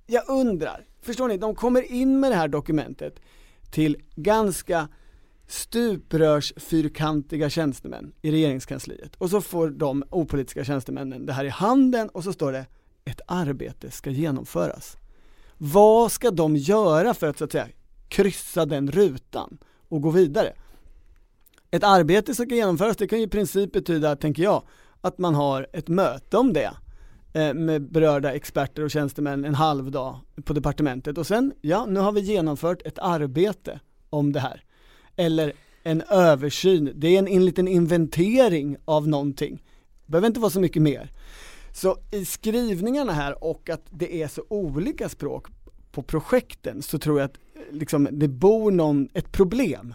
jag 0.07 0.29
undrar, 0.29 0.85
förstår 1.01 1.27
ni, 1.27 1.37
de 1.37 1.55
kommer 1.55 1.91
in 1.91 2.19
med 2.19 2.31
det 2.31 2.35
här 2.35 2.47
dokumentet 2.47 3.19
till 3.71 3.97
ganska 4.15 4.87
stuprörsfyrkantiga 5.47 7.49
tjänstemän 7.49 8.13
i 8.21 8.31
regeringskansliet 8.31 9.15
och 9.15 9.29
så 9.29 9.41
får 9.41 9.69
de 9.69 10.03
opolitiska 10.09 10.63
tjänstemännen 10.63 11.25
det 11.25 11.33
här 11.33 11.45
i 11.45 11.49
handen 11.49 12.09
och 12.09 12.23
så 12.23 12.33
står 12.33 12.51
det 12.51 12.65
ett 13.05 13.21
arbete 13.27 13.91
ska 13.91 14.09
genomföras. 14.09 14.97
Vad 15.57 16.11
ska 16.11 16.31
de 16.31 16.55
göra 16.55 17.13
för 17.13 17.27
att 17.27 17.37
så 17.37 17.43
att 17.43 17.51
säga 17.51 17.67
kryssa 18.07 18.65
den 18.65 18.91
rutan 18.91 19.57
och 19.89 20.01
gå 20.01 20.09
vidare? 20.09 20.53
Ett 21.73 21.83
arbete 21.83 22.35
som 22.35 22.45
ska 22.45 22.55
genomföras, 22.55 22.97
det 22.97 23.07
kan 23.07 23.19
ju 23.19 23.25
i 23.25 23.27
princip 23.27 23.71
betyda, 23.71 24.15
tänker 24.15 24.43
jag, 24.43 24.63
att 25.01 25.17
man 25.17 25.35
har 25.35 25.67
ett 25.73 25.87
möte 25.87 26.37
om 26.37 26.53
det 26.53 26.71
eh, 27.33 27.53
med 27.53 27.91
berörda 27.91 28.33
experter 28.33 28.83
och 28.83 28.91
tjänstemän 28.91 29.45
en 29.45 29.55
halv 29.55 29.91
dag 29.91 30.19
på 30.43 30.53
departementet 30.53 31.17
och 31.17 31.27
sen, 31.27 31.53
ja, 31.61 31.85
nu 31.85 31.99
har 31.99 32.11
vi 32.11 32.21
genomfört 32.21 32.81
ett 32.85 32.99
arbete 32.99 33.79
om 34.09 34.31
det 34.31 34.39
här. 34.39 34.63
Eller 35.15 35.53
en 35.83 36.01
översyn, 36.01 36.91
det 36.95 37.07
är 37.07 37.19
en, 37.19 37.27
en 37.27 37.45
liten 37.45 37.67
inventering 37.67 38.77
av 38.85 39.07
någonting. 39.07 39.63
Behöver 40.05 40.27
inte 40.27 40.39
vara 40.39 40.51
så 40.51 40.59
mycket 40.59 40.81
mer. 40.81 41.11
Så 41.73 41.97
i 42.11 42.25
skrivningarna 42.25 43.11
här 43.11 43.43
och 43.43 43.69
att 43.69 43.85
det 43.89 44.21
är 44.21 44.27
så 44.27 44.43
olika 44.49 45.09
språk 45.09 45.47
på 45.91 46.03
projekten 46.03 46.81
så 46.81 46.99
tror 46.99 47.19
jag 47.19 47.25
att 47.25 47.37
eh, 47.55 47.61
liksom, 47.75 48.07
det 48.11 48.27
bor 48.27 48.71
någon, 48.71 49.09
ett 49.13 49.31
problem 49.31 49.93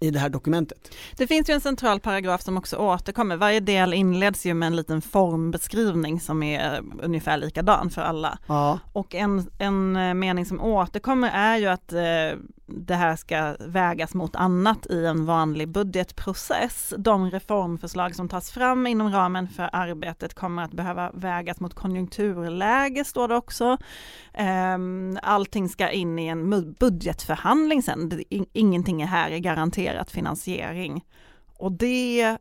i 0.00 0.10
det 0.10 0.18
här 0.18 0.28
dokumentet. 0.28 0.94
Det 1.16 1.26
finns 1.26 1.50
ju 1.50 1.54
en 1.54 1.60
central 1.60 2.00
paragraf 2.00 2.42
som 2.42 2.56
också 2.56 2.76
återkommer. 2.76 3.36
Varje 3.36 3.60
del 3.60 3.94
inleds 3.94 4.46
ju 4.46 4.54
med 4.54 4.66
en 4.66 4.76
liten 4.76 5.02
formbeskrivning 5.02 6.20
som 6.20 6.42
är 6.42 6.82
ungefär 7.02 7.36
likadan 7.36 7.90
för 7.90 8.02
alla. 8.02 8.38
Ja. 8.46 8.78
Och 8.92 9.14
en, 9.14 9.50
en 9.58 9.96
eh, 9.96 10.14
mening 10.14 10.46
som 10.46 10.60
återkommer 10.60 11.30
är 11.34 11.56
ju 11.56 11.66
att 11.66 11.92
eh, 11.92 12.38
det 12.72 12.94
här 12.94 13.16
ska 13.16 13.56
vägas 13.60 14.14
mot 14.14 14.36
annat 14.36 14.86
i 14.86 15.06
en 15.06 15.26
vanlig 15.26 15.68
budgetprocess. 15.68 16.94
De 16.98 17.30
reformförslag 17.30 18.14
som 18.14 18.28
tas 18.28 18.50
fram 18.50 18.86
inom 18.86 19.12
ramen 19.12 19.48
för 19.48 19.70
arbetet 19.72 20.34
kommer 20.34 20.62
att 20.62 20.72
behöva 20.72 21.10
vägas 21.14 21.60
mot 21.60 21.74
konjunkturläge, 21.74 23.04
står 23.04 23.28
det 23.28 23.36
också. 23.36 23.76
Ehm, 24.34 25.18
Allting 25.22 25.68
ska 25.68 25.90
in 25.90 26.18
i 26.18 26.26
en 26.26 26.74
budgetförhandling 26.78 27.82
sen. 27.82 28.22
Ingenting 28.52 29.02
är 29.02 29.06
här 29.06 29.30
är 29.30 29.38
garanterat 29.38 30.10
finansiering. 30.10 31.04
Och 31.58 31.72
det 31.72 32.36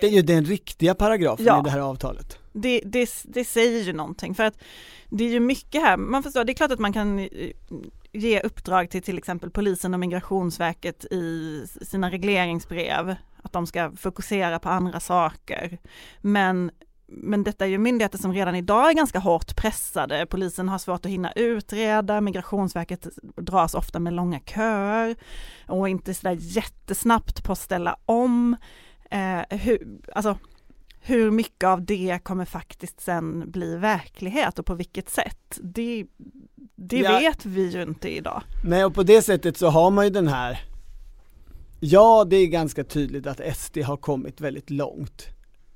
Det 0.00 0.06
är 0.06 0.10
ju 0.10 0.22
den 0.22 0.44
riktiga 0.44 0.94
paragrafen 0.94 1.46
Ja. 1.46 1.60
i 1.60 1.64
det 1.64 1.70
här 1.70 1.80
avtalet. 1.80 2.38
det, 2.52 2.80
det, 2.84 3.10
det 3.24 3.44
säger 3.44 3.82
ju 3.82 3.92
någonting 3.92 4.34
för 4.34 4.42
att 4.44 4.58
det 5.08 5.24
är 5.24 5.28
ju 5.28 5.40
mycket 5.40 5.82
här, 5.82 5.96
man 5.96 6.22
förstår, 6.22 6.44
det 6.44 6.52
är 6.52 6.54
klart 6.54 6.70
att 6.70 6.78
man 6.78 6.92
kan 6.92 7.18
eh, 7.18 7.28
ge 8.16 8.40
uppdrag 8.40 8.90
till 8.90 9.02
till 9.02 9.18
exempel 9.18 9.50
polisen 9.50 9.94
och 9.94 10.00
migrationsverket 10.00 11.04
i 11.04 11.66
sina 11.82 12.10
regleringsbrev, 12.10 13.16
att 13.42 13.52
de 13.52 13.66
ska 13.66 13.92
fokusera 13.96 14.58
på 14.58 14.68
andra 14.68 15.00
saker. 15.00 15.78
Men, 16.20 16.70
men 17.06 17.44
detta 17.44 17.64
är 17.64 17.68
ju 17.68 17.78
myndigheter 17.78 18.18
som 18.18 18.32
redan 18.32 18.54
idag 18.54 18.90
är 18.90 18.94
ganska 18.94 19.18
hårt 19.18 19.56
pressade, 19.56 20.26
polisen 20.26 20.68
har 20.68 20.78
svårt 20.78 21.06
att 21.06 21.12
hinna 21.12 21.32
utreda, 21.32 22.20
migrationsverket 22.20 23.08
dras 23.36 23.74
ofta 23.74 23.98
med 23.98 24.12
långa 24.12 24.40
köer 24.40 25.16
och 25.66 25.88
inte 25.88 26.14
sådär 26.14 26.36
jättesnabbt 26.40 27.44
på 27.44 27.52
att 27.52 27.58
ställa 27.58 27.96
om. 28.06 28.56
Eh, 29.10 29.58
hur, 29.58 29.98
alltså, 30.14 30.38
hur 31.06 31.30
mycket 31.30 31.64
av 31.68 31.84
det 31.84 32.18
kommer 32.22 32.44
faktiskt 32.44 33.00
sen 33.00 33.50
bli 33.50 33.76
verklighet 33.76 34.58
och 34.58 34.66
på 34.66 34.74
vilket 34.74 35.08
sätt? 35.10 35.58
Det, 35.62 36.06
det 36.74 36.98
Ja. 36.98 37.18
vet 37.18 37.46
vi 37.46 37.66
ju 37.70 37.82
inte 37.82 38.16
idag. 38.16 38.42
Nej 38.64 38.84
och 38.84 38.94
på 38.94 39.02
det 39.02 39.22
sättet 39.22 39.56
så 39.56 39.68
har 39.68 39.90
man 39.90 40.04
ju 40.04 40.10
den 40.10 40.28
här 40.28 40.58
Ja 41.80 42.24
det 42.30 42.36
är 42.36 42.46
ganska 42.46 42.84
tydligt 42.84 43.26
att 43.26 43.56
SD 43.56 43.78
har 43.78 43.96
kommit 43.96 44.40
väldigt 44.40 44.70
långt 44.70 45.26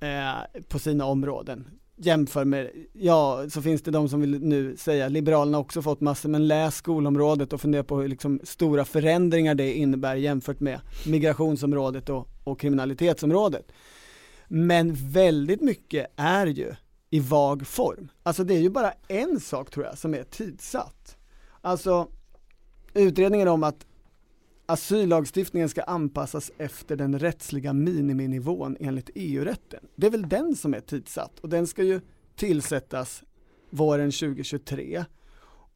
eh, 0.01 0.61
på 0.68 0.78
sina 0.78 1.05
områden 1.05 1.66
Jämför 2.03 2.45
med, 2.45 2.70
ja 2.93 3.45
så 3.51 3.62
finns 3.62 3.83
det 3.83 3.91
de 3.91 4.09
som 4.09 4.20
vill 4.20 4.41
nu 4.43 4.76
säga, 4.76 5.09
Liberalerna 5.09 5.57
har 5.59 5.62
också 5.62 5.83
fått 5.83 6.01
massor 6.01 6.28
men 6.28 6.49
läs 6.49 6.76
skolområdet 6.76 7.53
och 7.53 7.61
fundera 7.61 7.85
på 7.85 8.01
hur 8.01 8.09
liksom 8.09 8.41
stora 8.45 8.85
förändringar 8.85 9.55
det 9.55 9.72
innebär 9.74 10.14
jämfört 10.14 10.61
med 10.61 10.81
migrationsområdet 11.07 12.09
och, 12.09 12.28
och 12.45 12.61
kriminalitetsområdet 12.61 13.72
men 14.53 14.94
väldigt 14.94 15.61
mycket 15.61 16.07
är 16.16 16.46
ju 16.46 16.74
i 17.11 17.20
vag 17.20 17.66
form. 17.66 18.09
Alltså 18.22 18.44
det 18.44 18.55
är 18.55 18.61
ju 18.61 18.70
bara 18.70 18.92
en 19.09 19.40
sak 19.40 19.70
tror 19.70 19.86
jag 19.86 19.98
som 19.98 20.14
är 20.14 20.22
tidsatt. 20.22 21.16
Alltså 21.61 22.09
utredningen 22.94 23.48
om 23.48 23.62
att 23.62 23.86
asyllagstiftningen 24.66 25.68
ska 25.68 25.82
anpassas 25.82 26.51
efter 26.59 26.96
den 26.96 27.18
rättsliga 27.18 27.72
miniminivån 27.72 28.76
enligt 28.80 29.11
EU-rätten. 29.14 29.80
Det 29.96 30.07
är 30.07 30.11
väl 30.11 30.28
den 30.28 30.57
som 30.57 30.74
är 30.74 30.80
tidsatt 30.80 31.38
och 31.38 31.48
den 31.48 31.66
ska 31.66 31.82
ju 31.82 32.01
tillsättas 32.36 33.22
våren 33.70 34.11
2023 34.11 35.05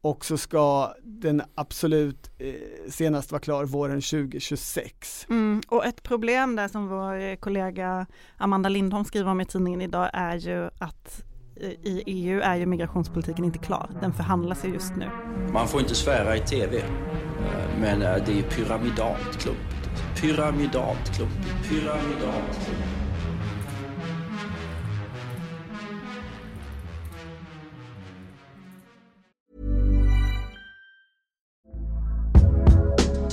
och 0.05 0.25
så 0.25 0.39
ska 0.39 0.95
den 1.03 1.43
absolut 1.55 2.31
eh, 2.39 2.55
senast 2.91 3.33
vara 3.33 3.41
klar 3.41 3.65
våren 3.65 4.01
2026. 4.01 5.27
Mm, 5.31 5.63
och 5.69 5.87
ett 5.87 6.03
problem 6.03 6.57
där 6.57 6.69
som 6.69 6.89
vår 6.89 7.37
kollega 7.37 8.07
Amanda 8.37 8.69
Lindholm 8.69 9.05
skriver 9.05 9.31
om 9.31 9.41
i 9.41 9.45
tidningen 9.45 9.81
idag 9.81 10.11
är 10.13 10.37
ju 10.37 10.67
att 10.79 11.23
eh, 11.61 11.71
i 11.71 12.03
EU 12.07 12.41
är 12.41 12.57
ju 12.57 12.67
migrationspolitiken 12.67 13.45
inte 13.45 13.59
klar. 13.59 13.91
Den 14.01 14.13
förhandlas 14.13 14.65
ju 14.65 14.69
just 14.69 14.97
nu. 14.97 15.11
Man 15.53 15.69
får 15.69 15.81
inte 15.81 15.95
svära 15.95 16.37
i 16.37 16.41
tv, 16.41 16.79
eh, 16.79 16.85
men 17.81 18.03
eh, 18.03 18.17
det 18.27 18.39
är 18.39 18.43
pyramidalt 18.43 19.39
klumpigt. 19.39 20.21
Pyramidalt 20.21 21.17
klumpigt. 21.17 21.69
Pyramidalt 21.69 22.65
klumpigt. 22.65 23.04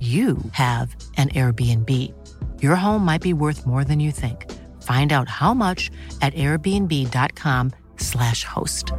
you 0.00 0.36
have 0.52 0.96
an 1.16 1.28
Airbnb. 1.28 1.90
Your 2.60 2.76
home 2.76 3.04
might 3.04 3.22
be 3.22 3.32
worth 3.32 3.66
more 3.66 3.84
than 3.84 4.00
you 4.00 4.12
think. 4.12 4.46
Find 4.82 5.12
out 5.12 5.28
how 5.28 5.54
much 5.54 5.90
at 6.20 6.34
airbnb.com/slash 6.34 8.44
host. 8.44 8.92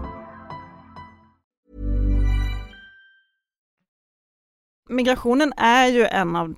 Migrationen 4.89 5.54
är 5.58 5.86
ju 5.88 6.06
en 6.06 6.36
av 6.36 6.56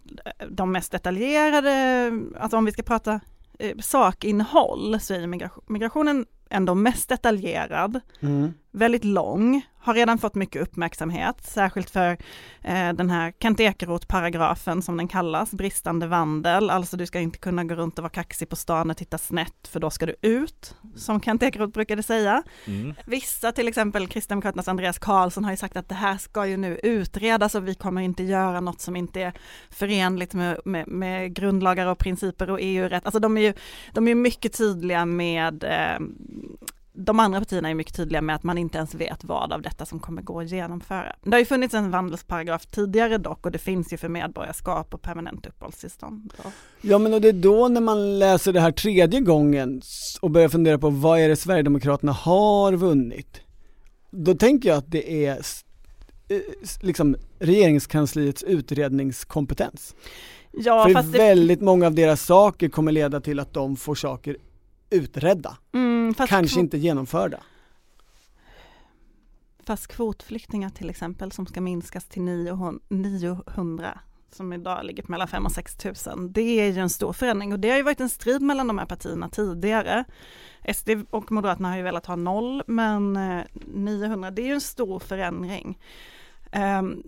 de 0.49 0.71
mest 0.71 0.91
detaljerade, 0.91 2.11
alltså 2.39 2.57
om 2.57 2.65
vi 2.65 2.71
ska 2.71 2.83
prata 2.83 3.19
eh, 3.59 3.77
sakinnehåll, 3.79 4.99
så 4.99 5.13
är 5.13 5.27
migration, 5.27 5.63
migrationen 5.67 6.25
ändå 6.49 6.75
mest 6.75 7.09
detaljerad, 7.09 7.99
Mm. 8.19 8.53
väldigt 8.71 9.03
lång, 9.03 9.61
har 9.79 9.93
redan 9.93 10.17
fått 10.17 10.35
mycket 10.35 10.61
uppmärksamhet, 10.61 11.35
särskilt 11.43 11.89
för 11.89 12.17
eh, 12.61 12.93
den 12.93 13.09
här 13.09 13.33
Kent 13.39 13.59
Ekeroth-paragrafen 13.59 14.81
som 14.81 14.97
den 14.97 15.07
kallas, 15.07 15.51
bristande 15.51 16.07
vandel, 16.07 16.69
alltså 16.69 16.97
du 16.97 17.05
ska 17.05 17.19
inte 17.19 17.39
kunna 17.39 17.63
gå 17.63 17.75
runt 17.75 17.99
och 17.99 18.03
vara 18.03 18.09
kaxig 18.09 18.49
på 18.49 18.55
stan 18.55 18.89
och 18.89 18.97
titta 18.97 19.17
snett, 19.17 19.67
för 19.67 19.79
då 19.79 19.89
ska 19.89 20.05
du 20.05 20.15
ut, 20.21 20.75
som 20.95 21.21
Kent 21.21 21.43
Ekeroth 21.43 21.73
brukade 21.73 22.03
säga. 22.03 22.43
Mm. 22.65 22.93
Vissa, 23.05 23.51
till 23.51 23.67
exempel 23.67 24.07
Kristdemokraternas 24.07 24.67
Andreas 24.67 24.99
Karlsson 24.99 25.43
har 25.43 25.51
ju 25.51 25.57
sagt 25.57 25.77
att 25.77 25.89
det 25.89 25.95
här 25.95 26.17
ska 26.17 26.45
ju 26.45 26.57
nu 26.57 26.79
utredas 26.83 27.55
och 27.55 27.67
vi 27.67 27.75
kommer 27.75 28.01
inte 28.01 28.23
göra 28.23 28.59
något 28.59 28.81
som 28.81 28.95
inte 28.95 29.21
är 29.21 29.33
förenligt 29.69 30.33
med, 30.33 30.59
med, 30.65 30.87
med 30.87 31.33
grundlagar 31.33 31.87
och 31.87 31.97
principer 31.97 32.49
och 32.49 32.59
EU-rätt. 32.61 33.05
Alltså 33.05 33.19
de 33.19 33.37
är 33.37 33.41
ju 33.41 33.53
de 33.93 34.07
är 34.07 34.15
mycket 34.15 34.57
tydliga 34.57 35.05
med 35.05 35.63
eh, 35.63 35.99
de 37.05 37.19
andra 37.19 37.39
partierna 37.39 37.69
är 37.69 37.73
mycket 37.75 37.95
tydliga 37.95 38.21
med 38.21 38.35
att 38.35 38.43
man 38.43 38.57
inte 38.57 38.77
ens 38.77 38.95
vet 38.95 39.23
vad 39.23 39.53
av 39.53 39.61
detta 39.61 39.85
som 39.85 39.99
kommer 39.99 40.21
gå 40.21 40.39
att 40.39 40.49
genomföra. 40.49 41.15
Det 41.23 41.31
har 41.31 41.39
ju 41.39 41.45
funnits 41.45 41.73
en 41.73 41.91
vandelsparagraf 41.91 42.65
tidigare 42.65 43.17
dock 43.17 43.45
och 43.45 43.51
det 43.51 43.57
finns 43.59 43.93
ju 43.93 43.97
för 43.97 44.09
medborgarskap 44.09 44.93
och 44.93 45.01
permanent 45.01 45.45
uppehållstillstånd. 45.45 46.33
Ja 46.81 46.97
men 46.97 47.13
och 47.13 47.21
det 47.21 47.29
är 47.29 47.33
då 47.33 47.67
när 47.67 47.81
man 47.81 48.19
läser 48.19 48.53
det 48.53 48.59
här 48.61 48.71
tredje 48.71 49.19
gången 49.21 49.81
och 50.21 50.31
börjar 50.31 50.49
fundera 50.49 50.77
på 50.77 50.89
vad 50.89 51.19
är 51.19 51.29
det 51.29 51.35
Sverigedemokraterna 51.35 52.11
har 52.11 52.73
vunnit? 52.73 53.41
Då 54.11 54.33
tänker 54.35 54.69
jag 54.69 54.77
att 54.77 54.91
det 54.91 55.25
är 55.25 55.31
eh, 56.27 56.37
liksom 56.81 57.15
regeringskansliets 57.39 58.43
utredningskompetens. 58.43 59.95
Ja, 60.51 60.83
För 60.85 60.93
fast 60.93 61.11
det- 61.11 61.17
väldigt 61.17 61.61
många 61.61 61.87
av 61.87 61.93
deras 61.95 62.25
saker 62.25 62.69
kommer 62.69 62.91
leda 62.91 63.21
till 63.21 63.39
att 63.39 63.53
de 63.53 63.75
får 63.75 63.95
saker 63.95 64.37
utredda. 64.89 65.57
Mm, 65.73 65.98
fast 66.13 66.29
Kanske 66.29 66.57
kvot- 66.59 66.63
inte 66.63 66.77
genomförda. 66.77 67.39
Fast 69.63 69.87
kvotflyktingar 69.87 70.69
till 70.69 70.89
exempel 70.89 71.31
som 71.31 71.45
ska 71.45 71.61
minskas 71.61 72.05
till 72.05 72.21
900, 72.21 72.79
900 72.89 73.99
som 74.31 74.53
idag 74.53 74.85
ligger 74.85 75.03
på 75.03 75.11
mellan 75.11 75.27
5 75.27 75.45
och 75.45 75.51
6 75.51 75.75
tusen. 75.75 76.31
Det 76.33 76.41
är 76.41 76.71
ju 76.71 76.79
en 76.79 76.89
stor 76.89 77.13
förändring 77.13 77.53
och 77.53 77.59
det 77.59 77.69
har 77.69 77.77
ju 77.77 77.83
varit 77.83 77.99
en 77.99 78.09
strid 78.09 78.41
mellan 78.41 78.67
de 78.67 78.77
här 78.77 78.85
partierna 78.85 79.29
tidigare. 79.29 80.03
SD 80.73 80.89
och 81.09 81.31
Moderaterna 81.31 81.69
har 81.69 81.77
ju 81.77 81.83
velat 81.83 82.05
ha 82.05 82.15
noll 82.15 82.63
men 82.67 83.17
eh, 83.17 83.43
900 83.73 84.31
det 84.31 84.41
är 84.41 84.45
ju 84.45 84.53
en 84.53 84.61
stor 84.61 84.99
förändring. 84.99 85.77
Ehm, 86.51 87.03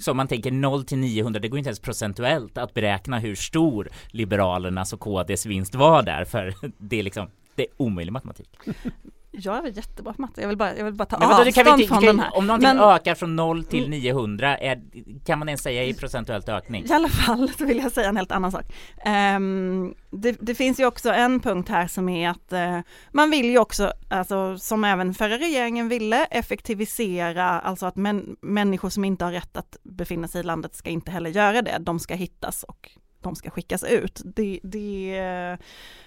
Så 0.00 0.10
om 0.10 0.16
man 0.16 0.28
tänker 0.28 0.52
0 0.52 0.84
till 0.84 0.98
900, 0.98 1.40
det 1.40 1.48
går 1.48 1.58
inte 1.58 1.68
ens 1.68 1.80
procentuellt 1.80 2.58
att 2.58 2.74
beräkna 2.74 3.18
hur 3.18 3.34
stor 3.34 3.88
Liberalernas 4.10 4.92
och 4.92 5.00
KDs 5.00 5.46
vinst 5.46 5.74
var 5.74 6.02
där, 6.02 6.24
för 6.24 6.54
det 6.78 6.98
är 6.98 7.02
liksom, 7.02 7.30
det 7.54 7.62
är 7.62 7.68
omöjlig 7.76 8.12
matematik. 8.12 8.58
jag 9.34 9.66
är 9.66 9.70
jättebra 9.76 10.12
på 10.12 10.20
matte, 10.22 10.40
jag 10.40 10.48
vill 10.48 10.56
bara, 10.56 10.76
jag 10.76 10.84
vill 10.84 10.94
bara 10.94 11.04
ta 11.04 11.18
Men 11.18 11.28
avstånd 11.28 11.54
kan 11.54 11.64
vi 11.76 11.82
inte, 11.82 11.94
från 11.94 12.04
den 12.04 12.20
här. 12.20 12.36
om 12.36 12.46
någonting 12.46 12.68
Men- 12.68 12.78
ökar 12.78 13.14
från 13.14 13.36
0 13.36 13.64
till 13.64 13.88
900, 13.90 14.58
är, 14.58 14.82
kan 15.24 15.38
man 15.38 15.48
ens 15.48 15.62
säga 15.62 15.84
i 15.84 15.94
procentuellt 15.94 16.48
ökning? 16.48 16.84
I 16.84 16.92
alla 16.92 17.08
fall 17.08 17.50
så 17.58 17.64
vill 17.64 17.78
jag 17.78 17.92
säga 17.92 18.08
en 18.08 18.16
helt 18.16 18.32
annan 18.32 18.52
sak. 18.52 18.64
Ehm, 19.04 19.94
det, 20.10 20.36
det 20.40 20.54
finns 20.54 20.80
ju 20.80 20.86
också 20.86 21.10
en 21.10 21.40
punkt 21.40 21.68
här 21.68 21.86
som 21.86 22.08
är 22.08 22.28
att 22.28 22.52
eh, 22.52 22.80
man 23.12 23.30
vill 23.30 23.50
ju 23.50 23.58
också, 23.58 23.92
alltså 24.08 24.58
som 24.58 24.84
även 24.84 25.14
förra 25.14 25.38
regeringen 25.38 25.88
ville, 25.88 26.24
effektivisera, 26.24 27.44
alltså 27.60 27.86
att 27.86 27.96
män, 27.96 28.36
människor 28.40 28.88
som 28.90 29.04
inte 29.04 29.24
har 29.24 29.32
rätt 29.32 29.56
att 29.56 29.76
befinna 29.82 30.28
sig 30.28 30.40
i 30.40 30.44
landet 30.44 30.74
ska 30.74 30.90
inte 30.90 31.10
heller 31.10 31.30
göra 31.30 31.62
det. 31.62 31.78
De 31.80 31.98
ska 31.98 32.14
hittas 32.14 32.62
och 32.62 32.90
de 33.22 33.34
ska 33.34 33.50
skickas 33.50 33.84
ut. 33.84 34.20
Det, 34.24 34.60
det, 34.62 35.58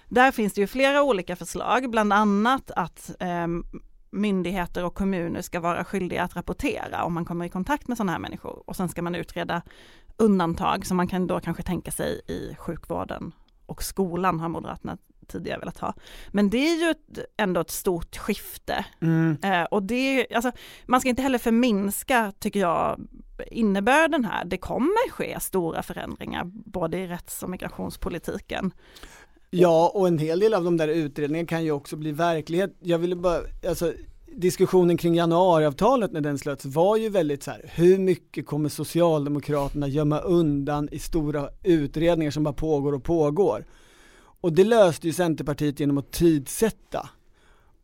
där 0.09 0.31
finns 0.31 0.53
det 0.53 0.61
ju 0.61 0.67
flera 0.67 1.03
olika 1.03 1.35
förslag, 1.35 1.89
bland 1.89 2.13
annat 2.13 2.71
att 2.71 3.15
ehm, 3.19 3.65
myndigheter 4.09 4.85
och 4.85 4.95
kommuner 4.95 5.41
ska 5.41 5.59
vara 5.59 5.83
skyldiga 5.83 6.23
att 6.23 6.35
rapportera 6.35 7.03
om 7.03 7.13
man 7.13 7.25
kommer 7.25 7.45
i 7.45 7.49
kontakt 7.49 7.87
med 7.87 7.97
sådana 7.97 8.11
här 8.11 8.19
människor 8.19 8.63
och 8.65 8.75
sen 8.75 8.89
ska 8.89 9.01
man 9.01 9.15
utreda 9.15 9.61
undantag 10.17 10.85
som 10.85 10.97
man 10.97 11.07
kan 11.07 11.27
då 11.27 11.39
kanske 11.39 11.63
tänka 11.63 11.91
sig 11.91 12.21
i 12.27 12.55
sjukvården 12.55 13.31
och 13.65 13.83
skolan 13.83 14.39
har 14.39 14.49
Moderaterna 14.49 14.97
tidigare 15.27 15.59
velat 15.59 15.77
ha. 15.77 15.93
Men 16.27 16.49
det 16.49 16.57
är 16.57 16.83
ju 16.83 16.89
ett, 16.89 17.19
ändå 17.37 17.61
ett 17.61 17.71
stort 17.71 18.17
skifte 18.17 18.85
Mm. 19.01 19.37
eh, 19.43 19.63
och 19.63 19.83
det, 19.83 20.27
alltså, 20.35 20.51
man 20.85 20.99
ska 20.99 21.09
inte 21.09 21.21
heller 21.21 21.37
förminska, 21.37 22.33
tycker 22.39 22.59
jag, 22.59 22.99
innebörden 23.43 24.25
här. 24.25 24.45
Det 24.45 24.57
kommer 24.57 25.09
ske 25.11 25.39
stora 25.39 25.83
förändringar 25.83 26.43
både 26.53 26.97
i 26.97 27.07
rätts 27.07 27.43
och 27.43 27.49
migrationspolitiken. 27.49 28.71
Ja, 29.49 29.91
och 29.93 30.07
en 30.07 30.17
hel 30.17 30.39
del 30.39 30.53
av 30.53 30.63
de 30.63 30.77
där 30.77 30.87
utredningarna 30.87 31.47
kan 31.47 31.63
ju 31.63 31.71
också 31.71 31.95
bli 31.95 32.11
verklighet. 32.11 32.75
Jag 32.79 32.99
ville 32.99 33.15
bara, 33.15 33.39
alltså 33.69 33.93
diskussionen 34.35 34.97
kring 34.97 35.15
januariavtalet 35.15 36.11
när 36.11 36.21
den 36.21 36.37
slöts 36.37 36.65
var 36.65 36.97
ju 36.97 37.09
väldigt 37.09 37.43
så 37.43 37.51
här, 37.51 37.71
hur 37.73 37.97
mycket 37.97 38.45
kommer 38.45 38.69
Socialdemokraterna 38.69 39.87
gömma 39.87 40.19
undan 40.19 40.89
i 40.91 40.99
stora 40.99 41.49
utredningar 41.63 42.31
som 42.31 42.43
bara 42.43 42.53
pågår 42.53 42.93
och 42.93 43.03
pågår? 43.03 43.65
Och 44.41 44.53
det 44.53 44.63
löste 44.63 45.07
ju 45.07 45.13
Centerpartiet 45.13 45.79
genom 45.79 45.97
att 45.97 46.11
tidsätta. 46.11 47.09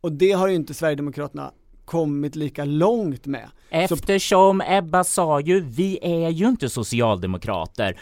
Och 0.00 0.12
det 0.12 0.32
har 0.32 0.48
ju 0.48 0.54
inte 0.54 0.74
Sverigedemokraterna 0.74 1.52
kommit 1.84 2.36
lika 2.36 2.64
långt 2.64 3.26
med. 3.26 3.48
Eftersom 3.70 4.60
Ebba 4.60 5.04
sa 5.04 5.40
ju, 5.40 5.60
vi 5.60 5.98
är 6.02 6.30
ju 6.30 6.48
inte 6.48 6.68
socialdemokrater. 6.68 8.00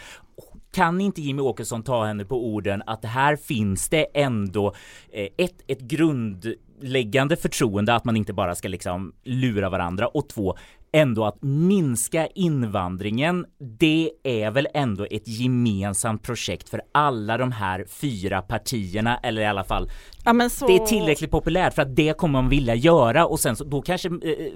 Kan 0.71 1.01
inte 1.01 1.21
Jimmy 1.21 1.41
Åkesson 1.41 1.83
ta 1.83 2.05
henne 2.05 2.25
på 2.25 2.45
orden 2.45 2.83
att 2.85 3.05
här 3.05 3.35
finns 3.35 3.89
det 3.89 4.05
ändå 4.13 4.73
eh, 5.11 5.27
ett, 5.37 5.63
ett 5.67 5.81
grundläggande 5.81 7.35
förtroende 7.35 7.95
att 7.95 8.05
man 8.05 8.17
inte 8.17 8.33
bara 8.33 8.55
ska 8.55 8.67
liksom 8.67 9.13
lura 9.23 9.69
varandra? 9.69 10.07
Och 10.07 10.29
två, 10.29 10.57
ändå 10.91 11.25
att 11.25 11.41
minska 11.41 12.27
invandringen, 12.27 13.45
det 13.59 14.11
är 14.23 14.51
väl 14.51 14.67
ändå 14.73 15.07
ett 15.11 15.27
gemensamt 15.27 16.23
projekt 16.23 16.69
för 16.69 16.81
alla 16.91 17.37
de 17.37 17.51
här 17.51 17.85
fyra 17.89 18.41
partierna, 18.41 19.17
eller 19.17 19.41
i 19.41 19.45
alla 19.45 19.63
fall 19.63 19.89
Ja, 20.25 20.33
men 20.33 20.49
så... 20.49 20.67
det 20.67 20.75
är 20.75 20.85
tillräckligt 20.85 21.31
populärt 21.31 21.73
för 21.73 21.81
att 21.81 21.95
det 21.95 22.17
kommer 22.17 22.41
man 22.41 22.49
vilja 22.49 22.75
göra. 22.75 23.25
Och 23.25 23.39
sen 23.39 23.55
så 23.55 23.63
då 23.63 23.81
kanske 23.81 24.07
eh, 24.07 24.47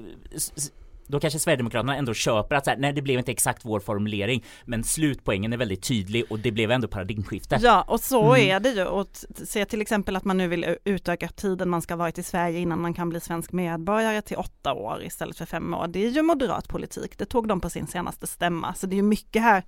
då 1.07 1.19
kanske 1.19 1.39
Sverigedemokraterna 1.39 1.95
ändå 1.95 2.13
köper 2.13 2.55
att 2.55 2.63
så 2.65 2.69
här, 2.71 2.77
nej 2.77 2.93
det 2.93 3.01
blev 3.01 3.19
inte 3.19 3.31
exakt 3.31 3.65
vår 3.65 3.79
formulering 3.79 4.43
men 4.65 4.83
slutpoängen 4.83 5.53
är 5.53 5.57
väldigt 5.57 5.83
tydlig 5.83 6.23
och 6.29 6.39
det 6.39 6.51
blev 6.51 6.71
ändå 6.71 6.87
paradigmskifte. 6.87 7.59
Ja, 7.61 7.81
och 7.87 7.99
så 7.99 8.33
Mm. 8.33 8.49
är 8.49 8.59
det 8.59 8.69
ju. 8.69 8.85
Och 8.85 9.07
se 9.45 9.65
till 9.65 9.81
exempel 9.81 10.15
att 10.15 10.25
man 10.25 10.37
nu 10.37 10.47
vill 10.47 10.75
utöka 10.83 11.27
tiden 11.27 11.69
man 11.69 11.81
ska 11.81 11.93
ha 11.93 11.99
varit 11.99 12.17
i 12.17 12.23
Sverige 12.23 12.59
innan 12.59 12.81
man 12.81 12.93
kan 12.93 13.09
bli 13.09 13.19
svensk 13.19 13.51
medborgare 13.51 14.21
till 14.21 14.37
åtta 14.37 14.73
år 14.73 15.03
istället 15.03 15.37
för 15.37 15.45
fem 15.45 15.73
år. 15.73 15.87
Det 15.87 16.05
är 16.05 16.09
ju 16.09 16.21
moderat 16.21 16.67
politik. 16.67 17.17
Det 17.17 17.25
tog 17.25 17.47
de 17.47 17.61
på 17.61 17.69
sin 17.69 17.87
senaste 17.87 18.27
stämma. 18.27 18.73
Så 18.73 18.87
det 18.87 18.93
är 18.93 18.97
ju 18.97 19.01
mycket 19.03 19.41
här 19.41 19.63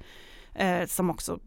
eh, 0.53 0.85
som 0.87 1.09
också 1.09 1.39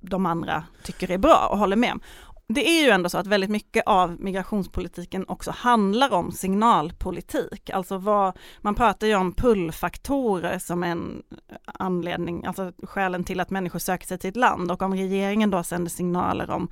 de 0.00 0.26
andra 0.26 0.64
tycker 0.82 1.10
är 1.10 1.18
bra 1.18 1.48
och 1.50 1.58
håller 1.58 1.76
med 1.76 1.92
om. 1.92 2.00
Det 2.46 2.68
är 2.68 2.84
ju 2.84 2.90
ändå 2.90 3.08
så 3.08 3.18
att 3.18 3.26
väldigt 3.26 3.50
mycket 3.50 3.82
av 3.86 4.20
migrationspolitiken 4.20 5.24
också 5.28 5.50
handlar 5.50 6.12
om 6.12 6.32
signalpolitik. 6.32 7.70
Alltså 7.70 7.98
vad, 7.98 8.38
man 8.60 8.74
pratar 8.74 9.06
ju 9.06 9.14
om 9.14 9.34
pullfaktorer 9.34 10.58
som 10.58 10.82
en 10.82 11.22
anledning, 11.64 12.44
alltså 12.44 12.72
skälen 12.82 13.24
till 13.24 13.40
att 13.40 13.50
människor 13.50 13.78
söker 13.78 14.06
sig 14.06 14.18
till 14.18 14.30
ett 14.30 14.36
land 14.36 14.70
och 14.70 14.82
om 14.82 14.94
regeringen 14.94 15.50
då 15.50 15.62
sänder 15.62 15.90
signaler 15.90 16.50
om 16.50 16.68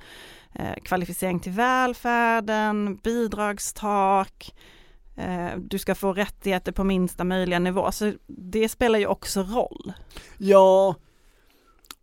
eh, 0.53 0.75
kvalificering 0.83 1.39
till 1.39 1.51
välfärden, 1.51 2.95
bidragstak, 2.95 4.55
eh, 5.17 5.49
du 5.57 5.79
ska 5.79 5.95
få 5.95 6.13
rättigheter 6.13 6.71
på 6.71 6.83
minsta 6.83 7.23
möjliga 7.23 7.59
nivå, 7.59 7.91
så 7.91 8.13
det 8.27 8.69
spelar 8.69 8.99
ju 8.99 9.05
också 9.05 9.41
roll. 9.41 9.93
Ja, 10.37 10.95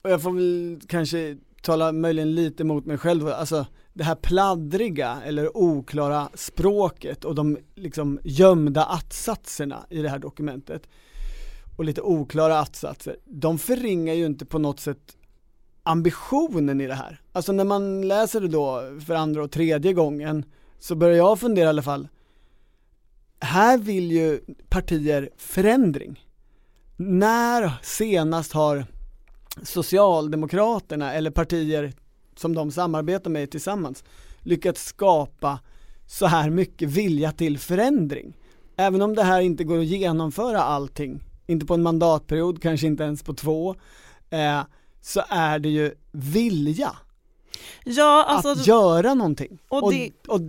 och 0.03 0.11
jag 0.11 0.23
får 0.23 0.33
väl 0.33 0.81
kanske 0.89 1.37
talar 1.63 1.93
möjligen 1.93 2.35
lite 2.35 2.65
mot 2.65 2.87
mig 2.87 2.99
själv, 2.99 3.29
alltså 3.29 3.67
det 3.93 4.05
här 4.05 4.15
pladdriga 4.15 5.23
eller 5.25 5.57
oklara 5.57 6.29
språket 6.35 7.25
och 7.25 7.35
de 7.35 7.59
liksom 7.75 8.21
gömda 8.25 8.85
att-satserna 8.85 9.87
i 9.91 10.03
det 10.03 10.09
här 10.09 10.19
dokumentet 10.19 10.89
och 11.77 11.85
lite 11.85 12.01
oklara 12.03 12.59
att-satser, 12.59 13.17
de 13.25 13.59
förringar 13.59 14.15
ju 14.15 14.27
inte 14.27 14.47
på 14.47 14.59
något 14.59 14.81
sätt 14.81 15.17
ambitionen 15.83 16.81
i 16.81 16.87
det 16.87 16.95
här. 16.95 17.21
Alltså 17.33 17.53
när 17.53 17.65
man 17.65 18.09
läser 18.09 18.41
det 18.41 18.49
då 18.49 18.83
för 19.07 19.15
andra 19.15 19.45
och 19.45 19.51
tredje 19.51 19.93
gången 19.93 20.45
så 20.79 20.95
börjar 20.95 21.17
jag 21.17 21.41
fundera 21.41 21.65
i 21.65 21.69
alla 21.69 21.83
fall, 21.83 22.09
här 23.41 23.79
vill 23.79 24.13
ju 24.13 24.41
partier 24.69 25.31
förändring. 25.37 26.25
När 26.97 27.73
senast 27.83 28.53
har 28.53 28.85
Socialdemokraterna 29.63 31.13
eller 31.15 31.31
partier 31.31 31.93
som 32.37 32.55
de 32.55 32.71
samarbetar 32.71 33.31
med 33.31 33.51
tillsammans 33.51 34.05
lyckats 34.43 34.85
skapa 34.85 35.59
så 36.07 36.27
här 36.27 36.51
mycket 36.51 36.89
vilja 36.89 37.33
till 37.33 37.59
förändring. 37.59 38.37
Även 38.77 39.03
om 39.03 39.15
det 39.15 39.23
här 39.23 39.41
inte 39.41 39.65
går 39.65 39.79
att 39.79 39.85
genomföra 39.87 40.63
allting, 40.63 41.21
inte 41.47 41.67
på 41.67 41.75
en 41.75 41.83
mandatperiod, 41.83 42.63
kanske 42.63 42.87
inte 42.87 43.05
ens 43.05 43.23
på 43.23 43.35
två, 43.35 43.75
eh, 44.31 44.61
så 45.01 45.23
är 45.29 45.59
det 45.59 45.69
ju 45.69 45.95
vilja 46.13 46.97
Ja, 47.85 48.25
alltså, 48.29 48.49
att 48.49 48.67
göra 48.67 49.15
någonting. 49.15 49.59
och 49.69 49.83
Och 49.83 49.93
det- 49.93 50.11
och, 50.29 50.41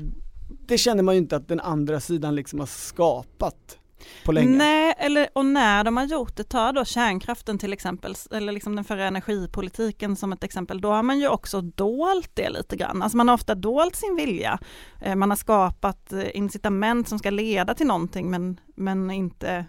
det 0.68 0.78
känner 0.78 1.03
man 1.03 1.16
ju 1.16 1.20
inte 1.22 1.36
att 1.36 1.47
den 1.47 1.60
andra 1.60 1.99
sidan 1.99 2.36
liksom 2.36 2.60
har 2.60 2.68
skapat 2.68 3.79
på 4.26 4.32
länge. 4.32 4.58
Nej, 4.58 4.93
eller, 4.97 5.28
och 5.34 5.45
när 5.45 5.84
de 5.84 5.97
har 5.97 6.06
gjort 6.06 6.36
det, 6.36 6.43
ta 6.43 6.72
då 6.72 6.86
kärnkraften 6.86 7.58
till 7.58 7.74
exempel, 7.74 8.16
eller 8.32 8.52
liksom 8.52 8.76
den 8.76 8.86
förra 8.86 9.06
energipolitiken 9.06 10.16
som 10.16 10.34
ett 10.34 10.43
exempel, 10.43 10.82
då 10.82 10.91
har 10.91 11.04
man 11.04 11.20
ju 11.20 11.28
också 11.28 11.62
dolt 11.62 12.32
det 12.34 12.50
lite 12.50 12.76
grann. 12.76 13.02
Alltså 13.02 13.18
man 13.18 13.28
har 13.28 13.36
ofta 13.36 13.56
dolt 13.56 13.95
sin 13.95 14.16
vilja. 14.16 14.60
Eh, 15.02 15.16
man 15.16 15.30
har 15.30 15.38
skapat 15.38 16.14
eh, 16.14 16.38
incitament 16.38 17.10
som 17.10 17.20
ska 17.20 17.30
leda 17.30 17.74
till 17.74 17.88
någonting 17.88 18.30
men, 18.32 18.60
men 18.76 19.12
inte, 19.12 19.66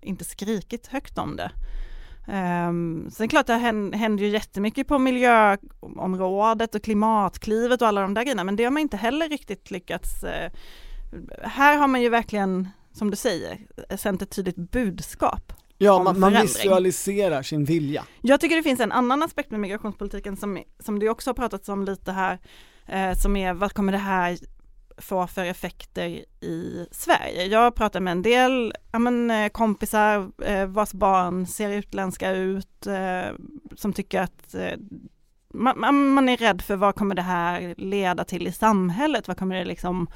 inte 0.00 0.24
skrikit 0.24 0.86
högt 0.86 1.18
om 1.18 1.36
det. 1.36 1.50
Um, 2.68 3.10
sen 3.10 3.28
klart 3.28 3.46
det 3.46 3.54
händer 3.54 4.24
ju 4.24 4.28
jättemycket 4.28 4.88
på 4.88 4.98
miljöområdet 4.98 6.74
och 6.74 6.82
klimatklivet 6.82 7.82
och 7.82 7.88
alla 7.88 8.00
de 8.00 8.14
där 8.14 8.22
grejerna 8.22 8.44
men 8.44 8.56
det 8.56 8.64
har 8.64 8.70
man 8.70 8.82
inte 8.82 8.96
heller 8.96 9.28
riktigt 9.28 9.70
lyckats 9.70 10.24
eh, 10.24 10.50
här 11.42 11.76
har 11.76 11.88
man 11.88 12.02
ju 12.02 12.08
verkligen, 12.08 12.68
som 12.92 13.10
du 13.10 13.16
säger, 13.16 13.58
sänt 13.96 14.22
ett 14.22 14.30
tydligt 14.30 14.56
budskap. 14.56 15.52
Ja, 15.78 16.02
man, 16.02 16.20
man 16.20 16.32
visualiserar 16.32 17.42
sin 17.42 17.64
vilja. 17.64 18.04
Jag 18.20 18.40
tycker 18.40 18.56
det 18.56 18.62
finns 18.62 18.80
en 18.80 18.92
annan 18.92 19.22
aspekt 19.22 19.50
med 19.50 19.60
migrationspolitiken 19.60 20.36
som, 20.36 20.62
som 20.78 20.98
du 20.98 21.08
också 21.08 21.30
har 21.30 21.34
pratat 21.34 21.68
om 21.68 21.84
lite 21.84 22.12
här, 22.12 22.38
eh, 22.86 23.18
som 23.18 23.36
är 23.36 23.54
vad 23.54 23.72
kommer 23.72 23.92
det 23.92 23.98
här 23.98 24.38
få 24.98 25.26
för 25.26 25.44
effekter 25.44 26.08
i 26.40 26.86
Sverige? 26.90 27.46
Jag 27.46 27.74
pratar 27.74 28.00
med 28.00 28.12
en 28.12 28.22
del 28.22 28.74
ja, 28.92 28.98
men, 28.98 29.30
eh, 29.30 29.48
kompisar 29.48 30.30
eh, 30.44 30.66
vars 30.66 30.92
barn 30.92 31.46
ser 31.46 31.70
utländska 31.70 32.30
ut, 32.30 32.86
eh, 32.86 33.36
som 33.76 33.92
tycker 33.92 34.20
att 34.20 34.54
eh, 34.54 34.78
man, 35.54 36.08
man, 36.14 36.28
är 36.28 36.36
rädd 36.36 36.62
för 36.62 36.76
vad 36.76 36.94
kommer 36.94 37.14
det 37.14 37.22
här 37.22 37.74
leda 37.76 38.24
till 38.24 38.46
i 38.46 38.52
samhället? 38.52 39.28
Vad 39.28 39.36
kommer 39.38 39.54
det 39.54 39.64
liksom 39.64 40.08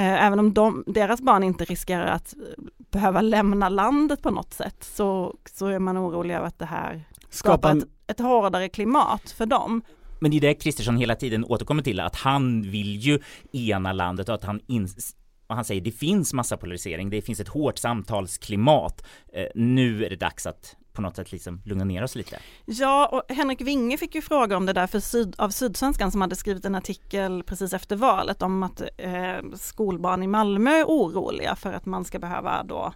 även 0.00 0.38
om 0.38 0.54
de, 0.54 0.84
deras 0.86 1.20
barn 1.20 1.42
inte 1.42 1.64
riskerar 1.64 2.06
att 2.06 2.34
eh, 2.34 2.64
behöva 2.90 3.20
lämna 3.20 3.68
landet 3.68 4.22
på 4.22 4.30
något 4.30 4.52
sätt 4.52 4.84
så, 4.84 5.34
så 5.54 5.66
är 5.66 5.78
man 5.78 5.98
orolig 5.98 6.34
över 6.34 6.46
att 6.46 6.58
det 6.58 6.66
här 6.66 7.04
skapar 7.30 7.76
ett, 7.76 7.84
ett 8.06 8.20
hårdare 8.20 8.68
klimat 8.68 9.30
för 9.30 9.46
dem. 9.46 9.82
Men 10.20 10.30
det 10.30 10.36
är 10.36 10.40
det 10.40 10.54
Kristersson 10.54 10.96
hela 10.96 11.14
tiden 11.14 11.44
återkommer 11.44 11.82
till, 11.82 12.00
att 12.00 12.16
han 12.16 12.62
vill 12.62 12.96
ju 12.96 13.18
ena 13.52 13.92
landet 13.92 14.28
och 14.28 14.34
att 14.34 14.44
han 14.44 14.60
ins- 14.60 15.14
och 15.46 15.54
han 15.54 15.64
säger 15.64 15.80
det 15.80 15.90
finns 15.90 16.34
massa 16.34 16.56
polarisering, 16.56 17.10
det 17.10 17.22
finns 17.22 17.40
ett 17.40 17.48
hårt 17.48 17.78
samtalsklimat. 17.78 19.04
Eh, 19.32 19.46
nu 19.54 20.04
är 20.04 20.10
det 20.10 20.16
dags 20.16 20.46
att 20.46 20.76
på 20.94 21.02
något 21.02 21.16
sätt 21.16 21.32
liksom 21.32 21.60
lugna 21.64 21.84
ner 21.84 22.02
oss 22.02 22.14
lite. 22.14 22.38
Ja, 22.64 23.06
och 23.06 23.34
Henrik 23.34 23.60
Winge 23.60 23.98
fick 23.98 24.14
ju 24.14 24.22
fråga 24.22 24.56
om 24.56 24.66
det 24.66 24.72
där 24.72 24.86
för 24.86 25.00
syd, 25.00 25.34
av 25.38 25.50
Sydsvenskan 25.50 26.10
som 26.10 26.20
hade 26.20 26.36
skrivit 26.36 26.64
en 26.64 26.74
artikel 26.74 27.42
precis 27.42 27.72
efter 27.72 27.96
valet 27.96 28.42
om 28.42 28.62
att 28.62 28.82
eh, 28.96 29.36
skolbarn 29.54 30.22
i 30.22 30.26
Malmö 30.26 30.70
är 30.70 30.84
oroliga 30.84 31.56
för 31.56 31.72
att 31.72 31.86
man 31.86 32.04
ska 32.04 32.18
behöva 32.18 32.62
då, 32.62 32.92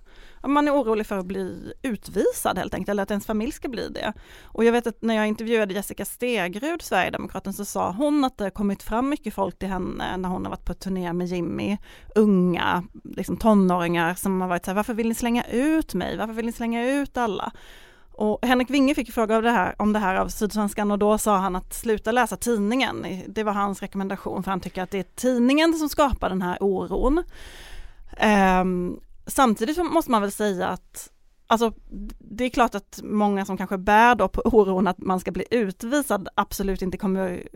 man 0.47 0.69
är 0.69 0.73
orolig 0.73 1.07
för 1.07 1.19
att 1.19 1.27
bli 1.27 1.73
utvisad 1.83 2.59
helt 2.59 2.75
enkelt, 2.75 2.89
eller 2.89 3.03
att 3.03 3.11
ens 3.11 3.27
familj 3.27 3.53
ska 3.53 3.69
bli 3.69 3.89
det. 3.89 4.13
Och 4.43 4.65
jag 4.65 4.73
vet 4.73 4.87
att 4.87 5.03
när 5.03 5.15
jag 5.15 5.27
intervjuade 5.27 5.75
Jessica 5.75 6.05
Stegrud, 6.05 6.83
Sverigedemokraten, 6.83 7.53
så 7.53 7.65
sa 7.65 7.91
hon 7.91 8.25
att 8.25 8.39
det 8.39 8.45
har 8.45 8.51
kommit 8.51 8.83
fram 8.83 9.09
mycket 9.09 9.35
folk 9.35 9.59
till 9.59 9.69
henne 9.69 10.17
när 10.17 10.29
hon 10.29 10.45
har 10.45 10.51
varit 10.51 10.65
på 10.65 10.75
turné 10.75 11.13
med 11.13 11.27
Jimmy, 11.27 11.79
unga, 12.15 12.85
liksom 13.05 13.37
tonåringar 13.37 14.15
som 14.15 14.41
har 14.41 14.49
varit 14.49 14.65
så 14.65 14.71
här, 14.71 14.77
varför 14.77 14.95
vill 14.95 15.09
ni 15.09 15.15
slänga 15.15 15.45
ut 15.45 15.95
mig? 15.95 16.17
Varför 16.17 16.33
vill 16.33 16.47
ni 16.47 16.53
slänga 16.53 16.91
ut 16.91 17.17
alla? 17.17 17.53
Och 18.19 18.39
Henrik 18.43 18.71
Winge 18.71 18.95
fick 18.95 19.13
fråga 19.13 19.37
om 19.37 19.45
det 19.45 19.51
här, 19.51 19.75
om 19.79 19.93
det 19.93 19.99
här 19.99 20.15
av 20.15 20.29
Sydsvenskan 20.29 20.91
och 20.91 20.99
då 20.99 21.19
sa 21.19 21.37
han 21.37 21.57
att 21.57 21.75
sluta 21.75 22.13
läsa 22.13 22.37
tidningen. 22.37 23.07
Det 23.29 23.43
var 23.45 23.53
hans 23.53 23.83
rekommendation 23.83 24.43
för 24.43 24.51
han 24.51 24.61
tycker 24.61 24.83
att 24.83 24.91
det 24.91 24.99
är 24.99 25.07
tidningen 25.15 25.75
som 25.75 25.89
skapar 25.89 26.29
den 26.29 26.43
här 26.43 26.59
oron. 26.61 27.25
Um, 28.61 29.01
samtidigt 29.27 29.93
måste 29.93 30.11
man 30.11 30.23
väl 30.23 30.33
säga 30.33 30.69
att 30.69 31.11
Alltså 31.51 31.73
det 32.19 32.45
är 32.45 32.49
klart 32.49 32.75
att 32.75 33.01
många 33.03 33.45
som 33.45 33.57
kanske 33.57 33.79
bär 33.79 34.15
då 34.15 34.29
på 34.29 34.41
oron 34.45 34.87
att 34.87 34.99
man 34.99 35.21
ska 35.21 35.31
bli 35.31 35.45
utvisad 35.51 36.29
absolut 36.35 36.83
inte 36.83 36.99
kommer, 36.99 37.49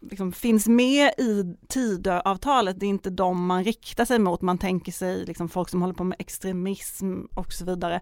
liksom 0.00 0.32
finns 0.32 0.68
med 0.68 1.12
i 1.18 1.56
Tidöavtalet. 1.68 2.80
Det 2.80 2.86
är 2.86 2.90
inte 2.90 3.10
de 3.10 3.46
man 3.46 3.64
riktar 3.64 4.04
sig 4.04 4.18
mot. 4.18 4.42
Man 4.42 4.58
tänker 4.58 4.92
sig 4.92 5.24
liksom 5.26 5.48
folk 5.48 5.68
som 5.68 5.80
håller 5.82 5.94
på 5.94 6.04
med 6.04 6.16
extremism 6.20 7.20
och 7.34 7.52
så 7.52 7.64
vidare. 7.64 8.00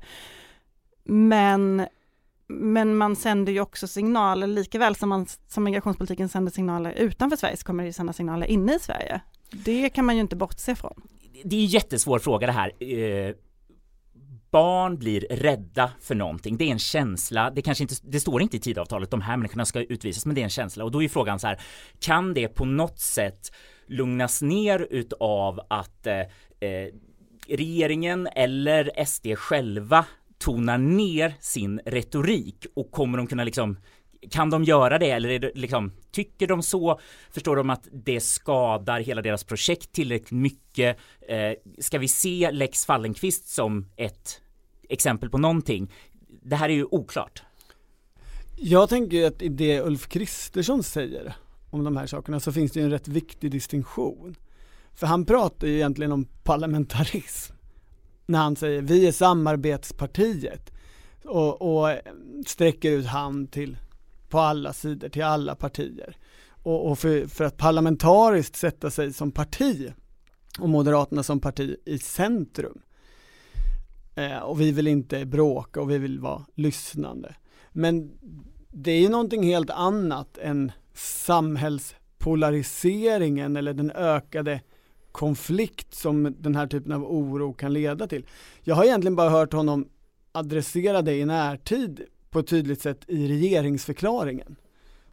Men, 1.12 1.86
men 2.48 2.96
man 2.96 3.16
sänder 3.16 3.52
ju 3.52 3.60
också 3.60 3.88
signaler, 3.88 4.46
lika 4.46 4.78
väl 4.78 4.96
som, 4.96 5.08
man, 5.08 5.26
som 5.48 5.64
migrationspolitiken 5.64 6.28
sänder 6.28 6.52
signaler 6.52 6.92
utanför 6.92 7.36
Sverige, 7.36 7.56
så 7.56 7.64
kommer 7.64 7.82
det 7.82 7.86
ju 7.86 7.92
sända 7.92 8.12
signaler 8.12 8.46
inne 8.46 8.74
i 8.74 8.78
Sverige. 8.78 9.20
Det 9.52 9.88
kan 9.90 10.04
man 10.04 10.14
ju 10.14 10.20
inte 10.20 10.36
bortse 10.36 10.74
från. 10.74 11.02
Det 11.44 11.56
är 11.56 11.60
en 11.60 11.66
jättesvår 11.66 12.18
fråga 12.18 12.46
det 12.46 12.52
här. 12.52 12.72
Eh, 12.82 13.34
barn 14.50 14.98
blir 14.98 15.20
rädda 15.30 15.90
för 16.00 16.14
någonting. 16.14 16.56
Det 16.56 16.64
är 16.64 16.72
en 16.72 16.78
känsla. 16.78 17.50
Det 17.50 17.62
kanske 17.62 17.84
inte, 17.84 17.94
det 18.02 18.20
står 18.20 18.42
inte 18.42 18.56
i 18.56 18.60
tidavtalet, 18.60 19.10
de 19.10 19.20
här 19.20 19.36
människorna 19.36 19.64
ska 19.64 19.82
utvisas, 19.82 20.26
men 20.26 20.34
det 20.34 20.40
är 20.40 20.44
en 20.44 20.50
känsla. 20.50 20.84
Och 20.84 20.90
då 20.90 21.02
är 21.02 21.08
frågan 21.08 21.38
så 21.38 21.46
här, 21.46 21.60
kan 22.00 22.34
det 22.34 22.48
på 22.48 22.64
något 22.64 22.98
sätt 22.98 23.52
lugnas 23.86 24.42
ner 24.42 24.86
utav 24.90 25.60
att 25.70 26.06
eh, 26.06 26.18
eh, 26.60 26.88
regeringen 27.48 28.28
eller 28.36 29.04
SD 29.04 29.26
själva 29.36 30.04
tonar 30.40 30.78
ner 30.78 31.34
sin 31.40 31.80
retorik 31.86 32.66
och 32.74 32.90
kommer 32.90 33.18
de 33.18 33.26
kunna 33.26 33.44
liksom 33.44 33.76
kan 34.30 34.50
de 34.50 34.64
göra 34.64 34.98
det 34.98 35.10
eller 35.10 35.28
är 35.28 35.38
det 35.38 35.52
liksom, 35.54 35.92
tycker 36.10 36.46
de 36.46 36.62
så? 36.62 37.00
Förstår 37.30 37.56
de 37.56 37.70
att 37.70 37.88
det 37.92 38.20
skadar 38.20 39.00
hela 39.00 39.22
deras 39.22 39.44
projekt 39.44 39.92
tillräckligt 39.92 40.30
mycket? 40.30 40.96
Eh, 41.28 41.52
ska 41.78 41.98
vi 41.98 42.08
se 42.08 42.50
Lex 42.52 42.86
Fallenkvist 42.86 43.48
som 43.48 43.86
ett 43.96 44.40
exempel 44.88 45.30
på 45.30 45.38
någonting? 45.38 45.92
Det 46.42 46.56
här 46.56 46.68
är 46.68 46.72
ju 46.72 46.84
oklart. 46.90 47.42
Jag 48.56 48.88
tänker 48.88 49.26
att 49.26 49.42
i 49.42 49.48
det 49.48 49.80
Ulf 49.80 50.08
Kristersson 50.08 50.82
säger 50.82 51.34
om 51.70 51.84
de 51.84 51.96
här 51.96 52.06
sakerna 52.06 52.40
så 52.40 52.52
finns 52.52 52.72
det 52.72 52.80
ju 52.80 52.84
en 52.84 52.90
rätt 52.90 53.08
viktig 53.08 53.50
distinktion. 53.50 54.34
För 54.94 55.06
han 55.06 55.24
pratar 55.24 55.66
ju 55.66 55.74
egentligen 55.74 56.12
om 56.12 56.24
parlamentarism 56.24 57.54
när 58.30 58.38
han 58.38 58.56
säger 58.56 58.82
vi 58.82 59.06
är 59.06 59.12
samarbetspartiet 59.12 60.72
och, 61.24 61.62
och 61.62 61.88
sträcker 62.46 62.90
ut 62.90 63.06
hand 63.06 63.50
till 63.50 63.76
på 64.28 64.38
alla 64.38 64.72
sidor, 64.72 65.08
till 65.08 65.22
alla 65.22 65.54
partier. 65.54 66.16
Och, 66.62 66.90
och 66.90 66.98
för, 66.98 67.26
för 67.26 67.44
att 67.44 67.56
parlamentariskt 67.56 68.56
sätta 68.56 68.90
sig 68.90 69.12
som 69.12 69.32
parti 69.32 69.92
och 70.58 70.68
Moderaterna 70.68 71.22
som 71.22 71.40
parti 71.40 71.76
i 71.84 71.98
centrum. 71.98 72.80
Eh, 74.14 74.38
och 74.38 74.60
vi 74.60 74.72
vill 74.72 74.86
inte 74.86 75.24
bråka 75.24 75.80
och 75.80 75.90
vi 75.90 75.98
vill 75.98 76.20
vara 76.20 76.44
lyssnande. 76.54 77.34
Men 77.72 78.10
det 78.68 78.90
är 78.90 79.00
ju 79.00 79.08
någonting 79.08 79.42
helt 79.42 79.70
annat 79.70 80.38
än 80.38 80.72
samhällspolariseringen 80.94 83.56
eller 83.56 83.74
den 83.74 83.90
ökade 83.90 84.60
konflikt 85.12 85.94
som 85.94 86.36
den 86.38 86.56
här 86.56 86.66
typen 86.66 86.92
av 86.92 87.04
oro 87.04 87.52
kan 87.52 87.72
leda 87.72 88.06
till. 88.06 88.26
Jag 88.62 88.74
har 88.74 88.84
egentligen 88.84 89.16
bara 89.16 89.30
hört 89.30 89.52
honom 89.52 89.88
adressera 90.32 91.02
det 91.02 91.14
i 91.14 91.24
närtid 91.24 92.00
på 92.30 92.38
ett 92.38 92.46
tydligt 92.46 92.82
sätt 92.82 93.04
i 93.06 93.28
regeringsförklaringen 93.28 94.56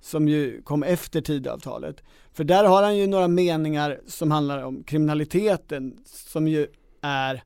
som 0.01 0.27
ju 0.27 0.61
kom 0.61 0.83
efter 0.83 1.21
Tidöavtalet. 1.21 2.03
För 2.33 2.43
där 2.43 2.63
har 2.63 2.83
han 2.83 2.97
ju 2.97 3.07
några 3.07 3.27
meningar 3.27 3.99
som 4.07 4.31
handlar 4.31 4.63
om 4.63 4.83
kriminaliteten 4.83 5.97
som 6.05 6.47
ju 6.47 6.67
är 7.01 7.43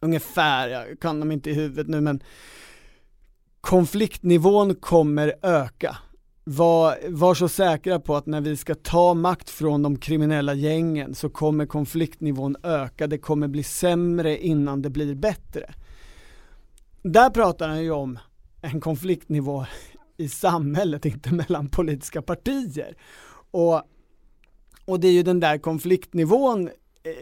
ungefär, 0.00 0.68
jag 0.68 1.00
kan 1.00 1.20
dem 1.20 1.32
inte 1.32 1.50
i 1.50 1.54
huvudet 1.54 1.88
nu 1.88 2.00
men 2.00 2.22
konfliktnivån 3.60 4.74
kommer 4.74 5.34
öka. 5.42 5.96
Var, 6.46 6.98
var 7.08 7.34
så 7.34 7.48
säkra 7.48 8.00
på 8.00 8.16
att 8.16 8.26
när 8.26 8.40
vi 8.40 8.56
ska 8.56 8.74
ta 8.74 9.14
makt 9.14 9.50
från 9.50 9.82
de 9.82 9.96
kriminella 9.96 10.54
gängen 10.54 11.14
så 11.14 11.30
kommer 11.30 11.66
konfliktnivån 11.66 12.56
öka, 12.62 13.06
det 13.06 13.18
kommer 13.18 13.48
bli 13.48 13.62
sämre 13.62 14.38
innan 14.38 14.82
det 14.82 14.90
blir 14.90 15.14
bättre. 15.14 15.74
Där 17.02 17.30
pratar 17.30 17.68
han 17.68 17.82
ju 17.82 17.90
om 17.90 18.18
en 18.62 18.80
konfliktnivå 18.80 19.66
i 20.16 20.28
samhället, 20.28 21.04
inte 21.04 21.34
mellan 21.34 21.68
politiska 21.68 22.22
partier. 22.22 22.96
Och, 23.50 23.82
och 24.84 25.00
det 25.00 25.08
är 25.08 25.12
ju 25.12 25.22
den 25.22 25.40
där 25.40 25.58
konfliktnivån 25.58 26.66
eh, 26.68 27.12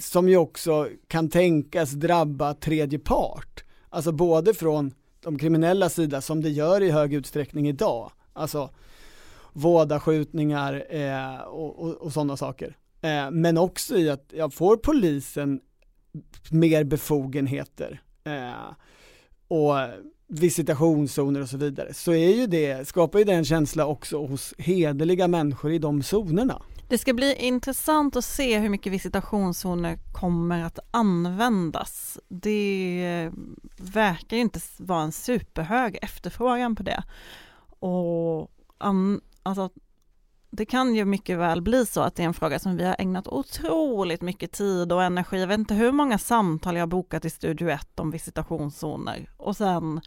som 0.00 0.28
ju 0.28 0.36
också 0.36 0.88
kan 1.08 1.28
tänkas 1.28 1.90
drabba 1.90 2.54
tredje 2.54 2.98
part. 2.98 3.64
Alltså 3.88 4.12
både 4.12 4.54
från 4.54 4.94
de 5.20 5.38
kriminella 5.38 5.88
sida 5.88 6.20
som 6.20 6.42
det 6.42 6.50
gör 6.50 6.80
i 6.80 6.90
hög 6.90 7.14
utsträckning 7.14 7.68
idag. 7.68 8.12
Alltså 8.34 8.70
vådaskjutningar 9.52 10.84
eh, 10.90 11.40
och, 11.40 11.82
och, 11.82 11.94
och 11.94 12.12
sådana 12.12 12.36
saker. 12.36 12.76
Eh, 13.00 13.30
men 13.30 13.58
också 13.58 13.96
i 13.96 14.10
att 14.10 14.32
jag 14.36 14.54
får 14.54 14.76
polisen 14.76 15.60
mer 16.50 16.84
befogenheter 16.84 18.02
eh, 18.24 18.74
och 19.48 19.74
visitationszoner 20.26 21.40
och 21.40 21.48
så 21.48 21.56
vidare 21.56 21.94
så 21.94 22.12
är 22.12 22.36
ju 22.36 22.46
det, 22.46 22.88
skapar 22.88 23.18
ju 23.18 23.24
det 23.24 23.32
en 23.32 23.44
känsla 23.44 23.86
också 23.86 24.26
hos 24.26 24.54
hederliga 24.58 25.28
människor 25.28 25.72
i 25.72 25.78
de 25.78 26.02
zonerna. 26.02 26.62
Det 26.88 26.98
ska 26.98 27.14
bli 27.14 27.34
intressant 27.34 28.16
att 28.16 28.24
se 28.24 28.58
hur 28.58 28.68
mycket 28.68 28.92
visitationszoner 28.92 29.98
kommer 30.12 30.64
att 30.64 30.78
användas. 30.90 32.18
Det 32.28 33.04
eh, 33.04 33.32
verkar 33.92 34.36
ju 34.36 34.42
inte 34.42 34.60
vara 34.78 35.02
en 35.02 35.12
superhög 35.12 35.98
efterfrågan 36.02 36.76
på 36.76 36.82
det. 36.82 37.02
Och 37.84 38.50
an, 38.78 39.20
alltså, 39.42 39.70
det 40.50 40.66
kan 40.66 40.94
ju 40.94 41.04
mycket 41.04 41.38
väl 41.38 41.62
bli 41.62 41.86
så 41.86 42.00
att 42.00 42.16
det 42.16 42.22
är 42.22 42.26
en 42.26 42.34
fråga 42.34 42.58
som 42.58 42.76
vi 42.76 42.84
har 42.84 42.96
ägnat 42.98 43.28
otroligt 43.28 44.22
mycket 44.22 44.52
tid 44.52 44.92
och 44.92 45.02
energi. 45.02 45.40
Jag 45.40 45.46
vet 45.46 45.58
inte 45.58 45.74
hur 45.74 45.92
många 45.92 46.18
samtal 46.18 46.74
jag 46.74 46.82
har 46.82 46.86
bokat 46.86 47.24
i 47.24 47.30
Studio 47.30 47.68
1 47.68 48.00
om 48.00 48.10
visitationszoner 48.10 49.30
och 49.36 49.56
sen 49.56 50.00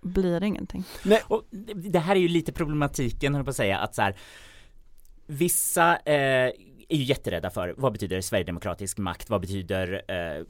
blir 0.00 0.40
det 0.40 0.46
ingenting. 0.46 0.84
Nej. 1.04 1.22
Och 1.26 1.44
det 1.74 1.98
här 1.98 2.16
är 2.16 2.20
ju 2.20 2.28
lite 2.28 2.52
problematiken, 2.52 3.34
höll 3.34 3.44
på 3.44 3.50
att 3.50 3.56
säga, 3.56 3.78
att 3.78 3.94
så 3.94 4.02
här, 4.02 4.16
vissa 5.26 5.96
eh, 5.96 6.52
är 6.88 6.96
ju 6.96 7.04
jätterädda 7.04 7.50
för 7.50 7.74
vad 7.76 7.92
betyder 7.92 8.20
sverigedemokratisk 8.20 8.98
makt, 8.98 9.30
vad 9.30 9.40
betyder 9.40 10.02
eh, 10.08 10.44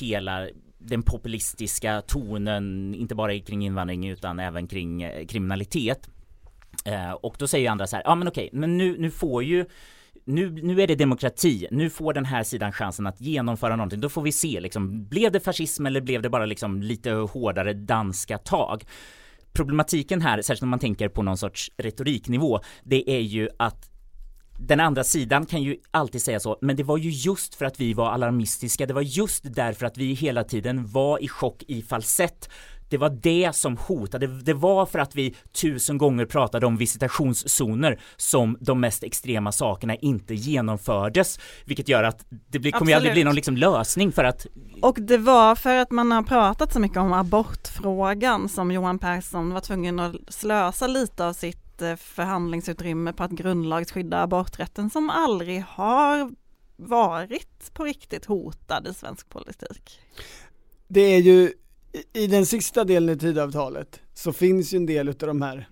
hela 0.00 0.48
den 0.84 1.02
populistiska 1.02 2.02
tonen, 2.02 2.94
inte 2.94 3.14
bara 3.14 3.38
kring 3.38 3.66
invandring 3.66 4.08
utan 4.08 4.38
även 4.38 4.66
kring 4.66 5.02
eh, 5.02 5.26
kriminalitet. 5.26 6.08
Eh, 6.84 7.12
och 7.12 7.36
då 7.38 7.46
säger 7.46 7.70
andra 7.70 7.86
så 7.86 7.96
här, 7.96 8.02
ja 8.06 8.14
men 8.14 8.28
okej, 8.28 8.50
men 8.52 8.78
nu, 8.78 8.98
nu 8.98 9.10
får 9.10 9.42
ju 9.42 9.66
nu, 10.24 10.50
nu 10.50 10.82
är 10.82 10.86
det 10.86 10.94
demokrati, 10.94 11.66
nu 11.70 11.90
får 11.90 12.12
den 12.12 12.24
här 12.24 12.42
sidan 12.42 12.72
chansen 12.72 13.06
att 13.06 13.20
genomföra 13.20 13.76
någonting, 13.76 14.00
då 14.00 14.08
får 14.08 14.22
vi 14.22 14.32
se 14.32 14.60
liksom, 14.60 15.08
blev 15.08 15.32
det 15.32 15.40
fascism 15.40 15.86
eller 15.86 16.00
blev 16.00 16.22
det 16.22 16.30
bara 16.30 16.46
liksom 16.46 16.82
lite 16.82 17.10
hårdare 17.10 17.72
danska 17.72 18.38
tag? 18.38 18.84
Problematiken 19.52 20.20
här, 20.20 20.42
särskilt 20.42 20.62
om 20.62 20.68
man 20.68 20.78
tänker 20.78 21.08
på 21.08 21.22
någon 21.22 21.36
sorts 21.36 21.70
retoriknivå, 21.76 22.60
det 22.82 23.10
är 23.10 23.20
ju 23.20 23.48
att 23.56 23.93
den 24.58 24.80
andra 24.80 25.04
sidan 25.04 25.46
kan 25.46 25.62
ju 25.62 25.76
alltid 25.90 26.22
säga 26.22 26.40
så, 26.40 26.58
men 26.60 26.76
det 26.76 26.82
var 26.82 26.98
ju 26.98 27.10
just 27.10 27.54
för 27.54 27.64
att 27.64 27.80
vi 27.80 27.94
var 27.94 28.10
alarmistiska, 28.10 28.86
det 28.86 28.94
var 28.94 29.02
just 29.02 29.54
därför 29.54 29.86
att 29.86 29.98
vi 29.98 30.14
hela 30.14 30.44
tiden 30.44 30.86
var 30.86 31.22
i 31.22 31.28
chock 31.28 31.62
i 31.68 31.82
falsett. 31.82 32.48
Det 32.88 32.98
var 32.98 33.10
det 33.10 33.56
som 33.56 33.76
hotade, 33.76 34.26
det 34.26 34.54
var 34.54 34.86
för 34.86 34.98
att 34.98 35.16
vi 35.16 35.34
tusen 35.52 35.98
gånger 35.98 36.26
pratade 36.26 36.66
om 36.66 36.76
visitationszoner 36.76 38.00
som 38.16 38.56
de 38.60 38.80
mest 38.80 39.04
extrema 39.04 39.52
sakerna 39.52 39.96
inte 39.96 40.34
genomfördes, 40.34 41.38
vilket 41.64 41.88
gör 41.88 42.02
att 42.02 42.26
det 42.48 42.58
blir, 42.58 42.72
kommer 42.72 42.90
ju 42.90 42.96
aldrig 42.96 43.12
bli 43.12 43.24
någon 43.24 43.34
liksom 43.34 43.56
lösning 43.56 44.12
för 44.12 44.24
att 44.24 44.46
Och 44.82 44.98
det 45.00 45.18
var 45.18 45.54
för 45.54 45.76
att 45.76 45.90
man 45.90 46.12
har 46.12 46.22
pratat 46.22 46.72
så 46.72 46.80
mycket 46.80 46.98
om 46.98 47.12
abortfrågan 47.12 48.48
som 48.48 48.72
Johan 48.72 48.98
Persson 48.98 49.52
var 49.52 49.60
tvungen 49.60 50.00
att 50.00 50.14
slösa 50.28 50.86
lite 50.86 51.26
av 51.26 51.32
sitt 51.32 51.63
ett 51.74 51.82
eh, 51.82 51.96
förhandlingsutrymme 51.96 53.12
på 53.12 53.24
att 53.24 53.30
grundlagsskydda 53.30 54.22
aborträtten 54.22 54.90
som 54.90 55.10
aldrig 55.10 55.62
har 55.62 56.30
varit 56.76 57.74
på 57.74 57.84
riktigt 57.84 58.24
hotad 58.24 58.88
i 58.88 58.94
svensk 58.94 59.28
politik. 59.28 60.00
Det 60.88 61.00
är 61.00 61.18
ju 61.18 61.52
i 62.12 62.26
den 62.26 62.46
sista 62.46 62.84
delen 62.84 63.16
i 63.16 63.18
tidavtalet 63.18 64.00
så 64.14 64.32
finns 64.32 64.74
ju 64.74 64.76
en 64.76 64.86
del 64.86 65.08
utav 65.08 65.26
de 65.26 65.42
här 65.42 65.68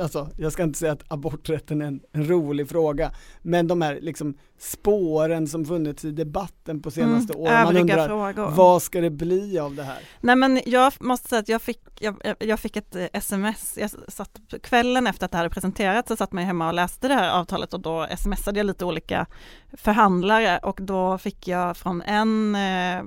Alltså, 0.00 0.28
jag 0.36 0.52
ska 0.52 0.62
inte 0.62 0.78
säga 0.78 0.92
att 0.92 1.04
aborträtten 1.08 1.82
är 1.82 1.86
en, 1.86 2.00
en, 2.12 2.28
rolig 2.28 2.68
fråga, 2.68 3.12
men 3.42 3.66
de 3.66 3.82
här 3.82 3.98
liksom 4.00 4.34
spåren 4.58 5.46
som 5.46 5.64
funnits 5.64 6.04
i 6.04 6.10
debatten 6.10 6.82
på 6.82 6.90
senaste 6.90 7.32
mm, 7.32 7.46
åren, 7.46 7.64
man 7.64 7.76
undrar 7.76 8.08
frågor. 8.08 8.50
vad 8.50 8.82
ska 8.82 9.00
det 9.00 9.10
bli 9.10 9.58
av 9.58 9.74
det 9.74 9.82
här? 9.82 9.98
Nej 10.20 10.36
men 10.36 10.60
jag 10.66 10.92
måste 11.00 11.28
säga 11.28 11.40
att 11.40 11.48
jag 11.48 11.62
fick, 11.62 11.80
jag, 12.00 12.34
jag 12.38 12.60
fick 12.60 12.76
ett 12.76 12.96
sms, 13.12 13.78
jag 13.78 13.90
satt 14.08 14.40
kvällen 14.62 15.06
efter 15.06 15.24
att 15.24 15.32
det 15.32 15.38
hade 15.38 15.50
presenterats 15.50 16.08
så 16.08 16.16
satt 16.16 16.32
man 16.32 16.44
hemma 16.44 16.68
och 16.68 16.74
läste 16.74 17.08
det 17.08 17.14
här 17.14 17.30
avtalet 17.30 17.74
och 17.74 17.80
då 17.80 18.06
smsade 18.18 18.58
jag 18.58 18.66
lite 18.66 18.84
olika 18.84 19.26
förhandlare 19.72 20.58
och 20.58 20.78
då 20.82 21.18
fick 21.18 21.48
jag 21.48 21.76
från 21.76 22.02
en 22.02 22.54
eh, 22.54 23.02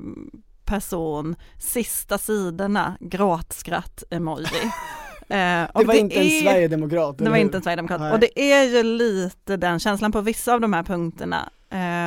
person, 0.65 1.35
sista 1.57 2.17
sidorna, 2.17 2.97
gråtskratt-emoji. 2.99 4.71
Eh, 5.33 5.39
det 5.39 5.85
var 5.85 5.93
det 5.93 5.99
inte 5.99 6.15
är, 6.15 6.23
en 6.23 6.41
sverigedemokrat? 6.41 7.17
Det 7.17 7.29
var 7.29 7.37
inte 7.37 7.57
en 7.57 7.63
sverigedemokrat. 7.63 8.01
Nej. 8.01 8.13
Och 8.13 8.19
det 8.19 8.39
är 8.39 8.63
ju 8.63 8.83
lite 8.83 9.57
den 9.57 9.79
känslan 9.79 10.11
på 10.11 10.21
vissa 10.21 10.53
av 10.53 10.61
de 10.61 10.73
här 10.73 10.83
punkterna. 10.83 11.49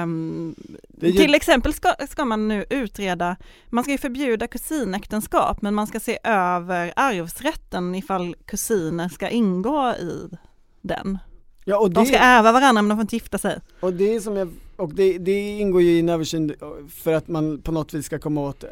Um, 0.02 0.54
ju... 1.00 1.12
Till 1.12 1.34
exempel 1.34 1.74
ska, 1.74 1.94
ska 2.10 2.24
man 2.24 2.48
nu 2.48 2.64
utreda, 2.70 3.36
man 3.66 3.84
ska 3.84 3.92
ju 3.92 3.98
förbjuda 3.98 4.46
kusinäktenskap 4.46 5.62
men 5.62 5.74
man 5.74 5.86
ska 5.86 6.00
se 6.00 6.18
över 6.24 6.92
arvsrätten 6.96 7.94
ifall 7.94 8.36
kusiner 8.44 9.08
ska 9.08 9.28
ingå 9.28 9.90
i 9.90 10.36
den. 10.80 11.18
Ja, 11.64 11.78
och 11.78 11.90
det... 11.90 11.94
De 11.94 12.06
ska 12.06 12.16
ärva 12.16 12.52
varandra 12.52 12.82
men 12.82 12.88
de 12.88 12.96
får 12.96 13.02
inte 13.02 13.16
gifta 13.16 13.38
sig. 13.38 13.58
Och 13.80 13.92
det 13.92 14.20
som 14.20 14.36
jag 14.36 14.48
och 14.76 14.94
det, 14.94 15.18
det, 15.18 15.58
ingår 15.58 15.82
ju 15.82 15.90
i 15.90 15.98
en 16.00 16.08
översyn 16.08 16.54
för 16.90 17.12
att 17.12 17.28
man 17.28 17.62
på 17.62 17.72
något 17.72 17.94
vis 17.94 18.06
ska 18.06 18.18
komma 18.18 18.40
åt 18.40 18.64
eh, 18.64 18.70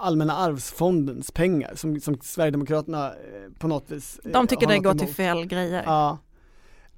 Allmänna 0.00 0.36
arvsfondens 0.36 1.30
pengar 1.30 1.74
som, 1.74 2.00
som 2.00 2.18
Sverigedemokraterna 2.22 3.06
eh, 3.06 3.58
på 3.58 3.68
något 3.68 3.90
vis 3.90 4.20
eh, 4.24 4.32
De 4.32 4.46
tycker 4.46 4.66
det 4.66 4.78
går 4.78 4.90
emot. 4.90 4.98
till 4.98 5.14
fel 5.14 5.46
grejer. 5.46 5.82
Ja. 5.86 6.18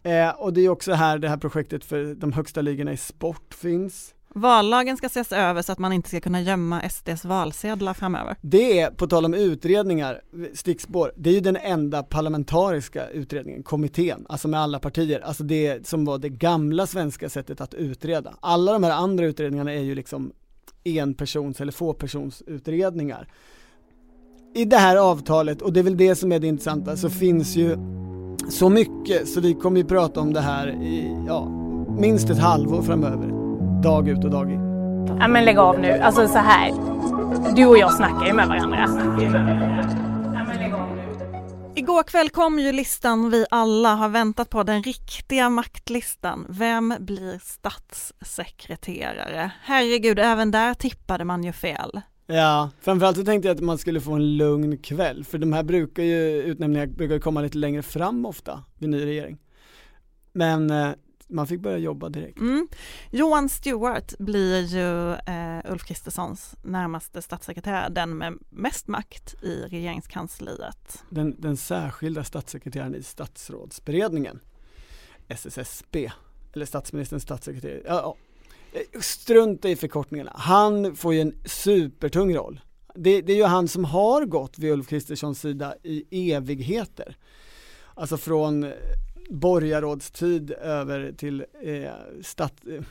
Eh, 0.03 0.31
och 0.31 0.53
det 0.53 0.61
är 0.61 0.69
också 0.69 0.93
här 0.93 1.19
det 1.19 1.29
här 1.29 1.37
projektet 1.37 1.85
för 1.85 2.15
de 2.15 2.33
högsta 2.33 2.61
ligorna 2.61 2.93
i 2.93 2.97
sport 2.97 3.55
finns. 3.55 4.15
Vallagen 4.35 4.97
ska 4.97 5.07
ses 5.07 5.33
över 5.33 5.63
så 5.63 5.73
att 5.73 5.79
man 5.79 5.93
inte 5.93 6.09
ska 6.09 6.21
kunna 6.21 6.41
gömma 6.41 6.89
SDs 6.91 7.25
valsedlar 7.25 7.95
framöver. 7.95 8.37
Det 8.41 8.81
är, 8.81 8.91
på 8.91 9.07
tal 9.07 9.25
om 9.25 9.35
utredningar, 9.35 10.21
stickspår, 10.55 11.13
det 11.17 11.31
är 11.31 11.35
ju 11.35 11.41
den 11.41 11.57
enda 11.57 12.03
parlamentariska 12.03 13.09
utredningen, 13.09 13.63
kommittén, 13.63 14.27
alltså 14.29 14.49
med 14.49 14.61
alla 14.61 14.79
partier, 14.79 15.21
alltså 15.21 15.45
det 15.45 15.87
som 15.87 16.05
var 16.05 16.19
det 16.19 16.29
gamla 16.29 16.87
svenska 16.87 17.29
sättet 17.29 17.61
att 17.61 17.75
utreda. 17.75 18.35
Alla 18.41 18.73
de 18.73 18.83
här 18.83 18.91
andra 18.91 19.27
utredningarna 19.27 19.73
är 19.73 19.83
ju 19.83 19.95
liksom 19.95 20.33
enpersons 20.85 21.61
eller 21.61 21.73
fåpersonsutredningar. 21.73 23.29
I 24.55 24.65
det 24.65 24.77
här 24.77 24.97
avtalet, 24.97 25.63
och 25.63 25.73
det 25.73 25.81
är 25.81 25.85
väl 25.85 25.97
det 25.97 26.15
som 26.15 26.33
är 26.33 26.39
det 26.39 26.47
intressanta, 26.47 26.97
så 26.97 27.11
finns 27.11 27.57
ju 27.57 27.77
så 28.51 28.69
mycket, 28.69 29.29
så 29.29 29.41
vi 29.41 29.55
kommer 29.55 29.81
ju 29.81 29.85
prata 29.85 30.21
om 30.21 30.33
det 30.33 30.41
här 30.41 30.69
i, 30.69 31.25
ja, 31.27 31.49
minst 31.99 32.31
ett 32.31 32.39
halvår 32.39 32.83
framöver 32.83 33.38
dag 33.83 34.09
ut 34.09 34.25
och 34.25 34.31
dag 34.31 34.51
in. 34.51 34.61
Ja 35.21 35.29
men 35.29 35.45
lägg 35.45 35.59
av 35.59 35.81
nu, 35.81 35.91
alltså 35.91 36.29
så 36.29 36.39
här. 36.39 36.73
Du 37.57 37.67
och 37.67 37.79
jag 37.79 37.93
snackar 37.93 38.27
ju 38.27 38.33
med 38.33 38.49
varandra. 38.49 38.87
Igår 41.75 42.03
kväll 42.03 42.31
kom 42.31 42.59
ju 42.59 42.73
listan 42.73 43.31
vi 43.31 43.47
alla 43.51 43.95
har 43.95 44.09
väntat 44.09 44.51
på, 44.51 44.63
den 44.63 44.83
riktiga 44.83 45.51
maktlistan. 45.51 46.47
Vem 46.49 46.95
blir 46.99 47.39
statssekreterare? 47.43 49.51
Herregud, 49.63 50.19
även 50.19 50.51
där 50.51 50.75
tippade 50.75 51.25
man 51.25 51.45
ju 51.45 51.53
fel. 51.53 52.01
Ja, 52.27 52.71
framförallt 52.81 53.17
så 53.17 53.25
tänkte 53.25 53.49
jag 53.49 53.55
att 53.55 53.61
man 53.61 53.79
skulle 53.79 54.01
få 54.01 54.13
en 54.13 54.37
lugn 54.37 54.79
kväll, 54.79 55.25
för 55.25 55.39
de 55.39 55.53
här 55.53 55.63
brukar 55.63 56.03
ju, 56.03 56.43
utnämningar 56.43 56.87
brukar 56.87 57.19
komma 57.19 57.41
lite 57.41 57.59
längre 57.59 57.83
fram 57.83 58.27
ofta 58.27 58.63
vid 58.79 58.89
ny 58.89 59.07
regering. 59.07 59.39
Men 60.33 60.71
eh, 60.71 60.91
man 61.29 61.47
fick 61.47 61.61
börja 61.61 61.79
jobba 61.79 62.09
direkt. 62.09 62.39
Mm. 62.39 62.69
Johan 63.11 63.49
Stewart 63.49 64.19
blir 64.19 64.61
ju 64.61 65.13
eh, 65.13 65.73
Ulf 65.73 65.85
Kristerssons 65.85 66.57
närmaste 66.63 67.23
statssekreterare, 67.23 67.89
den 67.89 68.19
med 68.19 68.39
mest 68.51 68.89
makt 68.89 69.35
i 69.43 69.61
regeringskansliet. 69.61 71.05
Den, 71.11 71.41
den 71.41 71.57
särskilda 71.57 72.25
statssekreteraren 72.25 72.95
i 72.95 73.03
statsrådsberedningen, 73.03 74.41
SSSB, 75.29 76.11
eller 76.53 76.67
statsministerns 76.67 77.23
statssekreterare. 77.23 77.83
Ja, 77.87 78.17
ja. 78.73 79.01
Strunta 79.01 79.69
i 79.69 79.77
förkortningarna. 79.77 80.33
Han 80.35 80.97
får 80.97 81.15
ju 81.15 81.21
en 81.21 81.35
supertung 81.45 82.35
roll. 82.35 82.61
det, 82.95 83.21
det 83.21 83.33
är 83.33 83.37
ju 83.37 83.45
han 83.45 83.69
som 83.69 83.85
har 83.85 84.25
gått 84.25 84.59
vid 84.59 84.73
Ulf 84.73 84.89
Kristerssons 84.89 85.41
sida 85.41 85.75
i 85.83 86.33
evigheter. 86.33 87.17
Alltså 87.95 88.17
från 88.17 88.65
eh, 88.65 88.71
borgarrådstid 89.29 90.51
över 90.51 91.13
till 91.13 91.45
eh, 91.63 91.91
stat... 92.23 92.55
Eh, 92.71 92.83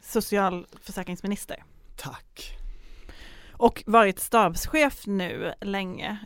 Socialförsäkringsminister. 0.00 1.64
tack. 1.96 2.58
Och 3.52 3.82
varit 3.86 4.20
stabschef 4.20 5.06
nu 5.06 5.54
länge. 5.60 6.18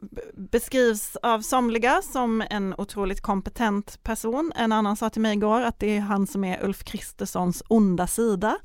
B- 0.00 0.22
beskrivs 0.34 1.16
av 1.16 1.40
somliga 1.40 2.02
som 2.02 2.44
en 2.50 2.74
otroligt 2.78 3.20
kompetent 3.20 4.02
person. 4.02 4.52
En 4.56 4.72
annan 4.72 4.96
sa 4.96 5.10
till 5.10 5.22
mig 5.22 5.32
igår 5.32 5.60
att 5.60 5.78
det 5.78 5.96
är 5.96 6.00
han 6.00 6.26
som 6.26 6.44
är 6.44 6.64
Ulf 6.64 6.84
Kristerssons 6.84 7.62
onda 7.68 8.06
sida. 8.06 8.56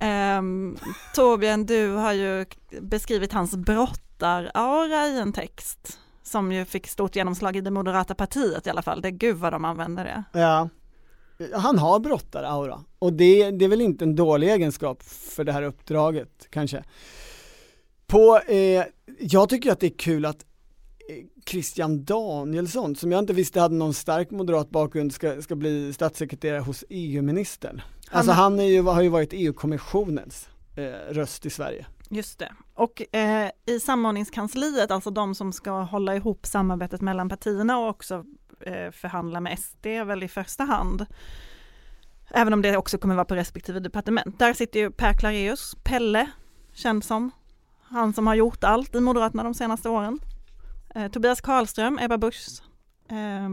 Um, 0.00 0.76
Torbjörn, 1.14 1.66
du 1.66 1.90
har 1.90 2.12
ju 2.12 2.46
beskrivit 2.80 3.32
hans 3.32 3.56
brottaraura 3.56 5.06
i 5.06 5.20
en 5.20 5.32
text 5.32 5.98
som 6.28 6.52
ju 6.52 6.64
fick 6.64 6.86
stort 6.86 7.16
genomslag 7.16 7.56
i 7.56 7.60
det 7.60 7.70
moderata 7.70 8.14
partiet 8.14 8.66
i 8.66 8.70
alla 8.70 8.82
fall. 8.82 9.00
Det 9.00 9.08
är 9.08 9.12
gud 9.12 9.36
vad 9.36 9.52
de 9.52 9.64
använder 9.64 10.04
det. 10.04 10.40
Ja. 10.40 10.68
Han 11.54 11.78
har 11.78 12.00
brottaraura 12.00 12.84
och 12.98 13.12
det, 13.12 13.50
det 13.50 13.64
är 13.64 13.68
väl 13.68 13.80
inte 13.80 14.04
en 14.04 14.16
dålig 14.16 14.48
egenskap 14.50 15.02
för 15.02 15.44
det 15.44 15.52
här 15.52 15.62
uppdraget 15.62 16.46
kanske. 16.50 16.84
På, 18.06 18.40
eh, 18.46 18.84
jag 19.18 19.48
tycker 19.48 19.72
att 19.72 19.80
det 19.80 19.86
är 19.86 19.98
kul 19.98 20.24
att 20.24 20.44
eh, 21.08 21.24
Christian 21.46 22.04
Danielsson, 22.04 22.96
som 22.96 23.12
jag 23.12 23.18
inte 23.18 23.32
visste 23.32 23.60
hade 23.60 23.74
någon 23.74 23.94
stark 23.94 24.30
moderat 24.30 24.70
bakgrund, 24.70 25.12
ska, 25.12 25.42
ska 25.42 25.56
bli 25.56 25.92
statssekreterare 25.92 26.60
hos 26.60 26.84
EU-ministern. 26.88 27.80
Alltså 28.10 28.32
Han- 28.32 28.66
ju, 28.66 28.82
har 28.82 29.02
ju 29.02 29.08
varit 29.08 29.32
EU-kommissionens 29.32 30.48
eh, 30.76 31.14
röst 31.14 31.46
i 31.46 31.50
Sverige. 31.50 31.86
Just 32.10 32.38
det. 32.38 32.52
Och 32.74 33.16
eh, 33.16 33.50
i 33.66 33.80
samordningskansliet, 33.80 34.90
alltså 34.90 35.10
de 35.10 35.34
som 35.34 35.52
ska 35.52 35.70
hålla 35.70 36.16
ihop 36.16 36.46
samarbetet 36.46 37.00
mellan 37.00 37.28
partierna 37.28 37.78
och 37.78 37.88
också 37.88 38.24
eh, 38.60 38.90
förhandla 38.90 39.40
med 39.40 39.58
SD 39.58 39.86
väl 39.86 40.22
i 40.22 40.28
första 40.28 40.64
hand. 40.64 41.06
Även 42.30 42.52
om 42.52 42.62
det 42.62 42.76
också 42.76 42.98
kommer 42.98 43.14
vara 43.14 43.24
på 43.24 43.34
respektive 43.34 43.80
departement. 43.80 44.38
Där 44.38 44.52
sitter 44.52 44.80
ju 44.80 44.90
Per 44.90 45.12
Clareus, 45.12 45.76
Pelle, 45.84 46.30
känd 46.72 47.04
som. 47.04 47.30
Han 47.82 48.12
som 48.12 48.26
har 48.26 48.34
gjort 48.34 48.64
allt 48.64 48.94
i 48.94 49.00
Moderaterna 49.00 49.42
de 49.42 49.54
senaste 49.54 49.88
åren. 49.88 50.20
Eh, 50.94 51.10
Tobias 51.10 51.40
Karlström, 51.40 51.98
Ebba 51.98 52.18
Buschs 52.18 52.62
eh, 53.08 53.48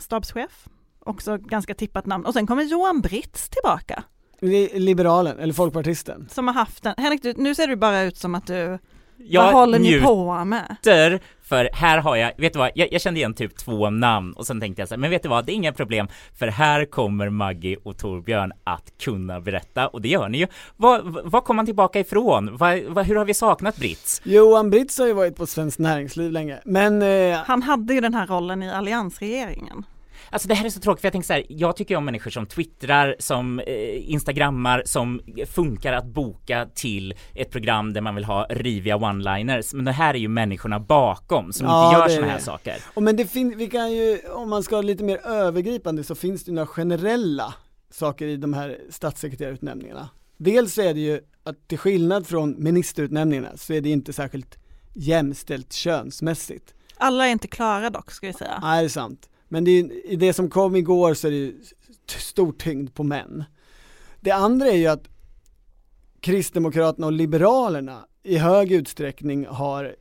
stabschef. 0.00 0.68
Också 1.00 1.38
ganska 1.38 1.74
tippat 1.74 2.06
namn. 2.06 2.26
Och 2.26 2.32
sen 2.32 2.46
kommer 2.46 2.62
Johan 2.62 3.00
Britz 3.00 3.48
tillbaka. 3.48 4.04
Li- 4.40 4.78
Liberalen, 4.78 5.38
eller 5.38 5.52
folkpartisten. 5.54 6.28
Som 6.30 6.46
har 6.46 6.54
haft 6.54 6.82
den. 6.82 6.94
Henrik, 6.96 7.22
du, 7.22 7.34
nu 7.36 7.54
ser 7.54 7.66
du 7.66 7.76
bara 7.76 8.02
ut 8.02 8.16
som 8.16 8.34
att 8.34 8.46
du 8.46 8.78
Jag 9.18 9.42
vad 9.44 9.52
håller 9.52 9.78
ni 9.78 10.00
på 10.00 10.44
med? 10.44 10.76
för 11.42 11.68
här 11.72 11.98
har 11.98 12.16
jag, 12.16 12.32
vet 12.38 12.52
du 12.52 12.58
vad, 12.58 12.70
jag, 12.74 12.92
jag 12.92 13.00
kände 13.00 13.20
igen 13.20 13.34
typ 13.34 13.56
två 13.56 13.90
namn 13.90 14.32
och 14.32 14.46
sen 14.46 14.60
tänkte 14.60 14.82
jag 14.82 14.88
så 14.88 14.94
här, 14.94 15.00
men 15.00 15.10
vet 15.10 15.22
du 15.22 15.28
vad, 15.28 15.44
det 15.46 15.52
är 15.52 15.54
inga 15.54 15.72
problem 15.72 16.08
för 16.38 16.46
här 16.46 16.84
kommer 16.84 17.28
Maggie 17.28 17.76
och 17.82 17.98
Torbjörn 17.98 18.52
att 18.64 18.92
kunna 18.98 19.40
berätta 19.40 19.88
och 19.88 20.00
det 20.02 20.08
gör 20.08 20.28
ni 20.28 20.38
ju. 20.38 20.46
Vad, 20.76 21.04
vad 21.24 21.44
kom 21.44 21.58
han 21.58 21.66
tillbaka 21.66 22.00
ifrån? 22.00 22.56
Vad, 22.56 22.82
vad, 22.82 23.06
hur 23.06 23.16
har 23.16 23.24
vi 23.24 23.34
saknat 23.34 23.76
Brits? 23.76 24.22
Johan 24.24 24.70
Britz 24.70 24.98
har 24.98 25.06
ju 25.06 25.12
varit 25.12 25.36
på 25.36 25.46
Svenskt 25.46 25.78
Näringsliv 25.78 26.32
länge, 26.32 26.58
men 26.64 27.02
eh, 27.02 27.38
Han 27.46 27.62
hade 27.62 27.94
ju 27.94 28.00
den 28.00 28.14
här 28.14 28.26
rollen 28.26 28.62
i 28.62 28.70
alliansregeringen. 28.70 29.84
Alltså 30.34 30.48
det 30.48 30.54
här 30.54 30.66
är 30.66 30.70
så 30.70 30.80
tråkigt 30.80 31.00
för 31.00 31.06
jag 31.06 31.12
tänker 31.12 31.26
så 31.26 31.32
här, 31.32 31.46
jag 31.48 31.76
tycker 31.76 31.96
om 31.96 32.04
människor 32.04 32.30
som 32.30 32.46
twittrar, 32.46 33.16
som 33.18 33.60
eh, 33.60 34.10
instagrammar, 34.12 34.82
som 34.86 35.20
funkar 35.46 35.92
att 35.92 36.06
boka 36.06 36.66
till 36.74 37.14
ett 37.34 37.50
program 37.50 37.92
där 37.92 38.00
man 38.00 38.14
vill 38.14 38.24
ha 38.24 38.46
riviga 38.50 38.96
one-liners. 38.96 39.74
Men 39.74 39.84
det 39.84 39.92
här 39.92 40.14
är 40.14 40.18
ju 40.18 40.28
människorna 40.28 40.80
bakom 40.80 41.52
som 41.52 41.66
Ja, 41.66 41.86
inte 41.86 42.12
gör 42.12 42.20
såna 42.20 42.32
här 42.32 42.38
saker. 42.38 42.76
Och 42.94 43.02
men 43.02 43.16
det 43.16 43.26
finns, 43.26 43.56
vi 43.56 43.66
kan 43.66 43.92
ju, 43.92 44.18
om 44.32 44.50
man 44.50 44.62
ska 44.62 44.76
ha 44.76 44.82
lite 44.82 45.04
mer 45.04 45.26
övergripande 45.26 46.04
så 46.04 46.14
finns 46.14 46.44
det 46.44 46.52
några 46.52 46.66
generella 46.66 47.54
saker 47.90 48.26
i 48.26 48.36
de 48.36 48.54
här 48.54 48.78
statssekreterarutnämningarna. 48.90 50.08
Dels 50.36 50.74
så 50.74 50.82
är 50.82 50.94
det 50.94 51.00
ju 51.00 51.20
att 51.44 51.68
till 51.68 51.78
skillnad 51.78 52.26
från 52.26 52.62
ministerutnämningarna 52.62 53.56
så 53.56 53.72
är 53.72 53.80
det 53.80 53.90
inte 53.90 54.12
särskilt 54.12 54.58
jämställt 54.94 55.72
könsmässigt. 55.72 56.74
Alla 56.96 57.26
är 57.26 57.30
inte 57.30 57.48
klara 57.48 57.90
dock, 57.90 58.10
ska 58.10 58.26
vi 58.26 58.32
säga. 58.32 58.58
Nej, 58.62 58.82
det 58.82 58.86
är 58.86 58.88
sant. 58.88 59.28
Men 59.48 59.64
det 59.64 59.70
är, 59.70 60.06
i 60.06 60.16
det 60.16 60.32
som 60.32 60.50
kom 60.50 60.76
igår 60.76 61.14
så 61.14 61.26
är 61.26 61.30
det 61.30 61.36
ju 61.36 61.54
stor 62.06 62.52
tyngd 62.52 62.94
på 62.94 63.02
män. 63.02 63.44
Det 64.20 64.30
andra 64.30 64.66
är 64.66 64.76
ju 64.76 64.86
att 64.86 65.08
Kristdemokraterna 66.20 67.06
och 67.06 67.12
Liberalerna 67.12 68.06
i 68.22 68.36
hög 68.36 68.72
utsträckning 68.72 69.46
har 69.46 69.96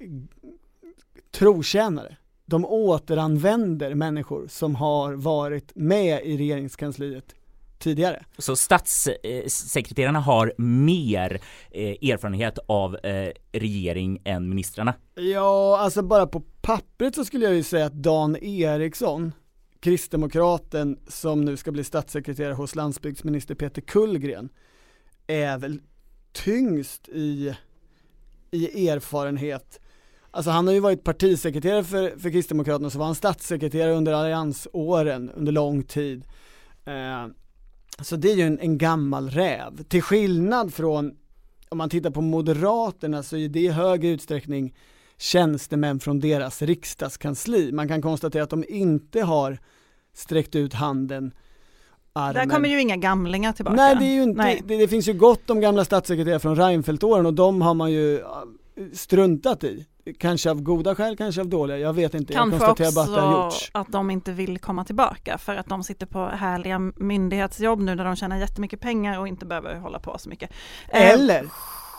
trotjänare. 1.32 2.18
De 2.46 2.66
återanvänder 2.66 3.96
människor 3.96 4.48
som 4.48 4.76
har 4.76 5.14
varit 5.14 5.76
med 5.76 6.26
i 6.26 6.38
regeringskansliet 6.38 7.36
tidigare. 7.84 8.26
Så 8.38 8.56
statssekreterarna 8.56 10.20
har 10.20 10.54
mer 10.58 11.42
eh, 11.72 12.12
erfarenhet 12.12 12.60
av 12.68 12.96
eh, 12.96 13.32
regering 13.52 14.22
än 14.26 14.50
ministrarna. 14.50 14.94
Ja, 15.16 15.78
alltså 15.80 16.02
bara 16.02 16.28
på 16.28 16.40
pappret 16.62 17.16
så 17.16 17.26
skulle 17.26 17.46
jag 17.46 17.56
ju 17.56 17.64
säga 17.64 17.86
att 17.86 17.94
Dan 17.94 18.36
Eriksson, 18.36 19.32
kristdemokraten 19.80 21.00
som 21.08 21.46
nu 21.46 21.58
ska 21.58 21.72
bli 21.72 21.84
statssekreterare 21.84 22.54
hos 22.54 22.76
landsbygdsminister 22.76 23.56
Peter 23.56 23.82
Kullgren, 23.82 24.50
är 25.28 25.58
väl 25.58 25.82
tyngst 26.32 27.10
i, 27.10 27.56
i 28.52 28.90
erfarenhet. 28.90 29.80
Alltså 30.32 30.52
han 30.52 30.68
har 30.68 30.74
ju 30.74 30.80
varit 30.80 31.04
partisekreterare 31.04 31.84
för, 31.84 32.20
för 32.20 32.30
Kristdemokraterna, 32.30 32.90
så 32.90 33.00
var 33.00 33.06
han 33.06 33.16
statssekreterare 33.16 33.94
under 33.94 34.14
alliansåren 34.14 35.30
under 35.30 35.52
lång 35.52 35.84
tid. 35.84 36.24
Eh, 36.86 37.28
så 38.02 38.16
det 38.16 38.32
är 38.32 38.36
ju 38.36 38.44
en, 38.44 38.60
en 38.60 38.78
gammal 38.78 39.30
räv. 39.30 39.84
Till 39.84 40.02
skillnad 40.02 40.74
från, 40.74 41.12
om 41.70 41.78
man 41.78 41.90
tittar 41.90 42.10
på 42.10 42.22
Moderaterna 42.22 43.24
så 43.24 43.38
är 43.38 43.50
det 43.50 43.60
i 43.60 43.68
hög 43.68 44.06
utsträckning 44.06 44.76
tjänstemän 45.18 46.00
från 46.00 46.20
deras 46.20 46.62
riksdagskansli. 46.62 47.72
Man 47.72 47.88
kan 47.88 48.02
konstatera 48.02 48.44
att 48.44 48.50
de 48.50 48.66
inte 48.68 49.22
har 49.22 49.58
sträckt 50.14 50.56
ut 50.56 50.74
handen, 50.74 51.32
armen. 52.14 52.48
Där 52.48 52.56
kommer 52.56 52.70
ju 52.70 52.82
inga 52.82 52.98
gamlingar 52.98 53.54
tillbaka. 53.54 53.76
Nej 53.76 53.96
det 54.00 54.06
är 54.06 54.16
ju 54.16 54.24
inte, 54.24 54.60
det, 54.66 54.78
det 54.78 54.88
finns 54.88 55.08
ju 55.08 55.14
gott 55.14 55.50
om 55.50 55.62
gamla 55.62 55.86
statssekreterare 55.86 56.40
från 56.40 56.56
Reinfeldt-åren 56.56 57.26
och 57.26 57.34
de 57.34 57.62
har 57.62 57.74
man 57.74 57.92
ju 57.92 58.24
struntat 58.94 59.64
i. 59.64 59.86
Kanske 60.18 60.52
av 60.52 60.62
goda 60.62 60.96
skäl, 60.96 61.18
kanske 61.18 61.42
av 61.42 61.48
dåliga, 61.48 61.78
jag 61.78 61.94
vet 61.94 62.14
inte. 62.14 62.34
Kanske 62.34 62.58
jag 62.58 62.66
konstaterar 62.66 62.92
bara 62.96 63.06
att 63.06 63.16
det 63.16 63.22
har 63.22 63.46
gjorts. 63.46 63.72
att 63.74 63.92
de 63.92 64.12
inte 64.12 64.32
vill 64.32 64.60
komma 64.60 64.86
tillbaka 64.86 65.38
för 65.38 65.56
att 65.56 65.68
de 65.68 65.84
sitter 65.84 66.06
på 66.06 66.26
härliga 66.26 66.80
myndighetsjobb 66.80 67.80
nu 67.80 67.96
där 67.96 68.06
de 68.06 68.16
tjänar 68.16 68.38
jättemycket 68.38 68.80
pengar 68.82 69.20
och 69.20 69.28
inte 69.28 69.46
behöver 69.46 69.76
hålla 69.76 70.00
på 70.00 70.18
så 70.18 70.30
mycket. 70.30 70.52
Eh, 70.90 71.10
Eller, 71.10 71.46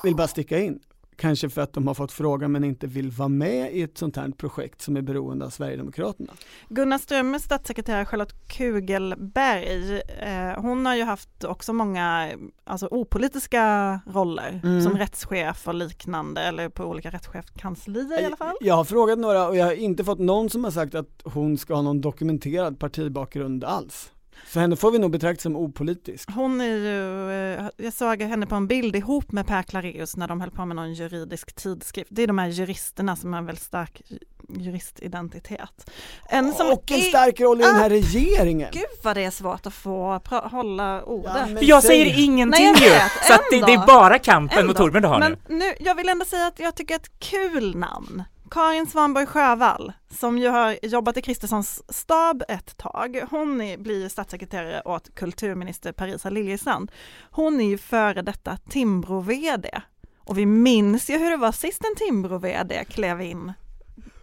vill 0.04 0.16
bara 0.16 0.28
sticka 0.28 0.58
in, 0.58 0.78
kanske 1.16 1.48
för 1.50 1.60
att 1.62 1.72
de 1.72 1.86
har 1.86 1.94
fått 1.94 2.12
frågan 2.12 2.52
men 2.52 2.64
inte 2.64 2.86
vill 2.86 3.10
vara 3.10 3.28
med 3.28 3.72
i 3.76 3.82
ett 3.82 3.98
sånt 3.98 4.16
här 4.16 4.28
projekt 4.30 4.82
som 4.82 4.96
är 4.96 5.02
beroende 5.02 5.44
av 5.44 5.50
Sverigedemokraterna. 5.50 6.32
Gunnar 6.68 6.98
Strömmers 6.98 7.42
statssekreterare 7.42 8.04
Charlotte 8.06 8.34
Kugelberg, 8.48 10.00
eh, 10.00 10.60
hon 10.62 10.86
har 10.86 10.94
ju 10.96 11.02
haft 11.04 11.44
också 11.44 11.72
många 11.72 12.30
alltså, 12.64 12.88
opolitiska 12.90 14.00
roller 14.06 14.60
Mm. 14.64 14.82
som 14.82 14.96
rättschef 14.98 15.68
och 15.68 15.74
liknande 15.74 16.40
eller 16.40 16.68
på 16.68 16.84
olika 16.84 17.10
rättschefskanslier 17.10 18.22
i 18.22 18.24
alla 18.24 18.36
fall. 18.36 18.54
Jag 18.60 18.74
har 18.74 18.84
frågat 18.84 19.18
några 19.18 19.48
och 19.48 19.56
jag 19.56 19.64
har 19.64 19.72
inte 19.72 20.04
fått 20.04 20.18
någon 20.18 20.50
som 20.50 20.64
har 20.64 20.70
sagt 20.70 20.94
att 20.94 21.22
hon 21.24 21.58
ska 21.58 21.74
ha 21.74 21.82
någon 21.82 22.00
dokumenterad 22.00 22.78
partibakgrund 22.78 23.64
alls. 23.64 24.10
Så 24.48 24.60
henne 24.60 24.76
får 24.76 24.90
vi 24.90 24.98
nog 24.98 25.10
betrakta 25.10 25.42
som 25.42 25.56
opolitisk. 25.56 26.30
Hon 26.34 26.60
är 26.60 26.64
ju, 26.76 27.30
eh, 27.58 27.64
jag 27.76 27.92
såg 27.92 28.22
henne 28.22 28.46
på 28.46 28.54
en 28.54 28.66
bild 28.66 28.96
ihop 28.96 29.32
med 29.32 29.46
Per 29.46 29.62
Clareus 29.62 30.16
när 30.16 30.28
de 30.28 30.40
höll 30.40 30.50
på 30.50 30.64
med 30.64 30.76
någon 30.76 30.94
juridisk 30.94 31.52
tidskrift. 31.54 32.10
Det 32.12 32.22
är 32.22 32.26
de 32.26 32.38
här 32.38 32.48
juristerna 32.48 33.16
som 33.16 33.32
har 33.32 33.38
en 33.40 33.46
väldigt 33.46 33.64
stark 33.64 34.02
juristidentitet. 34.48 35.90
En 36.28 36.52
som 36.52 36.66
och 36.72 36.90
en 36.92 36.96
är- 36.98 37.02
stark 37.02 37.40
roll 37.40 37.60
i 37.60 37.64
den 37.64 37.74
här 37.74 37.84
Ah, 37.84 37.88
regeringen. 37.88 38.68
Gud 38.72 38.82
vad 39.02 39.16
det 39.16 39.24
är 39.24 39.30
svårt 39.30 39.66
att 39.66 39.74
få 39.74 40.20
hålla 40.28 41.02
men 41.06 41.56
För 41.56 41.64
jag 41.64 41.82
säg- 41.82 41.88
säger 41.88 42.24
ingenting 42.24 42.64
Nej, 42.64 42.82
jag 42.88 42.92
ju! 43.04 43.08
Så 43.26 43.32
att 43.34 43.40
det, 43.50 43.60
det 43.66 43.72
är 43.72 43.86
bara 43.86 44.18
kampen 44.18 44.66
mot 44.66 44.76
Ändå. 44.76 44.84
Torbjörn 44.84 45.02
du 45.02 45.08
har 45.08 45.18
Men 45.18 45.36
nu. 45.48 45.54
nu, 45.56 45.72
jag 45.80 45.94
vill 45.94 46.08
ändå 46.08 46.24
säga 46.24 46.46
att 46.46 46.58
jag 46.58 46.74
tycker 46.74 46.94
ett 46.94 47.18
kul 47.18 47.76
namn. 47.76 48.22
Karin 48.54 48.86
Svanborg 48.86 49.26
Sjövall, 49.26 49.92
som 50.10 50.38
ju 50.38 50.48
har 50.48 50.78
jobbat 50.82 51.16
i 51.16 51.22
Kristerssons 51.22 51.82
stab 51.88 52.42
ett 52.48 52.76
tag. 52.76 53.20
Hon 53.30 53.60
är, 53.60 53.78
blir 53.78 54.08
statssekreterare 54.08 54.82
åt 54.84 55.14
kulturminister 55.14 55.92
Parisa 55.92 56.30
Liljestrand. 56.30 56.92
Hon 57.30 57.60
är 57.60 57.68
ju 57.68 57.78
före 57.78 58.22
detta 58.22 58.58
Timbro-VD. 58.70 59.80
Och 60.18 60.38
vi 60.38 60.46
minns 60.46 61.10
ju 61.10 61.18
hur 61.18 61.30
det 61.30 61.36
var 61.36 61.52
sist 61.52 61.82
en 61.84 62.06
Timbro-VD 62.06 62.84
klev 62.84 63.20
in 63.20 63.52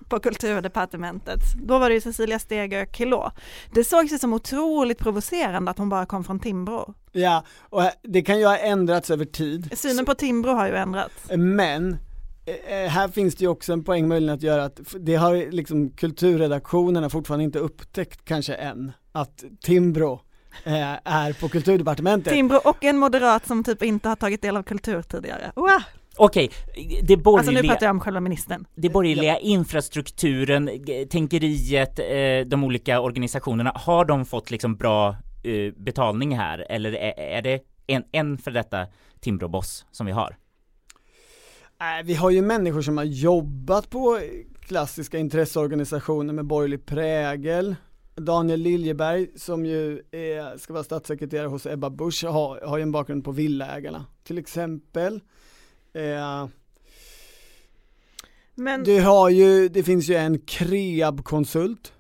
på 0.10 0.20
kulturdepartementet. 0.20 1.40
Då 1.64 1.80
var 1.80 1.90
det 1.90 1.96
ju 1.96 2.02
Cecilia 2.02 2.40
Stegö 2.40 2.86
Kilå. 2.86 3.32
Det 3.74 3.84
sågs 3.84 4.14
ju 4.14 4.20
som 4.20 4.34
otroligt 4.34 5.00
provocerande 5.00 5.72
att 5.72 5.78
hon 5.78 5.90
bara 5.90 6.06
kom 6.06 6.24
från 6.24 6.40
Timbro. 6.40 6.94
Ja, 7.12 7.44
och 7.60 7.84
det 8.04 8.22
kan 8.22 8.40
ju 8.40 8.46
ha 8.46 8.58
ändrats 8.58 9.10
över 9.10 9.26
tid. 9.26 9.80
Synen 9.80 10.06
på 10.06 10.16
Timbro 10.16 10.52
har 10.52 10.68
ju 10.68 10.76
ändrats. 10.76 11.30
Men 11.30 11.98
här 12.88 13.08
finns 13.08 13.36
det 13.36 13.44
ju 13.44 13.48
också 13.48 13.74
en 13.74 13.84
poäng 13.84 14.08
möjligen 14.08 14.36
att 14.36 14.44
göra 14.44 14.64
att 14.64 14.80
det 15.00 15.16
har 15.16 15.52
liksom 15.52 15.90
kulturredaktionerna 15.90 17.10
fortfarande 17.10 17.44
inte 17.44 17.60
upptäckt 17.60 18.26
kanske 18.26 18.54
än 18.54 18.92
att 19.12 19.44
Timbro 19.62 20.22
eh, 20.64 20.98
är 21.04 21.34
på 21.34 21.50
kulturdepartementet. 21.50 22.34
Timbro 22.34 22.58
och 22.64 22.84
en 22.84 22.98
moderat 22.98 23.48
som 23.48 23.64
typ 23.64 23.84
inte 23.84 24.10
har 24.10 24.16
tagit 24.16 24.42
del 24.42 24.58
av 24.58 24.64
kultur 24.64 25.02
tidigare. 25.02 25.52
Wow. 25.56 25.70
Okej, 26.18 26.52
det 26.76 27.14
Alltså 27.14 27.24
borgerliga, 27.24 27.62
nu 27.62 27.68
pratar 27.68 27.86
jag 27.86 27.94
om 27.94 28.00
själva 28.00 28.20
ministern. 28.20 28.66
det 28.76 28.90
borgerliga 28.90 29.40
infrastrukturen, 29.40 30.70
tänkeriet, 31.10 32.00
eh, 32.00 32.48
de 32.48 32.64
olika 32.64 33.02
organisationerna, 33.02 33.72
har 33.76 34.06
de 34.06 34.26
fått 34.26 34.52
liksom 34.52 34.76
bra 34.76 35.16
eh, 35.44 35.74
betalning 35.78 36.38
här? 36.38 36.66
Eller 36.70 36.92
är, 36.92 37.20
är 37.20 37.42
det 37.42 37.60
en, 37.88 38.04
en 38.12 38.38
för 38.38 38.52
detta 38.52 38.88
Timbro-boss 39.20 39.86
som 39.92 40.06
vi 40.06 40.12
har? 40.12 40.36
Nej, 41.82 42.04
vi 42.04 42.14
har 42.14 42.30
ju 42.30 42.42
människor 42.42 42.82
som 42.82 42.98
har 42.98 43.04
jobbat 43.04 43.90
på 43.90 44.20
klassiska 44.60 45.18
intresseorganisationer 45.18 46.34
med 46.34 46.46
borgerlig 46.46 46.86
prägel. 46.86 47.76
Daniel 48.16 48.60
Liljeberg 48.60 49.28
som 49.36 49.66
ju 49.66 50.02
är, 50.12 50.58
ska 50.58 50.74
vara 50.74 50.84
statssekreterare 50.84 51.48
hos 51.48 51.66
Ebba 51.66 51.90
Busch 51.90 52.24
har, 52.24 52.62
har 52.68 52.78
ju 52.78 52.84
en 52.84 52.92
bakgrund 52.92 53.24
på 53.24 53.32
Villaägarna 53.32 54.06
till 54.24 54.38
exempel. 54.38 55.20
Eh, 55.94 56.48
Men 58.56 58.84
du 58.84 59.02
har 59.02 59.30
ju, 59.30 59.70
det 59.70 59.84
finns 59.84 60.10
ju 60.10 60.16
en 60.16 60.40
Kreab-konsult, 60.40 61.94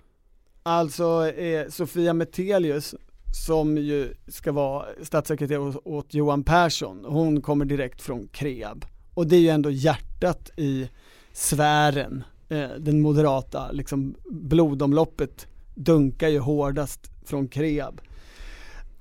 alltså 0.63 1.27
eh, 1.27 1.69
Sofia 1.69 2.13
Metelius 2.13 2.95
som 3.47 3.77
ju 3.77 4.13
ska 4.27 4.51
vara 4.51 4.85
statssekreterare 5.01 5.61
åt, 5.61 5.81
åt 5.85 6.13
Johan 6.13 6.43
Persson, 6.43 7.05
hon 7.05 7.41
kommer 7.41 7.65
direkt 7.65 8.01
från 8.01 8.27
Kreab. 8.27 8.85
Och 9.13 9.27
det 9.27 9.35
är 9.35 9.39
ju 9.39 9.49
ändå 9.49 9.71
hjärtat 9.71 10.51
i 10.57 10.89
sfären, 11.33 12.23
eh, 12.49 12.69
den 12.79 13.01
moderata, 13.01 13.71
liksom 13.71 14.15
blodomloppet 14.29 15.47
dunkar 15.75 16.27
ju 16.29 16.39
hårdast 16.39 17.11
från 17.25 17.47
Kreab. 17.47 18.01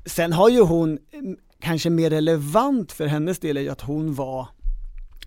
Sen 0.07 0.33
har 0.33 0.49
ju 0.49 0.61
hon, 0.61 0.99
mm, 1.13 1.37
kanske 1.61 1.91
mer 1.91 2.11
relevant 2.11 2.93
för 2.93 3.07
hennes 3.07 3.39
del 3.39 3.57
är 3.57 3.61
ju 3.61 3.69
att 3.69 3.81
hon 3.81 4.15
var 4.15 4.49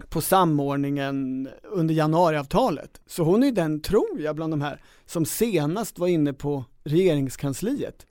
på 0.10 0.22
samordningen 0.22 1.50
under 1.64 1.96
januariavtalet. 1.96 3.02
Så 3.08 3.24
hon 3.24 3.44
är 3.44 3.48
ju 3.48 3.54
den, 3.54 3.82
tror 3.82 4.22
jag, 4.22 4.36
bland 4.36 4.54
de 4.54 4.62
här 4.62 4.82
som 5.06 5.26
senast 5.26 6.00
var 6.00 6.08
inne 6.08 6.34
på 6.34 6.66
regeringskansliet. 6.84 8.06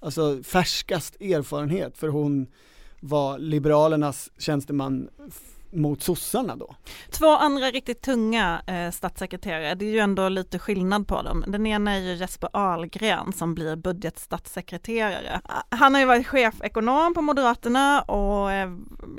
Alltså 0.00 0.42
färskast 0.42 1.20
erfarenhet, 1.20 1.98
för 1.98 2.08
hon 2.08 2.46
var 3.00 3.38
Liberalernas 3.38 4.30
tjänsteman 4.38 5.08
mot 5.72 6.02
sossarna 6.02 6.56
då. 6.56 6.74
Två 7.10 7.36
andra 7.36 7.66
riktigt 7.66 8.02
tunga 8.02 8.62
eh, 8.66 8.90
statssekreterare, 8.90 9.74
det 9.74 9.84
är 9.84 9.90
ju 9.90 9.98
ändå 9.98 10.28
lite 10.28 10.58
skillnad 10.58 11.08
på 11.08 11.22
dem. 11.22 11.44
Den 11.46 11.66
ena 11.66 11.92
är 11.92 11.98
ju 11.98 12.14
Jesper 12.14 12.48
Ahlgren 12.52 13.32
som 13.32 13.54
blir 13.54 13.76
budgetstatssekreterare. 13.76 15.40
Han 15.68 15.94
har 15.94 16.00
ju 16.00 16.06
varit 16.06 16.26
chefekonom 16.26 17.14
på 17.14 17.22
Moderaterna 17.22 18.02
och 18.02 18.52
eh, 18.52 18.70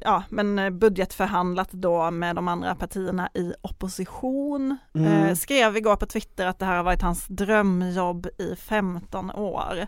ja, 0.01 0.23
men 0.29 0.79
budgetförhandlat 0.79 1.71
då 1.71 2.11
med 2.11 2.35
de 2.35 2.47
andra 2.47 2.75
partierna 2.75 3.29
i 3.33 3.53
opposition. 3.61 4.77
Mm. 4.95 5.23
Eh, 5.23 5.35
skrev 5.35 5.77
igår 5.77 5.95
på 5.95 6.05
Twitter 6.05 6.47
att 6.47 6.59
det 6.59 6.65
här 6.65 6.77
har 6.77 6.83
varit 6.83 7.01
hans 7.01 7.25
drömjobb 7.27 8.27
i 8.37 8.55
15 8.55 9.31
år. 9.31 9.87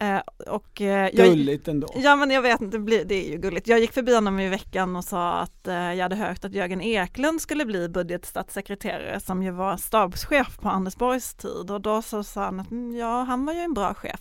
Eh, 0.00 0.18
och, 0.46 0.80
eh, 0.80 1.10
jag- 1.14 1.26
Gulligt 1.28 1.68
ändå. 1.68 1.86
Ja 1.96 2.16
men 2.16 2.30
jag 2.30 2.42
vet 2.42 2.60
inte, 2.60 2.76
det, 2.76 2.82
blir, 2.82 3.04
det 3.04 3.26
är 3.26 3.30
ju 3.30 3.38
gulligt. 3.38 3.68
Jag 3.68 3.78
gick 3.80 3.92
förbi 3.92 4.14
honom 4.14 4.40
i 4.40 4.48
veckan 4.48 4.96
och 4.96 5.04
sa 5.04 5.32
att 5.32 5.68
eh, 5.68 5.74
jag 5.74 6.02
hade 6.02 6.16
hört 6.16 6.44
att 6.44 6.52
Jörgen 6.54 6.80
Eklund 6.80 7.40
skulle 7.40 7.64
bli 7.64 7.88
budgetstatssekreterare 7.88 9.20
som 9.20 9.42
ju 9.42 9.50
var 9.50 9.76
stabschef 9.76 10.58
på 10.58 10.68
Anders 10.68 10.96
Borgs 10.96 11.34
tid 11.34 11.70
och 11.70 11.80
då 11.80 12.02
så 12.02 12.24
sa 12.24 12.44
han 12.44 12.60
att 12.60 12.70
"Mm, 12.70 12.96
ja 12.96 13.22
han 13.22 13.46
var 13.46 13.52
ju 13.52 13.60
en 13.60 13.74
bra 13.74 13.94
chef. 13.94 14.20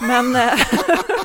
Men, 0.00 0.36
eh, 0.36 0.52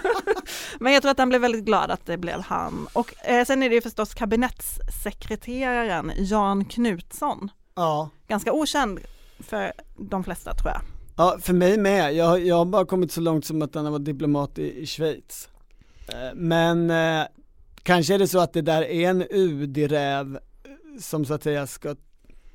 men 0.80 0.94
jag 0.94 1.02
tror 1.02 1.12
att 1.12 1.18
han 1.20 1.30
blev 1.30 1.42
väldigt 1.42 1.66
glad 1.66 1.92
att 1.92 2.06
det 2.06 2.18
blev 2.18 2.42
han. 2.42 2.88
Och 2.94 3.14
sen 3.48 3.64
är 3.64 3.70
det 3.70 3.76
ju 3.76 3.82
förstås 3.82 4.14
kabinettssekreteraren 4.14 6.12
Jan 6.18 6.66
Knutsson. 6.66 7.52
Ja. 7.76 8.10
Ganska 8.28 8.54
okänd 8.54 9.00
för 9.40 9.74
de 9.98 10.24
flesta 10.24 10.54
tror 10.54 10.72
jag. 10.72 10.82
Ja, 11.18 11.38
för 11.42 11.54
mig 11.54 11.78
med. 11.78 12.16
Jag, 12.16 12.46
jag 12.46 12.56
har 12.56 12.66
bara 12.66 12.86
kommit 12.86 13.12
så 13.12 13.22
långt 13.22 13.46
som 13.46 13.62
att 13.62 13.76
han 13.76 13.86
har 13.86 13.92
varit 13.92 14.06
diplomat 14.06 14.60
i, 14.60 14.82
i 14.82 14.86
Schweiz. 14.86 15.50
Eh, 16.08 16.36
men 16.36 16.90
eh, 16.90 17.26
kanske 17.84 18.14
är 18.14 18.20
det 18.20 18.28
så 18.28 18.40
att 18.40 18.54
det 18.54 18.62
där 18.62 18.82
är 18.82 19.10
en 19.10 19.24
UD-räv 19.30 20.36
eh, 20.36 21.00
som 21.00 21.26
så 21.26 21.34
att 21.34 21.44
säga 21.44 21.68
ska 21.68 21.96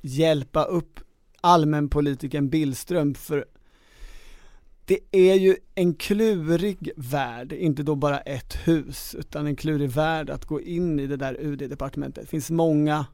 hjälpa 0.01 0.63
upp 0.63 0.99
allmänpolitiken 1.41 2.49
Billström 2.49 3.15
för 3.15 3.45
det 4.85 4.99
är 5.11 5.35
ju 5.35 5.55
en 5.75 5.93
klurig 5.93 6.91
värld, 6.95 7.53
inte 7.53 7.83
då 7.83 7.95
bara 7.95 8.19
ett 8.19 8.67
hus, 8.67 9.15
utan 9.19 9.47
en 9.47 9.55
klurig 9.55 9.89
värld 9.89 10.29
att 10.29 10.45
gå 10.45 10.61
in 10.61 10.99
i 10.99 11.07
det 11.07 11.17
där 11.17 11.37
UD-departementet. 11.39 12.21
Det 12.21 12.29
finns 12.29 12.51
många 12.51 13.05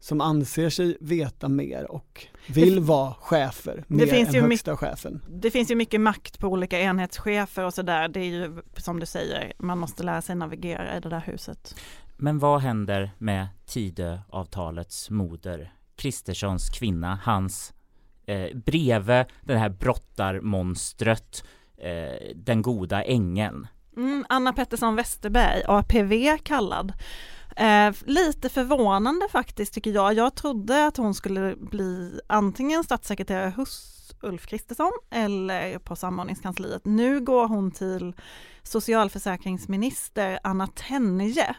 som 0.00 0.20
anser 0.20 0.70
sig 0.70 0.96
veta 1.00 1.48
mer 1.48 1.90
och 1.90 2.26
vill 2.48 2.80
vara 2.80 3.14
chefer 3.14 3.84
mer 3.88 4.06
finns 4.06 4.28
än 4.28 4.34
ju 4.34 4.40
högsta 4.40 4.70
mycket- 4.72 4.78
chefen. 4.80 5.22
Det 5.28 5.50
finns 5.50 5.70
ju 5.70 5.74
mycket 5.74 6.00
makt 6.00 6.38
på 6.38 6.48
olika 6.48 6.80
enhetschefer 6.80 7.64
och 7.64 7.74
sådär. 7.74 8.08
Det 8.08 8.20
är 8.20 8.24
ju 8.24 8.62
som 8.76 9.00
du 9.00 9.06
säger, 9.06 9.52
man 9.58 9.78
måste 9.78 10.02
lära 10.02 10.22
sig 10.22 10.36
navigera 10.36 10.96
i 10.96 11.00
det 11.00 11.08
där 11.08 11.20
huset. 11.26 11.74
Men 12.16 12.38
vad 12.38 12.60
händer 12.60 13.10
med 13.18 13.46
Tidöavtalets 13.66 15.10
moder, 15.10 15.72
Kristerssons 15.96 16.70
kvinna, 16.70 17.18
hans 17.22 17.72
eh, 18.26 18.56
bredvid 18.56 19.24
det 19.42 19.56
här 19.58 19.68
brottarmonstret, 19.68 21.44
eh, 21.78 22.34
den 22.36 22.62
goda 22.62 23.02
ängeln? 23.04 23.66
Mm, 23.96 24.24
Anna 24.28 24.52
Pettersson 24.52 24.96
Westerberg, 24.96 25.62
APV 25.66 26.38
kallad. 26.42 26.92
Eh, 27.56 27.94
lite 28.04 28.48
förvånande 28.48 29.28
faktiskt 29.28 29.74
tycker 29.74 29.90
jag. 29.90 30.14
Jag 30.14 30.34
trodde 30.34 30.86
att 30.86 30.96
hon 30.96 31.14
skulle 31.14 31.56
bli 31.56 32.20
antingen 32.26 32.84
statssekreterare 32.84 33.52
hos 33.56 33.92
Ulf 34.22 34.46
Kristersson 34.46 34.92
eller 35.10 35.78
på 35.78 35.96
samordningskansliet. 35.96 36.84
Nu 36.84 37.20
går 37.20 37.48
hon 37.48 37.70
till 37.70 38.14
socialförsäkringsminister 38.62 40.38
Anna 40.42 40.66
Tenje. 40.66 41.56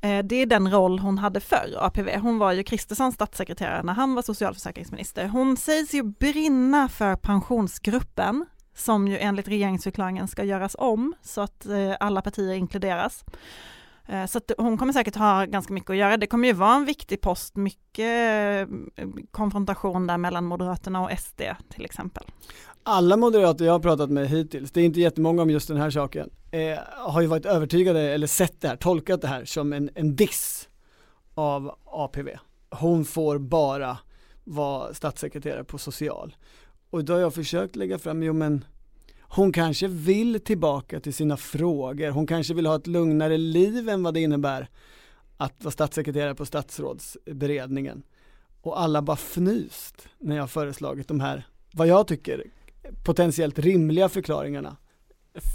Eh, 0.00 0.24
det 0.24 0.36
är 0.36 0.46
den 0.46 0.70
roll 0.70 0.98
hon 0.98 1.18
hade 1.18 1.40
förr, 1.40 1.76
APV. 1.78 2.18
Hon 2.18 2.38
var 2.38 2.52
ju 2.52 2.62
Kristerssons 2.62 3.14
statssekreterare 3.14 3.82
när 3.82 3.92
han 3.92 4.14
var 4.14 4.22
socialförsäkringsminister. 4.22 5.28
Hon 5.28 5.56
sägs 5.56 5.94
ju 5.94 6.02
brinna 6.02 6.88
för 6.88 7.16
pensionsgruppen 7.16 8.46
som 8.74 9.08
ju 9.08 9.18
enligt 9.18 9.48
regeringsförklaringen 9.48 10.28
ska 10.28 10.44
göras 10.44 10.76
om 10.78 11.14
så 11.22 11.40
att 11.40 11.66
eh, 11.66 11.94
alla 12.00 12.22
partier 12.22 12.54
inkluderas. 12.54 13.24
Eh, 14.12 14.26
så 14.26 14.38
att 14.38 14.52
hon 14.58 14.78
kommer 14.78 14.92
säkert 14.92 15.16
ha 15.16 15.44
ganska 15.44 15.72
mycket 15.72 15.90
att 15.90 15.96
göra. 15.96 16.16
Det 16.16 16.26
kommer 16.26 16.48
ju 16.48 16.54
vara 16.54 16.74
en 16.74 16.84
viktig 16.84 17.20
post, 17.20 17.56
mycket 17.56 18.68
eh, 18.96 19.08
konfrontation 19.30 20.06
där 20.06 20.18
mellan 20.18 20.44
Moderaterna 20.44 21.02
och 21.04 21.18
SD 21.18 21.42
till 21.74 21.84
exempel. 21.84 22.24
Alla 22.82 23.16
moderater 23.16 23.64
jag 23.64 23.72
har 23.72 23.80
pratat 23.80 24.10
med 24.10 24.28
hittills, 24.28 24.70
det 24.70 24.80
är 24.80 24.84
inte 24.84 25.00
jättemånga 25.00 25.42
om 25.42 25.50
just 25.50 25.68
den 25.68 25.76
här 25.76 25.90
saken, 25.90 26.30
eh, 26.50 26.78
har 26.96 27.20
ju 27.20 27.26
varit 27.26 27.46
övertygade 27.46 28.00
eller 28.00 28.26
sett 28.26 28.60
det 28.60 28.68
här, 28.68 28.76
tolkat 28.76 29.20
det 29.20 29.28
här 29.28 29.44
som 29.44 29.72
en, 29.72 29.90
en 29.94 30.16
diss 30.16 30.68
av 31.34 31.78
APV. 31.84 32.28
Hon 32.70 33.04
får 33.04 33.38
bara 33.38 33.98
vara 34.44 34.94
statssekreterare 34.94 35.64
på 35.64 35.78
social. 35.78 36.36
Och 36.90 37.04
då 37.04 37.12
har 37.12 37.20
jag 37.20 37.34
försökt 37.34 37.76
lägga 37.76 37.98
fram, 37.98 38.22
jo 38.22 38.32
men 38.32 38.64
hon 39.34 39.52
kanske 39.52 39.88
vill 39.88 40.40
tillbaka 40.40 41.00
till 41.00 41.14
sina 41.14 41.36
frågor, 41.36 42.10
hon 42.10 42.26
kanske 42.26 42.54
vill 42.54 42.66
ha 42.66 42.76
ett 42.76 42.86
lugnare 42.86 43.38
liv 43.38 43.88
än 43.88 44.02
vad 44.02 44.14
det 44.14 44.20
innebär 44.20 44.68
att 45.36 45.64
vara 45.64 45.72
statssekreterare 45.72 46.34
på 46.34 46.46
statsrådsberedningen. 46.46 48.02
Och 48.62 48.80
alla 48.80 49.02
bara 49.02 49.16
fnyst 49.16 50.08
när 50.18 50.36
jag 50.36 50.50
föreslagit 50.50 51.08
de 51.08 51.20
här, 51.20 51.46
vad 51.72 51.86
jag 51.86 52.06
tycker, 52.06 52.44
potentiellt 53.04 53.58
rimliga 53.58 54.08
förklaringarna. 54.08 54.76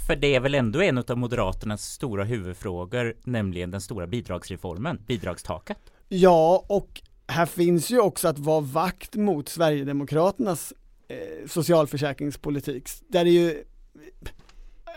För 0.06 0.16
det 0.16 0.34
är 0.34 0.40
väl 0.40 0.54
ändå 0.54 0.82
en 0.82 0.98
av 0.98 1.18
Moderaternas 1.18 1.82
stora 1.82 2.24
huvudfrågor, 2.24 3.14
nämligen 3.24 3.70
den 3.70 3.80
stora 3.80 4.06
bidragsreformen, 4.06 5.02
bidragstaket. 5.06 5.78
Ja, 6.08 6.64
och 6.68 7.02
här 7.26 7.46
finns 7.46 7.90
ju 7.90 8.00
också 8.00 8.28
att 8.28 8.38
vara 8.38 8.60
vakt 8.60 9.16
mot 9.16 9.48
Sverigedemokraternas 9.48 10.72
eh, 11.08 11.46
socialförsäkringspolitik. 11.46 12.88
Där 13.08 13.20
är 13.20 13.30
ju, 13.30 13.64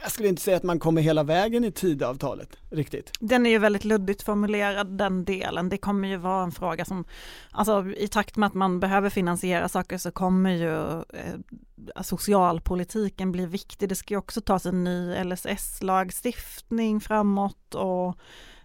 jag 0.01 0.11
skulle 0.11 0.27
inte 0.27 0.41
säga 0.41 0.57
att 0.57 0.63
man 0.63 0.79
kommer 0.79 1.01
hela 1.01 1.23
vägen 1.23 1.63
i 1.63 1.71
Tidöavtalet, 1.71 2.57
riktigt. 2.69 3.11
Den 3.19 3.45
är 3.45 3.49
ju 3.49 3.57
väldigt 3.57 3.85
luddigt 3.85 4.21
formulerad 4.21 4.87
den 4.87 5.25
delen. 5.25 5.69
Det 5.69 5.77
kommer 5.77 6.07
ju 6.07 6.17
vara 6.17 6.43
en 6.43 6.51
fråga 6.51 6.85
som, 6.85 7.05
alltså 7.51 7.85
i 7.97 8.07
takt 8.07 8.37
med 8.37 8.47
att 8.47 8.53
man 8.53 8.79
behöver 8.79 9.09
finansiera 9.09 9.69
saker 9.69 9.97
så 9.97 10.11
kommer 10.11 10.51
ju 10.51 10.99
eh, 11.19 12.01
socialpolitiken 12.01 13.31
bli 13.31 13.45
viktig. 13.45 13.89
Det 13.89 13.95
ska 13.95 14.13
ju 14.13 14.17
också 14.17 14.41
tas 14.41 14.65
en 14.65 14.83
ny 14.83 15.23
LSS-lagstiftning 15.23 17.01
framåt 17.01 17.75
och 17.75 18.17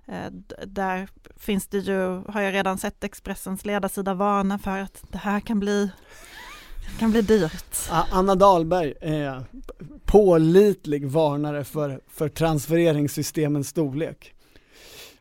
Eh, 0.09 0.31
där 0.67 1.09
finns 1.37 1.67
det 1.67 1.79
ju, 1.79 2.23
har 2.29 2.41
jag 2.41 2.55
redan 2.55 2.79
sett 2.79 3.05
Expressens 3.05 3.65
ledarsida 3.65 4.15
varna 4.15 4.59
för 4.59 4.79
att 4.79 5.05
det 5.13 5.19
här 5.19 5.41
kan 5.41 5.61
bli, 5.61 5.91
det 6.93 6.99
kan 6.99 7.11
bli 7.11 7.23
dyrt. 7.23 7.77
Ah, 7.91 8.05
Anna 8.11 8.35
Dahlberg 8.35 8.95
är 9.01 9.45
pålitlig 10.05 11.07
varnare 11.07 11.65
för, 11.65 12.01
för 12.09 12.29
transfereringssystemens 12.29 13.69
storlek. 13.69 14.35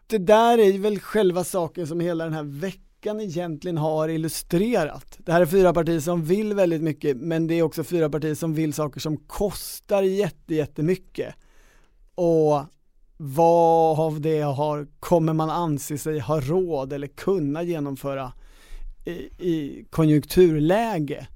Det 0.07 0.18
där 0.18 0.57
är 0.57 0.80
väl 0.80 0.99
själva 0.99 1.43
saken 1.43 1.88
som 1.88 1.99
hela 1.99 2.24
den 2.24 2.34
här 2.34 2.43
veckan 2.43 3.20
egentligen 3.20 3.78
har 3.78 4.09
illustrerat. 4.09 5.18
Det 5.18 5.32
här 5.32 5.41
är 5.41 5.45
fyra 5.45 5.74
partier 5.74 5.99
som 5.99 6.24
vill 6.24 6.53
väldigt 6.53 6.82
mycket 6.82 7.18
men 7.18 7.47
det 7.47 7.53
är 7.55 7.63
också 7.63 7.84
fyra 7.84 8.09
partier 8.09 8.36
som 8.36 8.53
vill 8.53 8.74
saker 8.74 8.99
som 8.99 9.18
kostar 9.18 10.03
jätte, 10.03 10.55
jättemycket. 10.55 11.36
Och 12.16 12.61
vad 13.18 13.99
av 13.99 14.22
det 14.22 14.41
har, 14.41 14.88
kommer 14.99 15.34
man 15.34 15.49
anse 15.49 15.97
sig 15.97 16.20
ha 16.20 16.39
råd 16.39 16.93
eller 16.93 17.07
kunna 17.07 17.63
genomföra 17.63 18.34
i, 19.05 19.11
i 19.49 19.86
konjunkturläge? 19.89 21.28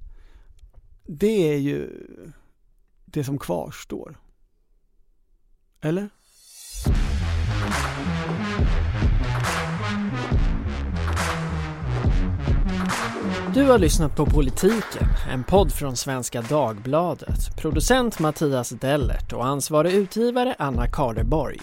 Det 1.12 1.52
är 1.52 1.56
ju 1.56 2.06
det 3.04 3.24
som 3.24 3.38
kvarstår. 3.38 4.18
Eller? 5.80 6.08
Du 13.54 13.62
har 13.64 13.78
lyssnat 13.78 14.16
på 14.16 14.26
Politiken, 14.26 15.08
en 15.32 15.44
podd 15.44 15.72
från 15.72 15.96
Svenska 15.96 16.42
Dagbladet. 16.42 17.56
Producent 17.56 18.18
Mattias 18.18 18.70
Dellert 18.70 19.32
och 19.32 19.46
ansvarig 19.46 19.92
utgivare 19.94 20.54
Anna 20.58 20.86
Kardeborg. 20.86 21.60